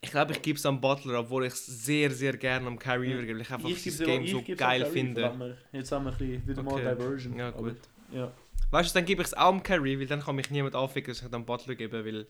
ich 0.00 0.10
glaube, 0.10 0.32
ich 0.32 0.42
gebe 0.42 0.56
es 0.58 0.64
am 0.66 0.80
Butler, 0.80 1.20
obwohl 1.20 1.46
ich 1.46 1.52
es 1.52 1.66
sehr, 1.66 2.10
sehr 2.10 2.36
gerne 2.36 2.66
am 2.68 2.78
Ja. 2.84 2.94
übergebe, 2.96 3.34
weil 3.34 3.40
ich 3.42 3.50
einfach 3.52 3.68
Ich 3.68 3.84
das 3.84 3.98
Game 3.98 4.26
so 4.26 4.42
geil 4.56 4.86
finde. 4.86 5.56
Jetzt 5.72 5.92
haben 5.92 6.04
wir 6.04 6.12
ein 6.12 6.18
bisschen 6.18 6.48
wieder 6.48 6.62
mal 6.62 6.72
Okay. 6.74 6.94
Diversion. 6.94 7.36
Ja, 7.38 7.48
aber- 7.48 7.62
gut. 7.70 7.76
Ja. 8.12 8.32
Weißt 8.70 8.90
du, 8.90 8.94
dann 8.98 9.06
gebe 9.06 9.22
ich 9.22 9.28
es 9.28 9.34
auch 9.34 9.48
am 9.48 9.62
Curry, 9.62 9.98
weil 9.98 10.06
dann 10.06 10.22
kann 10.22 10.36
mich 10.36 10.50
niemand 10.50 10.74
anficken, 10.74 11.12
dass 11.12 11.22
ich 11.22 11.28
dann 11.28 11.46
Butler 11.46 11.74
gebe, 11.74 12.04
weil 12.04 12.26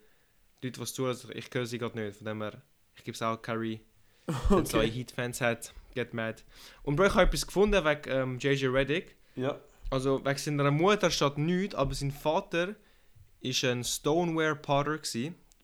die 0.63 0.69
Leute, 0.69 0.81
was 0.81 0.93
tun, 0.93 1.07
also 1.07 1.31
ich 1.31 1.47
höre 1.53 1.67
sie 1.67 1.79
gerade 1.79 1.99
nicht. 1.99 2.17
Von 2.17 2.27
dem 2.27 2.43
her, 2.43 2.63
ich 2.97 3.05
gebe 3.05 3.15
es 3.15 3.23
auch 3.23 3.41
Curry. 3.41 3.81
Wenn 4.49 4.63
es 4.63 4.75
okay. 4.75 4.91
Heat-Fans 4.91 5.41
hat, 5.41 5.73
get 5.95 6.15
mad. 6.15 6.43
Und 6.83 6.97
Bro, 6.97 7.07
ich 7.07 7.15
habe 7.15 7.23
etwas 7.23 7.47
gefunden 7.47 7.85
wegen 7.85 8.03
ähm, 8.09 8.39
JJ 8.39 8.67
Reddick. 8.67 9.17
ja. 9.37 9.59
Also 9.91 10.23
wegen 10.23 10.37
seiner 10.37 10.71
Mutter 10.71 11.11
steht 11.11 11.39
nichts, 11.39 11.75
aber 11.75 11.95
sein 11.95 12.11
Vater 12.11 12.75
war 13.41 13.71
ein 13.71 13.85
Stoneware-Potter. 13.85 14.99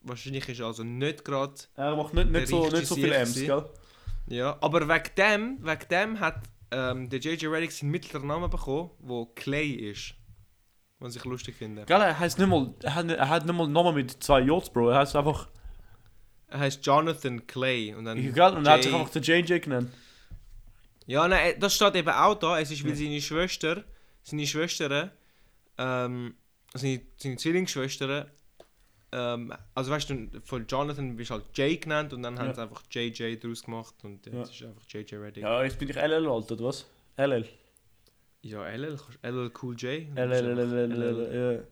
Wahrscheinlich 0.00 0.48
ist 0.48 0.60
er 0.60 0.66
also 0.66 0.82
nicht 0.82 1.26
gerade... 1.26 1.54
Er 1.76 1.94
macht 1.94 2.14
nicht, 2.14 2.30
nicht, 2.30 2.48
so, 2.48 2.66
nicht 2.70 2.86
so 2.86 2.94
sicher 2.94 3.16
M's, 3.16 3.34
gewesen. 3.34 3.46
gell? 3.46 4.38
Ja, 4.38 4.56
aber 4.62 4.88
wegen 4.88 5.10
dem, 5.18 5.58
wegen 5.62 5.88
dem 5.90 6.20
hat 6.20 6.40
ähm, 6.70 7.10
der 7.10 7.18
JJ 7.18 7.48
Reddick 7.48 7.72
seinen 7.72 7.90
mittleren 7.90 8.26
Namen 8.26 8.48
bekommen, 8.48 8.92
wo 9.00 9.26
Clay 9.26 9.68
ist. 9.72 10.14
Was 11.00 11.16
ich 11.16 11.24
lustig 11.24 11.54
finde. 11.56 11.84
Gell, 11.86 12.00
er 12.00 12.18
heißt 12.18 12.38
nicht 12.38 12.48
mal, 12.48 12.72
er 12.82 12.94
hat, 12.94 13.10
er 13.10 13.28
hat 13.28 13.44
nicht 13.44 13.54
mal 13.54 13.68
Namen 13.68 13.94
mit 13.94 14.22
zwei 14.22 14.40
J's, 14.40 14.70
Bro. 14.70 14.90
Er 14.90 14.98
heißt 14.98 15.16
einfach, 15.16 15.48
Er 16.48 16.60
heißt 16.60 16.84
Jonathan 16.86 17.46
Clay 17.46 17.94
und 17.94 18.04
dann... 18.04 18.16
gell, 18.32 18.52
und 18.52 18.64
er 18.66 18.72
hat 18.72 18.82
sich 18.84 18.94
einfach 18.94 19.10
den 19.10 19.22
JJ 19.22 19.58
genannt. 19.60 19.90
Ja, 21.06 21.26
nein, 21.28 21.54
das 21.58 21.74
steht 21.74 21.96
eben 21.96 22.08
auch 22.08 22.34
da. 22.36 22.58
Es 22.60 22.70
ist, 22.70 22.82
weil 22.84 22.90
Ja. 22.92 22.96
seine 22.96 23.20
Schwester, 23.20 23.84
seine 24.22 24.46
Schwestern, 24.46 25.10
ähm, 25.78 26.34
seine, 26.72 27.00
seine 27.16 27.36
Zwillingsschwestern, 27.36 28.30
ähm, 29.12 29.52
also 29.74 29.90
weißt 29.90 30.10
du, 30.10 30.28
von 30.44 30.66
Jonathan 30.66 31.16
bist 31.16 31.30
halt 31.32 31.44
Jay 31.54 31.76
genannt 31.76 32.12
und 32.12 32.22
dann 32.22 32.38
haben 32.38 32.46
Ja. 32.48 32.54
sie 32.54 32.62
einfach 32.62 32.82
JJ 32.90 33.36
draus 33.36 33.62
gemacht 33.64 33.94
und 34.04 34.24
Ja. 34.26 34.32
jetzt 34.38 34.52
ist 34.52 34.62
einfach 34.62 34.82
JJ 34.88 35.16
Reddick. 35.16 35.42
Ja, 35.42 35.58
Ja, 35.58 35.64
jetzt 35.64 35.78
bin 35.78 35.90
ich 35.90 35.96
LL 35.96 36.26
alt, 36.28 36.50
oder 36.52 36.64
was? 36.64 36.86
LL. 37.16 37.46
LL, 38.52 38.96
kannst- 38.98 39.18
LL 39.24 39.50
Cool 39.62 39.74
J. 39.76 40.08
LL, 40.16 40.32
LL, 40.32 40.92
LL, 40.92 41.54
ja. 41.56 41.62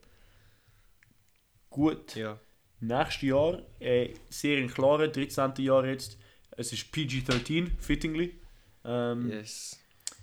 Gut. 1.70 2.14
Ja. 2.16 2.38
Nächstes 2.80 3.22
Jahr, 3.22 3.58
äh, 3.80 4.12
sehr 4.28 4.58
ein 4.58 4.68
klarer, 4.68 5.08
13. 5.08 5.52
Jahr 5.64 5.84
jetzt. 5.86 6.18
Es 6.56 6.72
ist 6.72 6.90
PG-13, 6.92 7.70
fittingly. 7.78 8.38
Ähm, 8.84 9.30
Yes. 9.30 9.78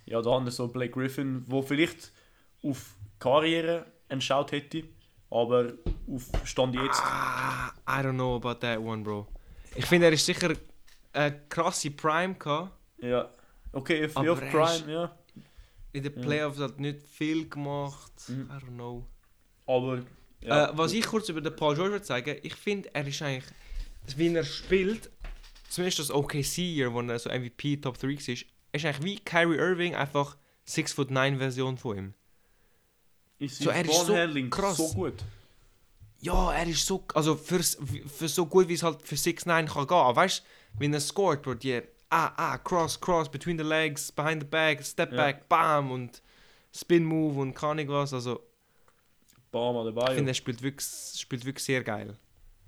Ja, 0.06 0.22
da 0.22 0.32
haben 0.32 0.46
wir 0.46 0.52
so 0.52 0.68
Blake 0.68 0.92
Griffin, 0.92 1.44
wo 1.48 1.62
vielleicht 1.62 2.12
auf 2.64 2.96
Karriere 3.20 3.86
entschaut 4.10 4.52
hätte, 4.52 4.84
aber 5.30 5.74
auf 6.12 6.24
Stand 6.44 6.76
jetzt. 6.76 7.00
Ah, 7.04 7.72
I 7.88 8.04
don't 8.04 8.14
know 8.16 8.36
about 8.36 8.56
that 8.60 8.80
one, 8.80 9.04
bro. 9.04 9.28
Ich 9.76 9.86
finde, 9.86 10.08
er 10.08 10.14
ist 10.14 10.26
sicher 10.26 10.54
eine 11.14 11.40
krasse 11.48 11.92
Prime 11.92 12.34
gehabt. 12.36 12.72
Ja. 12.98 13.30
Okay, 13.72 14.04
if 14.04 14.18
Aber 14.18 14.32
auf 14.34 14.42
er 14.42 14.50
Prime, 14.50 14.66
ist- 14.76 14.88
ja. 14.88 15.16
In 15.92 16.04
den 16.04 16.14
Ja. 16.16 16.22
Playoffs 16.22 16.60
hat 16.60 16.80
nicht 16.80 17.02
viel 17.08 17.50
gemacht. 17.50 18.12
Mhm. 18.28 18.50
I 18.50 18.64
don't 18.64 18.76
know. 18.76 19.08
Aber. 19.66 20.04
Ja. 20.42 20.70
Äh, 20.70 20.78
was 20.78 20.94
ich 20.94 21.06
kurz 21.06 21.28
über 21.30 21.42
den 21.42 21.56
Paul 21.56 21.76
George 21.76 21.92
würde 21.94 22.06
sagen, 22.06 22.38
ich 22.44 22.56
finde, 22.56 22.94
er 22.94 23.06
ist 23.06 23.22
eigentlich, 23.22 23.44
wie 24.16 24.34
er 24.34 24.46
spielt, 24.46 25.10
zumindest 25.70 26.00
das 26.00 26.12
OKC-Year, 26.12 26.94
wo 26.94 27.02
er 27.02 27.20
so 27.20 27.30
MVP 27.30 27.78
Top 27.78 27.98
3 27.98 28.08
war, 28.08 28.14
ist 28.16 28.46
eigentlich 28.72 29.04
wie 29.04 29.20
Kyrie 29.20 29.58
Irving, 29.58 29.96
einfach 29.96 30.38
6'9 30.68 31.38
Version 31.38 31.78
von 31.78 31.98
ihm. 31.98 32.14
ist 33.40 33.58
so, 33.58 33.70
er 33.70 33.84
ist 33.84 34.06
so 34.06 34.14
krass. 34.50 34.78
so 34.78 34.88
gut. 34.94 35.16
Ja, 36.22 36.52
er 36.54 36.68
ist 36.68 36.86
so, 36.86 37.04
also 37.14 37.36
für, 37.36 37.62
für 37.64 38.28
so 38.28 38.46
gut 38.46 38.68
wie 38.68 38.74
es 38.74 38.84
halt 38.84 39.02
für 39.06 39.16
6'9 39.16 39.66
kann 39.68 39.88
gehen. 39.88 39.98
Aber 39.98 40.16
weißt 40.16 40.40
du, 40.40 40.80
wenn 40.80 40.94
er 40.94 41.00
scored, 41.00 41.42
Bro, 41.42 41.56
die 41.56 41.82
ah, 42.10 42.32
ah, 42.38 42.58
cross, 42.58 43.00
cross, 43.00 43.30
between 43.30 43.58
the 43.58 43.64
legs, 43.64 44.12
behind 44.12 44.42
the 44.42 44.48
back, 44.48 44.84
step 44.84 45.12
Ja. 45.12 45.18
back, 45.18 45.48
bam 45.50 45.92
und 45.92 46.22
Spin 46.76 47.04
Move 47.06 47.40
und 47.40 47.54
keine 47.54 47.82
Ahnung 47.84 47.88
was. 47.90 48.14
Also, 48.14 48.42
Barmer 49.52 49.84
dabei. 49.86 50.10
ich 50.12 50.16
finde, 50.16 50.32
er 50.32 50.36
spielt 50.36 50.62
wirklich, 50.62 50.88
spielt 51.20 51.46
wirklich 51.46 51.64
sehr 51.66 51.84
geil. 51.84 52.16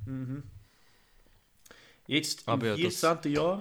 Mhm. 0.05 0.43
Jetzt 2.07 2.47
im 2.47 2.61
ja, 2.61 2.75
das- 2.75 2.99
14. 2.99 3.33
Jahr 3.33 3.57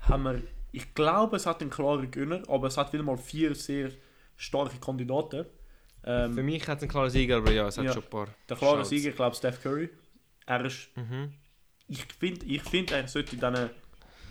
haben 0.00 0.22
wir, 0.24 0.42
ich 0.72 0.92
glaube, 0.94 1.36
es 1.36 1.46
hat 1.46 1.60
einen 1.60 1.70
klaren 1.70 2.10
Gönner, 2.10 2.42
aber 2.48 2.66
es 2.68 2.76
hat 2.76 2.92
wieder 2.92 3.02
mal 3.02 3.16
vier 3.16 3.54
sehr 3.54 3.90
starke 4.36 4.78
Kandidaten. 4.78 5.46
Ähm, 6.04 6.34
Für 6.34 6.42
mich 6.42 6.66
hat 6.68 6.78
es 6.78 6.82
einen 6.82 6.90
klaren 6.90 7.10
Sieger, 7.10 7.38
aber 7.38 7.52
ja, 7.52 7.66
es 7.68 7.78
hat 7.78 7.84
Ja. 7.84 7.92
schon 7.92 8.02
ein 8.04 8.10
paar. 8.10 8.28
der 8.48 8.56
klare. 8.56 8.84
Sieger, 8.84 9.10
ich 9.10 9.16
glaube, 9.16 9.34
Steph 9.34 9.62
Curry. 9.62 9.88
Er 10.44 10.64
ist, 10.64 10.88
Mhm. 10.96 11.32
ich 11.88 12.04
finde, 12.04 12.44
ich 12.46 12.62
find, 12.62 12.90
er 12.92 13.08
sollte 13.08 13.34
in 13.36 13.40
diesen 13.40 13.70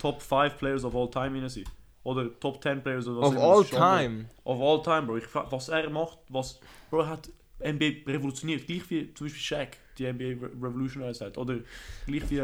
Top 0.06 0.22
5 0.22 0.58
Players 0.58 0.84
of 0.86 0.96
all 0.96 1.10
time 1.10 1.40
rein 1.40 1.50
sein. 1.50 1.64
Oder 2.04 2.40
Top 2.40 2.62
10 2.62 2.84
Players 2.84 3.08
oder 3.08 3.22
was 3.22 3.30
Of 3.36 3.38
all 3.38 3.64
time. 3.66 4.30
Of 4.44 4.62
all 4.62 4.84
time, 4.84 5.08
Bro. 5.08 5.18
Ich 5.18 5.26
was 5.34 5.70
er 5.70 5.90
macht, 5.90 6.20
was. 6.30 6.60
Bro, 6.92 7.02
er 7.02 7.08
hat 7.10 7.30
NBA 7.60 8.12
revolutioniert. 8.12 8.68
Gleich 8.68 8.88
wie 8.92 9.12
zum 9.14 9.26
Beispiel 9.26 9.42
Shaq 9.42 9.78
die 9.98 10.12
NBA 10.12 10.46
re 10.46 10.52
revolutionized 10.62 11.22
hat. 11.22 11.38
Oder 11.38 11.60
gleich 12.06 12.30
wie. 12.30 12.44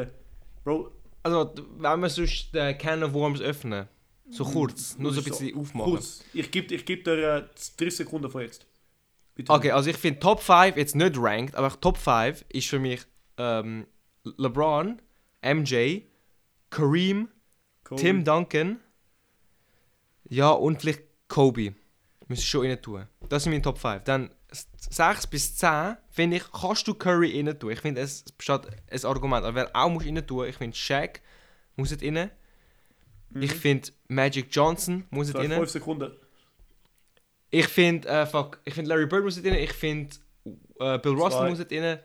Bro, 0.63 0.91
Also, 1.24 1.54
wenn 1.78 2.00
wir 2.00 2.10
sonst 2.10 2.54
den 2.56 2.76
Can 2.80 3.04
of 3.04 3.13
Worms 3.13 3.41
öffnen, 3.41 3.88
so 4.32 4.43
kurz, 4.45 4.97
nur 4.97 5.12
so 5.13 5.19
ein 5.19 5.24
So, 5.26 5.30
bisschen 5.30 5.56
aufmachen. 5.60 5.91
kurz. 5.91 6.24
Ich 6.34 6.50
gebe 6.50 6.74
ich 6.74 6.84
geb 6.86 7.04
dir 7.04 7.17
äh, 7.38 7.43
30 7.78 7.95
Sekunden 7.97 8.32
von 8.32 8.41
jetzt. 8.41 8.65
Bitte. 9.36 9.52
Okay, 9.52 9.69
also 9.71 9.89
ich 9.91 9.97
finde 9.97 10.19
Top 10.19 10.39
5 10.41 10.76
jetzt 10.78 10.95
nicht 10.95 11.15
ranked, 11.17 11.54
aber 11.56 11.69
Top 11.80 11.97
5 11.97 12.43
ist 12.50 12.67
für 12.67 12.80
mich 12.80 13.02
ähm, 13.38 13.86
LeBron, 14.24 15.00
MJ, 15.43 16.02
Kareem, 16.71 17.28
Kobe. 17.91 18.01
Tim 18.01 18.23
Duncan, 18.23 18.80
ja 20.30 20.49
und 20.51 20.80
vielleicht 20.80 21.04
Kobe. 21.27 21.73
Müsste 22.30 22.43
ich 22.43 22.49
schon 22.49 22.65
rein 22.65 22.82
tun. 22.82 23.06
Das 23.27 23.43
sind 23.43 23.51
meine 23.51 23.62
Top 23.62 23.77
5. 23.77 24.06
Dann 24.06 24.30
6 24.89 25.27
bis 25.27 25.58
10 25.58 25.97
finde 26.10 26.38
ich, 26.38 26.43
kannst 26.54 26.88
du 26.88 26.93
Curry 26.93 27.36
rein 27.36 27.60
tun. 27.60 27.71
Ich 27.71 27.82
finde, 27.82 27.99
es 27.99 28.23
besteht 28.23 28.62
ein 28.89 29.06
Argument. 29.06 29.45
Aber 29.45 29.56
wer 29.56 29.75
auch 29.75 29.89
muss 29.89 30.06
rein 30.06 30.25
tun, 30.25 30.47
ich 30.47 30.56
finde 30.56 30.75
Shaq 30.75 31.19
muss 31.75 31.91
nicht 31.91 32.01
rein. 32.01 32.32
Mhm. 33.32 33.41
Ich 33.41 33.51
finde 33.54 33.89
Magic 34.08 34.47
Johnson 34.51 35.06
muss 35.10 35.27
So, 35.27 35.38
rein. 35.38 35.51
5 35.51 35.69
Sekunden. 35.69 36.13
Ich 37.49 37.67
finde, 37.67 38.08
äh, 38.08 38.25
fuck, 38.25 38.62
ich 38.63 38.73
finde 38.73 38.89
Larry 38.89 39.08
Bird 39.08 39.25
muss 39.25 39.36
nicht 39.36 39.45
rein. 39.45 39.60
Ich 39.60 39.73
finde 39.73 40.15
äh, 40.80 40.97
Bill 40.99 41.12
Russell 41.12 41.49
muss 41.49 41.60
nicht 41.60 41.73
rein. 41.73 41.99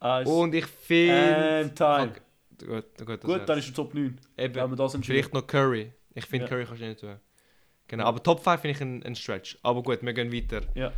Eins. 0.00 0.28
Und 0.28 0.54
ich 0.54 0.66
finde... 0.66 1.60
And 1.62 1.74
time. 1.76 2.12
Fuck, 2.14 2.22
gut, 2.66 3.06
gut, 3.06 3.20
Gut, 3.22 3.48
dann 3.48 3.58
ist 3.58 3.68
er 3.68 3.74
Top 3.74 3.94
9. 3.94 4.18
Eben, 4.36 4.54
Wenn 4.54 4.70
wir 4.70 4.76
das 4.76 4.96
vielleicht 5.02 5.32
noch 5.34 5.46
Curry. 5.46 5.92
Ich 6.14 6.26
finde, 6.26 6.44
Ja. 6.44 6.48
Curry 6.48 6.64
kannst 6.64 6.82
du 6.82 6.86
nicht 6.86 7.00
tun. 7.00 7.16
Genau, 7.88 8.04
aber 8.04 8.22
Top 8.22 8.42
5 8.44 8.60
finde 8.60 8.76
ich 8.76 8.80
ein, 8.80 9.02
ein 9.02 9.16
Stretch. 9.16 9.58
Aber 9.62 9.82
gut, 9.82 9.98
wir 10.02 10.12
gehen 10.12 10.32
weiter. 10.32 10.60
Ja. 10.74 10.92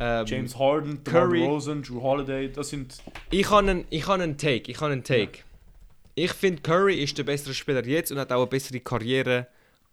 Ähm, 0.00 0.24
James 0.26 0.58
Harden, 0.58 1.04
Curry. 1.04 1.44
Rosen, 1.44 1.82
Drew 1.82 2.00
Holiday, 2.00 2.50
das 2.50 2.70
sind. 2.70 2.96
Ich 3.30 3.50
habe 3.50 3.68
einen, 3.68 3.84
ich 3.90 4.06
habe 4.06 4.22
einen 4.22 4.38
Take. 4.38 4.70
Ich 4.70 4.80
habe 4.80 4.92
einen 4.92 5.04
Take. 5.04 5.40
Ich 6.14 6.32
finde, 6.32 6.62
Curry 6.62 6.94
ist 7.02 7.18
der 7.18 7.24
bessere 7.24 7.52
Spieler 7.52 7.84
jetzt 7.86 8.10
und 8.10 8.18
hat 8.18 8.32
auch 8.32 8.38
eine 8.38 8.46
bessere 8.46 8.80
Karriere 8.80 9.46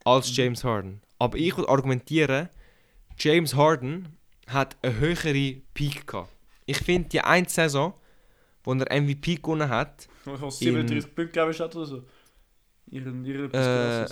als 0.06 0.36
James 0.36 0.64
Harden. 0.64 1.02
Aber 1.20 1.38
ich 1.38 1.56
würde 1.58 1.70
argumentieren, 1.70 2.50
James 3.20 3.54
Harden 3.56 4.18
hat 4.48 4.78
eine 4.82 4.98
höhere 5.00 5.58
Peak 5.74 6.08
gehabt. 6.08 6.30
Ich 6.66 6.78
finde, 6.78 7.10
die 7.10 7.22
eine 7.22 7.50
Saison, 7.50 7.94
wo 8.66 8.74
er 8.74 9.02
MVP 9.02 9.36
gewonnen 9.36 9.70
hat, 9.70 10.08
Was 10.26 10.60
In- 10.62 10.74
37 10.76 11.16
Punkte 11.16 11.40
gegeben 11.40 11.60
hat 11.60 11.76
oder 11.76 11.86
so. 11.86 12.04
Ihren, 12.88 13.24
ihren 13.26 13.52
Äh, 13.54 14.08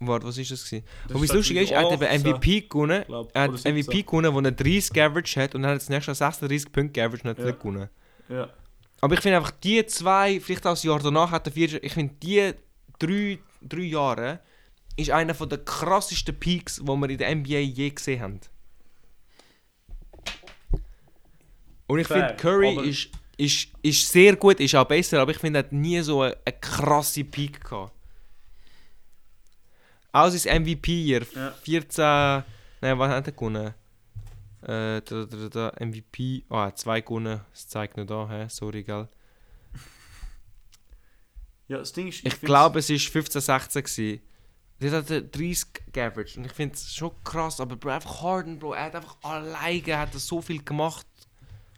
warte, 0.00 0.26
was 0.26 0.38
ist 0.38 0.50
das 0.50 0.64
gewesen? 0.64 0.84
Das 1.06 1.14
Wobei 1.14 1.24
es 1.24 1.32
lustig 1.32 1.56
ist, 1.58 1.70
er 1.72 1.80
hat 1.84 1.92
eben 1.92 2.02
18, 2.04 2.20
MVP 2.20 2.60
gewonnen. 2.62 3.04
glaub, 3.06 3.30
Er 3.34 3.42
hat 3.42 3.50
MVP 3.64 3.82
17. 3.82 4.06
gewonnen, 4.06 4.34
wo 4.34 4.40
er 4.40 4.52
30 4.52 5.02
average 5.02 5.40
hat 5.40 5.54
und 5.54 5.62
dann 5.62 5.70
hat 5.72 5.76
er 5.76 5.78
das 5.80 5.88
nächste 5.88 6.10
Jahr 6.10 6.14
36 6.16 6.72
Punkte 6.72 7.04
und 7.08 7.24
hat 7.24 7.38
Ja. 7.38 7.50
gewonnen. 7.50 7.88
Ja. 8.28 8.48
Aber 9.00 9.14
ich 9.14 9.20
finde 9.20 9.36
einfach, 9.38 9.50
die 9.52 9.84
zwei, 9.86 10.40
vielleicht 10.40 10.66
auch 10.66 10.70
das 10.72 10.82
Jahr 10.82 10.98
danach 10.98 11.30
hat 11.30 11.46
er 11.46 11.52
vier, 11.52 11.82
ich 11.82 11.92
finde 11.92 12.14
die 12.22 12.52
drei, 12.98 13.38
drei 13.60 13.82
Jahre 13.82 14.40
ist 14.96 15.10
einer 15.10 15.34
der 15.34 15.58
krassesten 15.58 16.38
Peaks, 16.38 16.76
die 16.76 16.86
wir 16.86 17.10
in 17.10 17.18
der 17.18 17.34
NBA 17.34 17.58
je 17.58 17.90
gesehen 17.90 18.20
haben. 18.22 18.40
Und 21.86 21.98
ich 21.98 22.06
finde, 22.06 22.34
Curry 22.36 22.68
aber- 22.72 22.84
ist, 22.84 23.10
ist, 23.36 23.68
ist 23.82 24.10
sehr 24.12 24.36
gut, 24.36 24.60
ist 24.60 24.74
auch 24.74 24.84
besser, 24.86 25.20
aber 25.20 25.32
ich 25.32 25.38
finde, 25.38 25.58
er 25.60 25.64
hat 25.64 25.72
nie 25.72 26.00
so 26.02 26.22
eine, 26.22 26.36
eine 26.44 26.56
krasse 26.60 27.24
Peak 27.24 27.62
gehabt. 27.64 27.92
Auch 30.12 30.28
sein 30.30 30.62
MVP-Jahr, 30.62 31.22
Ja. 31.34 31.50
14. 31.62 32.44
Nein, 32.80 32.98
was 32.98 33.10
hat 33.10 33.26
er 33.26 33.32
gewonnen? 33.32 33.74
Äh, 34.62 35.00
da, 35.02 35.24
da, 35.24 35.48
da, 35.48 35.72
MVP. 35.84 36.44
Ah, 36.48 36.66
hat 36.66 36.78
zwei 36.78 37.00
gewonnen. 37.00 37.40
Das 37.50 37.68
zeigt 37.68 37.96
nicht 37.96 38.08
da, 38.08 38.28
hä? 38.30 38.46
Sorry, 38.48 38.82
gell? 38.84 39.08
Ja, 41.68 41.78
das 41.78 41.92
Ding 41.92 42.08
ist, 42.08 42.18
Ich 42.18 42.22
find's- 42.34 42.40
glaube, 42.40 42.78
es 42.78 42.90
war 42.90 42.98
15, 42.98 43.40
16. 43.40 43.82
Gewesen. 43.82 44.20
Das 44.80 44.92
hat 44.92 45.10
er 45.10 45.22
30 45.22 45.66
geaveraged. 45.92 46.36
Und 46.36 46.46
ich 46.46 46.52
finde 46.52 46.74
es 46.74 46.94
schon 46.94 47.12
krass, 47.24 47.60
aber 47.60 47.76
Bro, 47.76 47.90
einfach 47.90 48.22
Harden, 48.22 48.58
Bro, 48.58 48.74
er 48.74 48.84
hat 48.86 48.96
einfach 48.96 49.16
alleine 49.22 49.98
hat 49.98 50.12
er 50.14 50.20
so 50.20 50.42
viel 50.42 50.62
gemacht. 50.62 51.06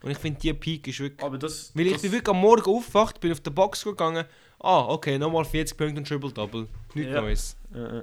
Und 0.03 0.11
ich 0.11 0.19
finde, 0.19 0.39
die 0.41 0.53
Peak 0.53 0.87
ist 0.89 1.01
wirklich. 1.01 1.23
Aber 1.25 1.39
das. 1.39 1.73
Weil 1.75 1.87
ich 1.87 1.93
das, 1.95 2.03
bin 2.03 2.13
wirklich 2.13 2.29
am 2.35 2.41
Morgen 2.41 2.71
aufgewacht, 2.71 3.21
bin 3.21 3.33
auf 3.33 3.41
den 3.41 3.55
Box 3.55 3.83
gegangen. 3.85 4.25
Ah, 4.61 4.87
okay, 4.89 5.19
nochmal 5.19 5.45
40 5.45 5.77
Punkte 5.77 5.99
und 5.99 6.09
Triple-Double. 6.09 6.67
Nichts 6.95 7.13
Ja. 7.13 7.21
Neues. 7.21 7.57
Äh. 7.75 8.03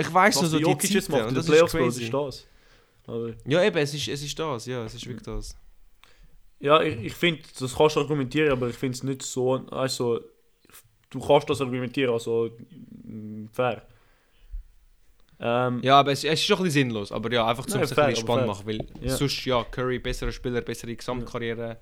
Ich 0.00 0.12
weiß 0.14 0.42
noch 0.42 0.48
so 0.48 0.58
die 0.58 0.62
Jokic 0.64 0.92
Zeiten, 0.92 1.12
macht 1.12 1.28
und 1.28 1.34
das 1.36 1.44
ist 1.44 1.50
Playoffs, 1.50 1.72
Bro, 1.72 1.86
das 1.86 1.94
crazy. 1.96 2.04
ist 2.04 2.14
das. 2.14 2.46
Aber, 3.06 3.32
Ja, 3.46 3.62
eben, 3.64 3.76
es 3.78 3.94
ist, 3.94 4.08
es 4.08 4.22
ist 4.22 4.38
das, 4.38 4.66
ja, 4.66 4.84
es 4.84 4.94
ist 4.94 5.06
wirklich 5.06 5.24
das. 5.24 5.56
ja, 6.60 6.80
ich, 6.82 6.96
ich 7.04 7.14
finde, 7.14 7.42
das 7.58 7.74
kannst 7.74 7.96
du 7.96 8.00
argumentieren, 8.00 8.52
aber 8.52 8.68
ich 8.68 8.76
finde 8.76 8.96
es 8.96 9.02
nicht 9.02 9.22
so. 9.22 9.54
Also, 9.70 10.20
du 11.10 11.20
kannst 11.20 11.50
das 11.50 11.60
argumentieren, 11.60 12.12
also 12.12 12.50
mm, 13.04 13.46
fair. 13.52 13.82
Ähm, 15.40 15.80
Ja, 15.82 16.00
aber 16.00 16.12
es, 16.12 16.24
es 16.24 16.32
ist 16.34 16.44
schon 16.44 16.58
ein 16.58 16.64
bisschen 16.64 16.88
sinnlos, 16.88 17.12
aber 17.12 17.32
ja, 17.32 17.46
einfach 17.46 17.64
zum 17.66 17.78
Nein, 17.80 17.86
sich 17.86 17.94
fair, 17.94 18.04
ein 18.06 18.10
bisschen 18.10 18.26
spannend 18.26 18.46
machen, 18.48 18.66
weil 18.66 18.80
Ja. 19.00 19.16
sonst, 19.16 19.44
ja, 19.44 19.62
Curry, 19.64 19.98
besserer 20.00 20.32
Spieler, 20.32 20.60
bessere 20.62 20.94
Gesamtkarriere, 20.96 21.76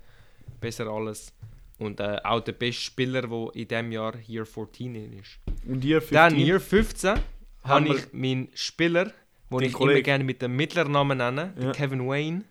besser 0.61 0.87
alles. 0.87 1.33
Und 1.79 1.99
äh, 1.99 2.17
auch 2.23 2.39
der 2.41 2.53
beste 2.53 2.81
Spieler, 2.81 3.21
der 3.23 3.49
in 3.53 3.67
diesem 3.67 3.91
Jahr 3.91 4.13
Year 4.27 4.45
14 4.45 4.95
ist. 5.19 5.39
Und 5.67 5.81
hier 5.81 6.01
15. 6.01 6.15
Dann 6.15 6.35
Year 6.37 6.59
15 6.59 7.09
Haben 7.11 7.21
habe 7.63 7.87
ich 7.97 8.13
meinen 8.13 8.47
Spieler, 8.55 9.05
den 9.05 9.59
ich 9.59 9.67
immer 9.69 9.77
Kollegen. 9.77 10.03
gerne 10.03 10.23
mit 10.23 10.41
dem 10.41 10.55
mittleren 10.55 10.91
Namen 10.91 11.17
nenne, 11.19 11.53
Ja. 11.59 11.71
Kevin 11.71 12.07
Wayne. 12.07 12.43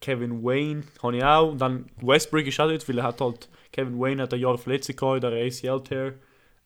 Kevin 0.00 0.42
Wayne 0.42 0.82
habe 1.02 1.16
ich 1.16 1.24
auch. 1.24 1.52
Und 1.52 1.58
dann 1.60 1.86
Westbrook 2.00 2.46
ist 2.46 2.58
auch 2.60 2.68
dort, 2.68 2.88
weil 2.88 2.98
er 2.98 3.04
hat 3.04 3.20
halt. 3.20 3.48
Kevin 3.72 3.98
Wayne 4.00 4.22
hat 4.22 4.32
ein 4.34 4.40
Jahr 4.40 4.56
Verletzung 4.58 4.96
gehabt 4.96 5.22
in 5.24 5.30
der 5.30 5.44
ACL-Tear. 5.46 6.12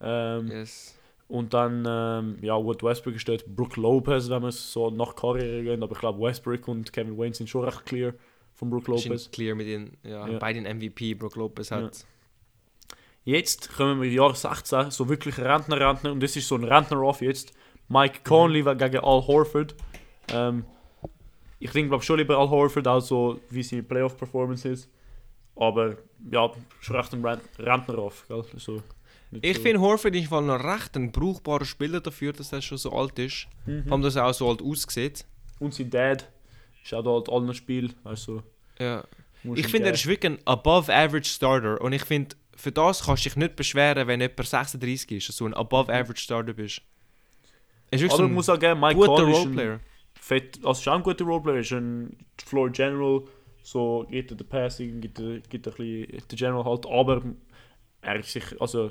Ähm, 0.00 0.48
Yes. 0.50 0.96
Und 1.34 1.52
dann, 1.52 1.84
ähm, 1.84 2.36
ja, 2.42 2.56
gut, 2.56 2.84
Westbrook 2.84 3.16
dort 3.24 3.44
Brook 3.56 3.76
Lopez, 3.76 4.30
wenn 4.30 4.40
man 4.40 4.50
es 4.50 4.72
so 4.72 4.88
nach 4.90 5.16
Karriere 5.16 5.64
geht. 5.64 5.82
Aber 5.82 5.90
ich 5.92 5.98
glaube, 5.98 6.20
Westbrook 6.20 6.68
und 6.68 6.92
Kevin 6.92 7.18
Wayne 7.18 7.34
sind 7.34 7.50
schon 7.50 7.64
recht 7.64 7.84
clear 7.84 8.14
von 8.52 8.70
Brook 8.70 8.86
Lopez. 8.86 9.32
Clear 9.32 9.56
mit 9.56 9.66
den, 9.66 9.96
ja, 10.04 10.28
Ja. 10.28 10.38
beiden 10.38 10.62
MVP, 10.64 11.14
Brook 11.14 11.34
Lopez 11.34 11.72
hat. 11.72 12.06
Jetzt 13.24 13.74
kommen 13.76 14.00
wir 14.00 14.08
im 14.08 14.14
Jahr 14.14 14.32
16, 14.32 14.92
so 14.92 15.08
wirklich 15.08 15.36
Rentner, 15.38 15.80
Rentner. 15.80 16.12
Und 16.12 16.22
das 16.22 16.36
ist 16.36 16.46
so 16.46 16.54
ein 16.54 16.62
Rentner-Off 16.62 17.20
jetzt. 17.20 17.52
Mike 17.88 18.20
Conley 18.22 18.64
war 18.64 18.76
gegen 18.76 18.98
Al 18.98 19.26
Horford. 19.26 19.74
Ähm, 20.28 20.64
ich 21.58 21.72
denke, 21.72 21.88
glaube 21.88 22.04
schon 22.04 22.18
lieber 22.18 22.38
Al 22.38 22.48
Horford, 22.48 22.86
auch 22.86 23.00
so 23.00 23.40
wie 23.50 23.64
seine 23.64 23.82
Playoff-Performance 23.82 24.68
ist. 24.68 24.88
Aber 25.56 25.96
ja, 26.30 26.48
schon 26.78 26.94
recht 26.94 27.12
ein 27.12 27.26
Rent 27.26 27.42
Rentner-Off. 27.58 28.24
So, 28.28 28.44
nicht 28.52 28.82
Ich 29.42 29.56
so- 29.56 29.62
finde 29.62 29.80
Horford 29.80 30.14
ist 30.14 30.30
noch 30.30 30.62
recht 30.64 30.96
ein 30.96 31.10
brauchbarer 31.12 31.64
Spieler 31.64 32.00
dafür, 32.00 32.32
dass 32.32 32.52
er 32.52 32.62
schon 32.62 32.78
so 32.78 32.92
alt 32.92 33.18
ist. 33.18 33.46
Mhm. 33.66 33.84
Vor 33.84 33.92
allem, 33.92 34.02
dass 34.02 34.16
er 34.16 34.26
auch 34.26 34.34
so 34.34 34.48
alt 34.48 34.62
aussieht. 34.62 35.24
Und 35.60 35.72
sein 35.74 35.90
Dad 35.90 36.30
ist 36.82 36.92
auch 36.94 37.02
da 37.02 37.10
halt 37.10 37.28
allen 37.28 37.54
Spiel. 37.54 37.90
Also, 38.04 38.42
Ja. 38.78 39.04
Ich 39.54 39.66
finde, 39.68 39.88
er 39.88 39.94
ist 39.94 40.06
wirklich 40.06 40.32
ein 40.32 40.38
above-average 40.46 41.28
Starter. 41.28 41.78
Und 41.80 41.92
ich 41.92 42.02
finde, 42.04 42.34
für 42.56 42.72
das 42.72 43.04
kannst 43.04 43.24
du 43.26 43.28
dich 43.28 43.36
nicht 43.36 43.56
beschweren, 43.56 44.06
wenn 44.08 44.20
jemand 44.22 44.46
36 44.46 45.10
ist, 45.10 45.28
dass 45.28 45.36
du 45.36 45.44
ein 45.46 45.52
above-average 45.54 46.20
Starter 46.22 46.54
bist. 46.54 46.80
Er 47.90 47.98
ist 47.98 48.04
Aber 48.06 48.16
so 48.16 48.22
ein 48.24 48.32
muss 48.32 48.48
auch 48.48 48.58
geben, 48.58 48.80
Mike 48.80 48.94
guter 48.94 49.14
Conley 49.16 49.32
ist 49.32 49.36
ein 49.38 49.42
Roleplayer. 49.48 49.80
fett, 50.18 50.56
also 50.64 50.80
ist 50.80 50.88
auch 50.88 50.94
ein 50.94 51.02
guter 51.02 51.24
Roleplayer, 51.26 51.58
ist 51.60 51.72
ein 51.72 52.16
Floor 52.44 52.70
General, 52.70 53.22
so 53.62 54.06
geht 54.10 54.30
er 54.30 54.36
den 54.38 54.48
Passing, 54.48 55.00
gibt 55.02 55.18
er, 55.20 55.40
gibt 55.40 55.66
er 55.66 55.72
ein 55.72 55.76
bisschen 55.76 56.28
den 56.28 56.36
General 56.38 56.64
halt, 56.64 56.86
aber 56.86 57.22
er 58.00 58.16
ist 58.20 58.30
sich, 58.32 58.60
also 58.60 58.90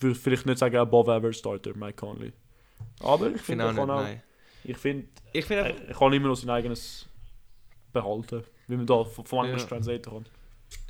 würde 0.00 0.14
vielleicht 0.14 0.46
nicht 0.46 0.58
sagen 0.58 0.76
above 0.76 1.12
average 1.12 1.38
Starter, 1.38 1.76
Mike 1.76 1.94
Conley. 1.96 2.32
Aber 3.00 3.30
ich 3.30 3.40
finde, 3.42 3.64
er 3.64 3.70
auch 3.70 3.72
nicht, 4.06 4.20
auch, 4.20 4.22
ich 4.64 4.76
finde, 4.76 5.08
Ich 5.32 5.44
einfach, 5.44 5.56
er, 5.56 5.88
er 5.88 5.94
kann 5.94 6.12
immer 6.12 6.28
noch 6.28 6.36
sein 6.36 6.50
eigenes 6.50 7.06
behalten, 7.92 8.44
wie 8.66 8.76
man 8.76 8.86
da 8.86 9.04
von, 9.04 9.24
von 9.24 9.46
Englisch 9.46 9.62
Ja. 9.62 9.68
translaten 9.68 10.02
kann. 10.12 10.26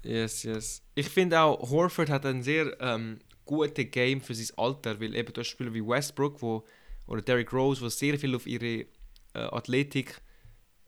yes, 0.03 0.43
yes. 0.43 0.83
Ich 0.95 1.09
finde 1.09 1.41
auch, 1.41 1.71
Horford 1.71 2.11
hat 2.11 2.27
ein 2.27 2.43
sehr 2.43 2.77
ähm, 2.81 3.21
gutes 3.45 3.91
Game 3.91 4.21
für 4.21 4.35
sein 4.35 4.57
Alter, 4.59 5.01
weil 5.01 5.15
eben 5.15 5.33
du 5.33 5.41
hast 5.41 5.49
Spieler 5.49 5.73
wie 5.73 5.87
Westbrook 5.87 6.41
wo, 6.43 6.65
oder 7.07 7.23
Derrick 7.23 7.53
Rose, 7.53 7.83
die 7.83 7.91
sehr 7.91 8.19
viel 8.19 8.35
auf 8.35 8.47
ihre 8.47 8.67
äh, 8.77 8.87
Athletik 9.35 10.21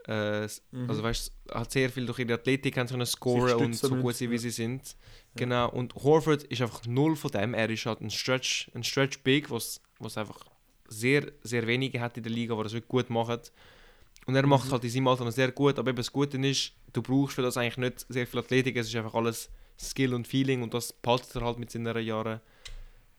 äh, 0.06 0.46
Mhm. 0.72 0.88
Also 0.88 1.02
weißt 1.02 1.32
du, 1.46 1.54
hat 1.54 1.70
sehr 1.70 1.90
viel 1.90 2.06
durch 2.06 2.18
ihre 2.20 2.34
Athletik 2.34 2.76
haben 2.78 2.88
können 2.88 3.06
scoren 3.06 3.54
und 3.56 3.74
so 3.74 3.94
gut 3.96 4.14
sind, 4.16 4.30
wie 4.30 4.38
sie 4.38 4.50
sind. 4.50 4.96
Genau. 5.36 5.70
Und 5.70 5.94
Horford 5.94 6.42
ist 6.44 6.60
einfach 6.60 6.84
null 6.86 7.14
von 7.16 7.30
dem. 7.30 7.54
Er 7.54 7.70
ist 7.70 7.86
halt 7.86 8.00
ein 8.00 8.10
Stretch, 8.10 8.70
ein 8.74 8.82
Stretch 8.84 9.20
Big, 9.20 9.50
was 9.50 9.80
was 9.98 10.16
einfach 10.18 10.38
sehr, 10.88 11.30
sehr 11.42 11.66
wenige 11.66 12.00
hat 12.00 12.16
in 12.16 12.22
der 12.22 12.32
Liga, 12.32 12.54
die 12.56 12.62
das 12.64 12.72
wirklich 12.72 12.88
gut 12.88 13.10
machen. 13.10 13.38
Und 14.26 14.34
er 14.34 14.46
macht 14.46 14.66
Mhm. 14.68 14.72
halt 14.72 14.84
in 14.84 14.90
seinem 14.90 15.08
Alter 15.08 15.24
noch 15.24 15.30
sehr 15.32 15.52
gut. 15.52 15.78
Aber 15.78 15.88
eben 15.90 15.96
das 15.96 16.10
Gute 16.12 16.36
ist, 16.38 16.72
du 16.92 17.02
brauchst 17.02 17.34
für 17.34 17.42
das 17.42 17.56
eigentlich 17.56 17.76
nicht 17.76 18.06
sehr 18.08 18.26
viel 18.26 18.40
Athletik. 18.40 18.76
Es 18.76 18.88
ist 18.88 18.96
einfach 18.96 19.14
alles 19.14 19.50
Skill 19.78 20.14
und 20.14 20.26
Feeling 20.26 20.62
und 20.62 20.74
das 20.74 20.92
behaltet 20.92 21.34
er 21.36 21.42
halt 21.42 21.58
mit 21.58 21.70
seinen 21.70 21.96
Jahren. 22.04 22.40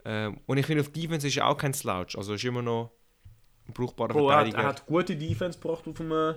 Ähm, 0.03 0.39
und 0.47 0.57
ich 0.57 0.65
finde, 0.65 0.81
auf 0.81 0.89
Defense 0.91 1.27
ist 1.27 1.37
er 1.37 1.47
auch 1.47 1.57
kein 1.57 1.73
Slouch. 1.73 2.15
Also 2.17 2.33
ist 2.33 2.43
immer 2.43 2.61
noch 2.61 2.91
ein 3.67 3.73
brauchbarer 3.73 4.13
Bro, 4.13 4.29
er, 4.29 4.35
hat, 4.37 4.43
Verteidiger. 4.45 4.57
er 4.63 4.67
hat 4.67 4.85
gute 4.85 5.15
Defense 5.15 5.59
gebracht 5.59 5.87
auf 5.87 5.99
einem. 6.01 6.35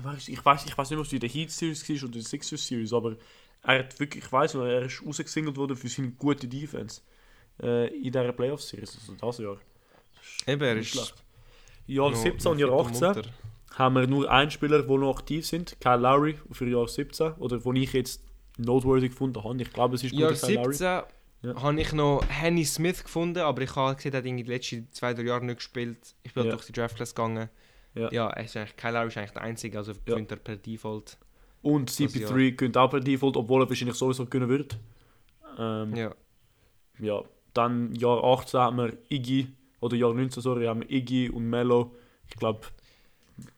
Weiss- 0.00 0.28
Ich 0.28 0.44
weiß, 0.44 0.66
ich 0.66 0.76
weiß 0.76 0.90
nicht, 0.90 0.98
ob 0.98 1.06
es 1.06 1.12
in 1.12 1.20
der 1.20 1.28
Heat 1.28 1.50
Series 1.50 1.88
war 1.88 1.96
oder 2.04 2.12
der 2.12 2.22
Sixers 2.22 2.66
Series, 2.66 2.92
aber 2.92 3.16
er 3.64 3.78
hat 3.80 3.98
wirklich, 3.98 4.24
ich 4.24 4.32
weiß 4.32 4.54
noch, 4.54 4.64
er 4.64 4.82
ist 4.82 5.04
rausgesingelt 5.04 5.56
worden 5.56 5.76
für 5.76 5.88
seine 5.88 6.10
gute 6.12 6.46
Defense 6.46 7.00
äh, 7.62 7.88
in 7.96 8.04
dieser 8.12 8.32
Playoff 8.32 8.62
Series, 8.62 8.96
also 9.00 9.14
das 9.14 9.38
Jahr. 9.38 9.56
Eben, 10.46 10.62
er 10.62 10.76
ist. 10.76 11.14
Jahr 11.86 12.10
noch- 12.10 12.16
17 12.16 12.52
und 12.52 12.58
Jahr 12.58 12.84
fit 12.84 12.94
18 12.96 13.06
munter. 13.14 13.30
haben 13.74 13.94
wir 13.96 14.06
nur 14.06 14.30
einen 14.30 14.50
Spieler, 14.50 14.82
der 14.82 14.96
noch 14.98 15.18
aktiv 15.18 15.46
sind, 15.46 15.76
Kyle 15.80 15.96
Lowry 15.98 16.38
für 16.52 16.68
Jahr 16.68 16.88
17, 16.88 17.32
oder 17.34 17.62
wo 17.64 17.72
ich 17.72 17.92
jetzt 17.92 18.22
noteworthy 18.56 19.08
gefunden 19.08 19.42
habe. 19.42 19.60
Ich 19.60 19.72
glaube, 19.72 19.96
es 19.96 20.04
ist 20.04 20.12
Jahr 20.14 20.32
guter 20.32 20.46
Kyle 20.46 20.54
Lowry. 20.56 20.72
17 20.74 21.02
Ja. 21.42 21.62
habe 21.62 21.80
ich 21.80 21.92
noch 21.92 22.24
Henny 22.28 22.64
Smith 22.64 23.02
gefunden, 23.04 23.40
aber 23.40 23.60
ich 23.62 23.76
habe 23.76 23.96
gesehen, 23.96 24.12
er 24.14 24.18
hat 24.18 24.24
in 24.26 24.36
den 24.38 24.46
letzten 24.46 24.90
zwei, 24.92 25.12
drei 25.12 25.24
Jahren 25.24 25.44
nicht 25.46 25.56
gespielt. 25.56 25.98
Ich 26.22 26.32
bin 26.32 26.42
halt 26.44 26.50
Ja. 26.52 26.56
durch 26.56 26.66
die 26.66 26.72
Draftclass 26.72 27.14
gegangen. 27.14 27.50
Ja. 27.94 28.10
Ja, 28.12 28.30
er 28.30 28.44
ist 28.44 28.56
eigentlich, 28.56 28.76
Kyle 28.76 28.92
Lowry 28.92 29.08
ist 29.08 29.16
eigentlich 29.18 29.30
der 29.32 29.42
Einzige, 29.42 29.78
also 29.78 29.92
gewinnt 30.06 30.30
er 30.30 30.36
per 30.38 30.56
Default. 30.56 31.18
Und 31.64 31.88
Das 31.88 31.98
CP3 31.98 32.52
gönnt 32.52 32.76
auch 32.76 32.90
per 32.90 33.00
Default, 33.00 33.36
obwohl 33.38 33.62
er 33.62 33.68
wahrscheinlich 33.68 33.96
sowieso 33.96 34.26
können 34.26 34.48
wird. 34.48 34.78
Ähm, 35.58 35.96
Ja. 35.96 36.14
ja, 36.98 37.22
dann 37.54 37.94
Jahr 37.94 38.22
18 38.22 38.60
haben 38.60 38.76
wir 38.76 38.92
Iggy, 39.08 39.48
oder 39.80 39.96
Jahr 39.96 40.12
19, 40.12 40.42
sorry, 40.42 40.66
haben 40.66 40.80
wir 40.80 40.90
Iggy 40.90 41.30
und 41.30 41.48
Melo. 41.48 41.94
Ich 42.28 42.36
glaube, 42.36 42.66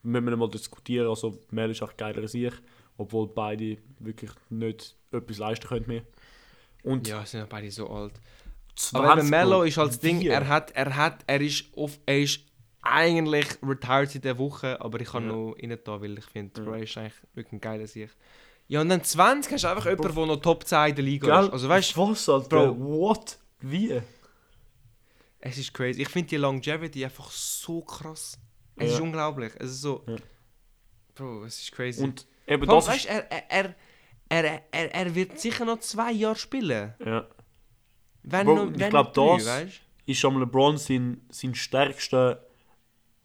müssen 0.05 0.27
wir 0.27 0.37
mal 0.37 0.49
diskutieren. 0.49 1.09
Also, 1.09 1.39
Melo 1.51 1.73
ist 1.73 1.83
auch 1.83 1.97
geiler 1.97 2.23
als 2.23 2.35
ich, 2.35 2.53
obwohl 2.97 3.27
beide 3.27 3.79
wirklich 3.99 4.31
nicht 4.51 4.95
etwas 5.11 5.39
leisten 5.39 5.67
können 5.67 5.87
mehr. 5.89 6.03
Und 6.85 7.09
ja, 7.09 7.27
sind 7.27 7.41
ja 7.41 7.47
beide 7.49 7.71
so 7.73 7.89
alt. 7.91 8.13
20 8.77 9.11
Aber 9.11 9.23
Melo 9.25 9.63
ist 9.65 9.79
das 9.79 9.99
Ding, 9.99 10.21
er 10.23 10.47
hat, 10.47 10.71
er 10.73 10.95
hat, 10.95 11.25
er 11.27 11.41
ist 11.41 11.65
auf, 11.77 11.99
er 12.07 12.21
ist 12.21 12.41
eigentlich 12.91 13.47
retired 13.63 14.15
in 14.15 14.21
der 14.23 14.39
Woche, 14.39 14.81
aber 14.81 15.01
ich 15.01 15.09
kann 15.11 15.25
Ja. 15.27 15.33
noch 15.33 15.55
rein 15.61 15.79
da, 15.85 16.01
weil 16.01 16.19
ich 16.19 16.25
finde, 16.25 16.61
Ja. 16.61 16.65
Bro 16.65 16.75
ist 16.77 16.97
eigentlich 16.97 17.15
wirklich 17.35 17.53
ein 17.53 17.61
geiler 17.61 17.87
Sieg. 17.87 18.11
Ja, 18.69 18.81
und 18.81 18.89
dann 18.89 19.03
20 19.05 19.53
hast 19.53 19.65
du 19.65 19.69
einfach 19.69 19.85
jemanden, 19.87 20.15
der 20.15 20.27
noch 20.27 20.37
Top 20.41 20.65
10 20.67 20.89
in 20.91 20.95
der 20.97 21.05
Liga 21.05 21.27
Gell? 21.39 21.47
ist. 21.47 21.53
Also 21.53 21.69
weißt 21.69 21.97
du, 21.97 22.09
was, 22.11 22.29
Alter? 22.29 22.49
Bro. 22.73 22.79
What? 22.79 23.39
Wie? 23.61 24.01
es 25.41 25.59
ist 25.59 25.73
crazy. 25.73 26.03
Ich 26.03 26.09
finde 26.09 26.29
die 26.31 26.37
Longevity 26.39 27.05
einfach 27.05 27.31
so 27.31 27.81
krass. 27.83 28.39
Es 28.77 28.89
Ja. 28.91 28.95
ist 28.97 29.01
unglaublich. 29.01 29.53
Es 29.59 29.71
ist 29.71 29.81
so. 29.83 30.03
Ja. 30.09 30.17
Bro, 31.15 31.45
es 31.45 31.61
ist 31.61 31.73
crazy. 31.73 32.03
Und 32.03 32.27
eben 32.47 32.63
allem, 32.69 32.77
das 32.81 32.89
weißt, 32.89 33.05
ist... 33.05 33.11
er, 33.11 33.33
er, 33.51 33.75
er, 34.29 34.63
er, 34.73 34.95
er, 34.95 35.15
wird 35.15 35.39
sicher 35.39 35.65
noch 35.65 35.79
zwei 35.81 36.11
Jahre 36.13 36.37
spielen. 36.37 36.95
Ja. 37.05 37.27
Wenn 38.25 38.47
Bro, 38.47 38.55
noch, 38.57 38.73
ich 38.73 38.79
wenn 38.81 38.91
glaub, 38.91 39.07
nicht 39.07 39.17
drei, 39.17 39.37
das- 39.37 39.47
weißt? 39.47 39.81
ist 40.07 40.25
am 40.25 40.39
LeBron 40.41 40.77
sein, 40.79 41.21
sein 41.31 41.55
stärkster 41.55 42.45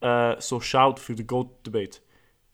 äh, 0.01 0.35
so 0.39 0.59
Shout 0.59 0.95
für 0.97 1.15
den 1.15 1.27
GOAT-Debate. 1.27 1.99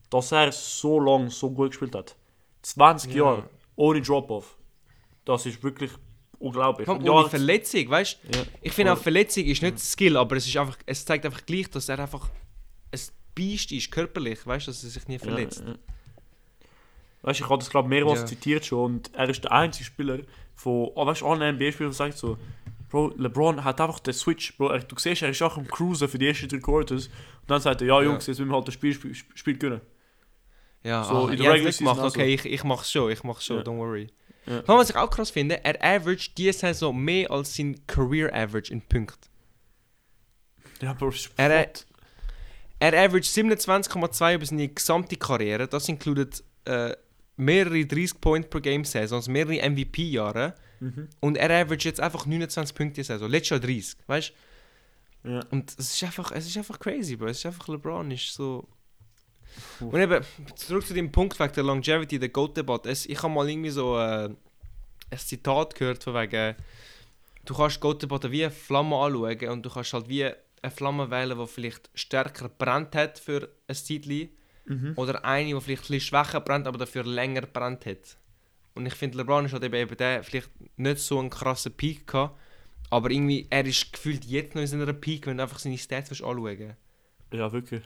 Dass 0.09 0.31
er 0.31 0.51
so 0.51 0.99
lange 0.99 1.29
so 1.29 1.49
gut 1.51 1.71
gespielt 1.71 1.95
hat. 1.95 2.15
20 2.61 3.11
Ja. 3.13 3.17
Jahre 3.25 3.49
ohne 3.75 4.01
Drop-Off. 4.01 4.57
Das 5.25 5.45
ist 5.45 5.61
wirklich 5.63 5.91
unglaublich. 6.39 6.87
Komm, 6.87 7.03
Ja, 7.03 7.11
ohne 7.11 7.29
Verletzung, 7.29 7.89
weißt 7.89 8.19
du? 8.23 8.37
ja. 8.37 8.43
Ich 8.61 8.71
finde 8.73 8.93
auch. 8.93 8.97
Verletzung 8.97 9.43
ist 9.45 9.61
nicht 9.61 9.79
Skill, 9.79 10.15
aber 10.17 10.35
es, 10.37 10.47
ist 10.47 10.55
einfach, 10.57 10.77
es 10.85 11.03
zeigt 11.05 11.25
einfach 11.25 11.45
gleich, 11.45 11.69
dass 11.69 11.89
er 11.89 11.99
einfach 11.99 12.29
ein 12.91 12.99
Biest 13.35 13.71
ist, 13.71 13.91
körperlich, 13.91 14.45
weißt 14.47 14.67
du, 14.67 14.71
dass 14.71 14.83
er 14.83 14.89
sich 14.89 15.07
nie 15.07 15.19
verletzt. 15.19 15.61
Ja, 15.61 15.71
ja. 15.71 15.75
Weißt 17.23 17.39
du, 17.39 17.43
ich 17.43 17.49
habe 17.49 17.59
das 17.59 17.69
glaube 17.69 17.89
mehrmals 17.89 18.21
Ja. 18.21 18.25
zitiert 18.25 18.65
schon 18.65 18.95
und 18.95 19.13
er 19.13 19.29
ist 19.29 19.43
der 19.43 19.51
einzige 19.51 19.85
Spieler 19.85 20.19
von, 20.55 20.89
oh, 20.95 21.05
weißt 21.05 21.21
du, 21.21 21.27
allen 21.27 21.55
NBA-Spielern, 21.57 21.91
sagt 21.91 22.17
so, 22.17 22.37
Bro, 22.89 23.13
LeBron 23.17 23.63
hat 23.63 23.81
einfach 23.81 23.99
den 23.99 24.13
Switch, 24.13 24.55
Bro, 24.57 24.69
er, 24.69 24.79
du 24.79 24.95
siehst, 24.97 25.21
er 25.21 25.29
ist 25.29 25.41
auch 25.41 25.57
am 25.57 25.67
Cruisen 25.67 26.07
für 26.07 26.17
die 26.17 26.27
ersten 26.27 26.47
drei 26.47 26.59
Quarters 26.59 27.07
und 27.07 27.13
dann 27.49 27.61
sagt 27.61 27.81
er, 27.81 27.87
ja 27.87 28.01
Jungs, 28.01 28.27
jetzt 28.27 28.39
müssen 28.39 28.49
wir 28.49 28.55
halt 28.55 28.67
das 28.67 28.73
Spiel, 28.75 28.93
Spiel, 28.93 29.13
Spiel 29.13 29.57
gewinnen. 29.57 29.81
Ja, 30.83 31.03
So, 31.03 31.27
ah, 31.27 31.31
in 31.31 31.37
der 31.37 31.53
nicht 31.53 31.79
gemacht. 31.79 31.97
Season 31.97 32.21
Okay, 32.21 32.33
ich, 32.33 32.45
ich 32.45 32.63
mach's 32.63 32.91
schon, 32.91 33.11
ich 33.11 33.23
mach's 33.23 33.45
schon, 33.45 33.57
Ja. 33.57 33.63
don't 33.63 33.77
worry. 33.77 34.07
Ja. 34.45 34.63
Was 34.67 34.89
ich 34.89 34.95
auch 34.95 35.09
krass 35.09 35.31
finde, 35.31 35.63
er 35.65 35.75
averaged 35.83 36.37
diese 36.37 36.53
Saison 36.59 36.97
mehr 36.97 37.29
als 37.29 37.55
sein 37.55 37.75
Career 37.87 38.33
Average 38.33 38.71
in 38.71 38.81
Punkten. 38.81 39.29
Ja, 40.81 40.93
Bro, 40.93 41.11
Er-. 41.35 41.69
Er 42.79 42.93
averaged 42.93 43.25
27,2 43.25 44.35
über 44.35 44.45
seine 44.45 44.67
gesamte 44.69 45.15
Karriere. 45.15 45.67
Das 45.67 45.89
inkludiert 45.89 46.43
äh, 46.65 46.95
mehrere 47.35 47.85
30 47.85 48.21
Points 48.21 48.49
per 48.49 48.61
Game 48.61 48.85
Saisons, 48.85 49.27
mehrere 49.27 49.67
MVP-Jahre. 49.69 50.53
Mhm. 50.79 51.07
Und 51.19 51.37
er 51.37 51.49
averaged 51.49 51.85
jetzt 51.85 51.99
einfach 51.99 52.25
29 52.25 52.75
Punkte 52.75 53.01
in 53.01 53.05
Saison. 53.05 53.29
Letztes 53.29 53.49
Jahr 53.51 53.59
30, 53.59 53.97
weißt 54.07 54.33
du? 55.23 55.29
Ja. 55.31 55.39
Und 55.51 55.71
es 55.77 55.93
ist 55.93 56.03
einfach, 56.03 56.31
es 56.31 56.45
ist 56.47 56.57
einfach 56.57 56.79
crazy, 56.79 57.15
Bro. 57.15 57.27
Es 57.27 57.39
ist 57.39 57.45
einfach 57.47 57.67
LeBron, 57.67 58.09
ist 58.11 58.33
so. 58.33 58.67
Puh. 59.79 59.89
Und 59.89 59.99
eben, 59.99 60.23
zurück 60.55 60.85
zu 60.85 60.93
dem 60.93 61.11
Punkt 61.11 61.39
wegen 61.39 61.53
der 61.53 61.63
Longevity, 61.63 62.19
der 62.19 62.29
Goat-Debatte. 62.29 62.89
Es- 62.89 63.05
Ich 63.07 63.21
habe 63.23 63.33
mal 63.33 63.49
irgendwie 63.49 63.71
so 63.71 63.97
äh, 63.97 64.29
ein 65.09 65.17
Zitat 65.17 65.73
gehört 65.75 66.03
von 66.03 66.13
wegen, 66.13 66.55
du 67.45 67.55
kannst 67.55 67.79
Goat-Debatte 67.79 68.31
wie 68.31 68.43
eine 68.45 68.51
Flamme 68.51 68.95
anschauen 68.95 69.49
und 69.49 69.65
du 69.65 69.69
kannst 69.69 69.93
halt 69.93 70.07
wie 70.07 70.25
eine 70.25 70.71
Flamme 70.71 71.09
wählen, 71.09 71.37
die 71.39 71.47
vielleicht 71.47 71.89
stärker 71.95 72.49
brennt 72.49 72.95
hat 72.95 73.17
für 73.19 73.49
ein 73.67 73.75
Zeitchen 73.75 74.29
Mhm. 74.65 74.93
oder 74.97 75.23
eine, 75.23 75.45
die 75.55 75.61
vielleicht 75.61 75.83
ein 75.83 75.93
bisschen 75.93 76.01
schwächer 76.01 76.41
brennt, 76.41 76.67
aber 76.67 76.77
dafür 76.77 77.03
länger 77.05 77.41
brennt 77.43 77.85
hat. 77.85 78.17
Und 78.77 78.85
ich 78.85 78.93
finde, 78.93 79.17
LeBron 79.17 79.45
ist 79.45 79.53
halt 79.53 79.63
eben, 79.63 79.75
eben 79.75 79.97
der 79.97 80.23
vielleicht 80.23 80.49
nicht 80.77 80.99
so 80.99 81.19
einen 81.19 81.29
krassen 81.29 81.73
Peak 81.73 82.07
gehabt, 82.07 82.39
aber 82.89 83.11
irgendwie, 83.11 83.47
er 83.49 83.65
ist 83.65 83.91
gefühlt 83.91 84.23
jetzt 84.25 84.55
noch 84.55 84.61
in 84.61 84.67
seiner 84.67 84.93
Peak, 84.93 85.27
wenn 85.27 85.37
du 85.37 85.43
einfach 85.43 85.59
seine 85.59 85.77
Stats 85.77 86.11
anschauen 86.11 86.75
Ja, 87.33 87.51
wirklich. 87.51 87.83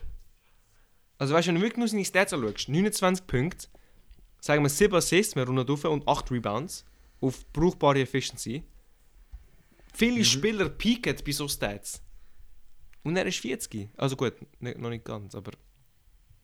Also 1.17 1.33
weißt 1.33 1.47
du, 1.47 1.49
wenn 1.49 1.55
du 1.55 1.61
wirklich 1.61 1.77
nur 1.77 1.87
seine 1.87 2.05
Stats 2.05 2.33
anschaust, 2.33 2.69
29 2.69 3.25
Punkte, 3.25 3.67
sagen 4.39 4.63
wir 4.63 4.69
7 4.69 4.93
Assists, 4.95 5.35
wir 5.35 5.45
runden 5.45 5.69
auf 5.69 5.85
und 5.85 6.07
8 6.07 6.31
Rebounds 6.31 6.85
auf 7.21 7.45
brauchbare 7.53 8.01
Efficiency. 8.01 8.63
Viele 9.93 10.19
Mhm. 10.19 10.25
Spieler 10.25 10.69
peaken 10.69 11.15
bei 11.25 11.31
so 11.31 11.47
Stats. 11.47 12.01
Und 13.03 13.15
er 13.15 13.25
ist 13.25 13.39
40. 13.39 13.89
Also 13.97 14.15
gut, 14.15 14.33
nicht, 14.59 14.77
noch 14.77 14.89
nicht 14.89 15.05
ganz, 15.05 15.35
aber 15.35 15.51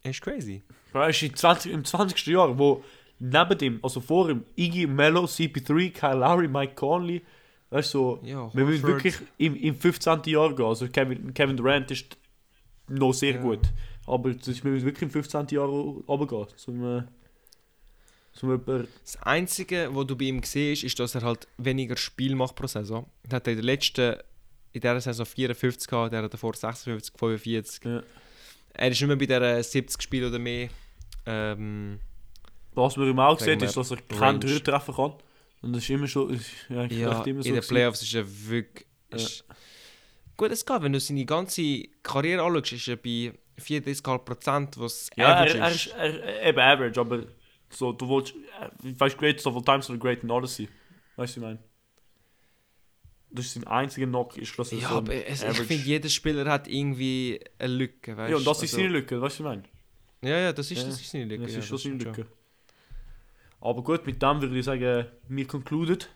er 0.04 0.12
ist 0.12 0.22
crazy. 0.22 0.64
Du, 0.94 1.00
im 1.00 1.36
20. 1.36 1.72
im 1.72 1.86
20. 1.86 2.28
Jahr, 2.28 2.58
wo 2.58 2.84
neben 3.20 3.60
ihm, 3.60 3.80
also 3.82 4.00
vor 4.02 4.30
ihm, 4.30 4.44
Iggy, 4.56 4.88
Mello, 4.88 5.26
CP3, 5.26 5.92
Kyle 5.92 6.16
Lowry, 6.20 6.48
Mike 6.48 6.76
Conley, 6.76 7.22
weißt 7.70 7.94
du, 7.94 7.98
so, 7.98 8.20
Ja, 8.24 8.50
wir 8.54 8.66
müssen 8.66 8.84
wirklich 8.88 9.16
im, 9.38 9.56
im 9.56 9.76
15. 9.76 10.22
Jahr 10.26 10.56
gehen. 10.56 10.66
Also 10.66 10.88
Kevin, 10.88 11.34
Kevin 11.34 11.58
Durant 11.58 11.92
ist 11.92 12.18
noch 12.88 13.14
sehr 13.14 13.36
Ja. 13.36 13.42
gut. 13.42 13.62
Aber 14.06 14.34
das 14.34 14.48
ist, 14.48 14.64
wir 14.64 14.72
müssen 14.72 14.86
wirklich 14.86 15.04
im 15.04 15.10
15. 15.12 15.48
Jahr 15.50 15.68
runtergehen. 15.68 16.48
Zum, 16.56 17.04
zum 18.34 18.62
Das 18.66 19.22
Einzige, 19.24 19.90
was 19.92 20.06
du 20.08 20.16
bei 20.16 20.26
ihm 20.26 20.42
siehst, 20.44 20.84
ist, 20.84 21.00
dass 21.00 21.16
er 21.16 21.24
halt 21.24 21.48
weniger 21.58 21.98
Spiel 21.98 22.36
macht 22.36 22.56
pro 22.56 22.68
Saison. 22.68 23.06
Er 23.30 23.36
hat 23.38 23.48
in 23.48 23.56
der 23.56 23.64
letzten, 23.66 24.16
in 24.72 24.82
dieser 24.82 25.02
Saison 25.02 25.26
54 25.26 25.88
gehabt, 25.90 26.14
der 26.14 26.24
hat 26.24 26.34
davor 26.34 26.54
56, 26.54 27.14
45. 27.18 27.84
Ja. 27.84 28.04
Er 28.74 28.90
ist 28.90 29.02
nicht 29.02 29.08
mehr 29.08 29.18
bei 29.18 29.26
der 29.26 29.64
70 29.64 30.02
Spielen 30.02 30.30
oder 30.30 30.40
mehr. 30.40 30.70
Ähm, 31.26 32.00
was 32.78 32.96
man 32.98 33.10
ihm 33.10 33.20
auch 33.20 33.40
sieht, 33.40 33.62
ist, 33.62 33.76
dass 33.76 33.92
er 33.92 33.98
keinen. 33.98 34.40
Dreier 34.40 34.64
treffen 34.64 34.96
kann. 34.96 35.14
Und 35.62 35.74
das 35.74 35.84
ist 35.84 35.90
immer 35.90 36.08
schon, 36.08 36.30
ist 36.34 36.50
ja, 36.70 36.86
Ja, 36.86 37.24
immer 37.24 37.42
so. 37.44 37.50
in 37.50 37.56
den. 37.56 37.64
Playoffs 37.64 38.02
ist 38.04 38.14
er 38.14 38.26
wirklich. 38.48 38.88
Ja. 39.12 39.18
Ist 39.18 39.44
Gut, 40.38 40.52
es 40.52 40.64
geht, 40.66 40.82
wenn 40.84 40.94
du 40.94 41.00
seine 41.00 41.26
ganze 41.26 41.84
Karriere 42.04 42.44
anschaust, 42.44 42.74
ist 42.74 42.88
er 42.88 42.96
bei 42.98 43.34
34%, 43.60 44.80
was 44.80 45.10
Ja, 45.16 45.36
average 45.42 45.58
er, 45.58 45.64
er 45.66 45.72
ist 45.72 45.88
er, 45.88 46.24
er, 46.24 46.50
eben 46.50 46.60
average, 46.60 47.00
aber 47.00 47.24
so, 47.72 47.92
du 47.92 48.08
willst, 48.08 48.36
äh, 48.36 49.00
weißt 49.00 49.16
du, 49.16 49.20
greatest 49.20 49.48
of 49.48 49.56
all 49.56 49.64
time 49.64 49.82
soll 49.82 49.98
great 49.98 50.22
in 50.24 50.30
Odyssey. 50.30 50.70
Weißt 51.16 51.36
du, 51.36 51.40
ich 51.40 51.44
meine? 51.44 51.60
Das 53.32 53.46
ist 53.48 53.56
sein 53.56 53.66
einziger 53.66 54.06
Knock, 54.08 54.38
ist, 54.38 54.58
dass 54.58 54.72
er 54.72 54.78
Ja, 54.78 54.90
so 54.90 54.96
aber 54.98 55.14
es, 55.14 55.44
ich 55.44 55.58
finde, 55.58 55.84
jeder 55.84 56.08
Spieler 56.10 56.46
hat 56.50 56.68
irgendwie 56.68 57.40
eine 57.60 57.74
Lücke, 57.74 58.16
weißt 58.16 58.30
Ja, 58.32 58.38
und 58.38 58.46
das 58.48 58.58
ist 58.58 58.74
Also- 58.74 58.78
seine 58.78 58.90
Lücke, 58.90 59.20
weißt 59.20 59.40
du, 59.40 59.44
ich 59.44 59.50
meine? 59.50 59.64
Ja, 60.22 60.38
ja, 60.40 60.54
das 60.54 60.70
ist, 60.72 60.78
Ja, 60.78 60.88
das 60.88 61.02
ist 61.02 61.10
seine 61.12 61.26
Lücke. 61.26 61.44
Das 61.44 61.54
ja, 61.54 61.60
ist 61.60 61.66
schon 61.68 61.78
seine 61.80 61.96
Lücke. 61.96 62.28
Aber 63.68 63.84
gut, 63.84 64.06
mit 64.06 64.22
dem 64.22 64.42
würde 64.42 64.58
ich 64.58 64.64
sagen, 64.64 65.06
wir 65.28 65.46
concluded 65.46 66.10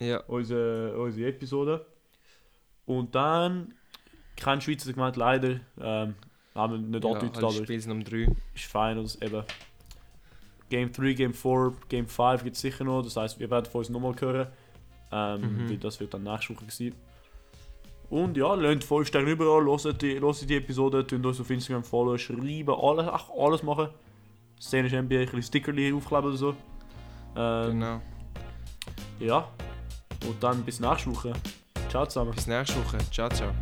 Ja, 0.00 0.18
unsere, 0.26 0.98
unsere 0.98 1.28
Episode. 1.28 1.86
Und 2.86 3.14
dann, 3.14 3.72
kein 4.36 4.60
Schweizer 4.60 4.86
Segment 4.86 5.14
leider, 5.16 5.60
ähm, 5.80 6.16
haben 6.56 6.72
wir 6.72 6.78
nicht 6.78 7.04
ja 7.04 7.10
angedeutet, 7.10 7.36
halt 7.36 7.44
aber 7.44 7.64
Spiel 7.64 7.80
sind 7.80 7.92
um 7.92 8.02
3. 8.02 8.34
ist 8.52 8.64
fein. 8.64 8.98
Also 8.98 9.16
eben 9.24 9.44
Game 10.68 10.90
3, 10.90 11.12
Game 11.12 11.34
4, 11.34 11.72
Game 11.88 12.08
5 12.08 12.42
gibt 12.42 12.56
es 12.56 12.62
sicher 12.62 12.82
noch. 12.82 13.02
Das 13.02 13.16
heisst, 13.16 13.38
wir 13.38 13.48
werden 13.48 13.66
von 13.66 13.78
uns 13.78 13.88
nochmal 13.88 14.16
hören. 14.18 14.48
Ähm, 15.12 15.66
Mhm. 15.68 15.78
Das 15.78 16.00
wird 16.00 16.14
dann 16.14 16.24
nächste 16.24 16.56
Woche 16.56 16.64
sein. 16.68 16.94
Und 18.10 18.36
ja, 18.36 18.54
lasst 18.54 18.82
5 18.82 19.06
Sterne 19.06 19.30
überall, 19.30 19.64
hört 19.66 20.02
die, 20.02 20.18
hört 20.20 20.50
die 20.50 20.56
Episode, 20.56 21.06
tun 21.06 21.24
uns 21.24 21.40
auf 21.40 21.48
Instagram 21.48 21.84
folgen, 21.84 22.18
schreiben, 22.18 22.74
alles, 22.74 23.06
ach, 23.06 23.30
alles 23.38 23.62
machen. 23.62 23.88
Szenisch 24.60 24.92
NBA, 24.92 25.20
ein 25.20 25.24
bisschen 25.26 25.42
Stickerli 25.42 25.92
aufkleben 25.92 26.26
oder 26.26 26.36
so. 26.36 26.54
Ähm, 27.36 27.70
Genau. 27.72 28.00
Ja. 29.20 29.48
Und 30.26 30.42
dann 30.42 30.62
bis 30.62 30.80
nächste 30.80 31.10
Woche. 31.14 31.32
Ciao 31.88 32.06
zusammen. 32.06 32.32
Bis 32.32 32.46
nächste 32.46 32.76
Woche. 32.84 32.98
Ciao, 33.10 33.28
ciao. 33.28 33.52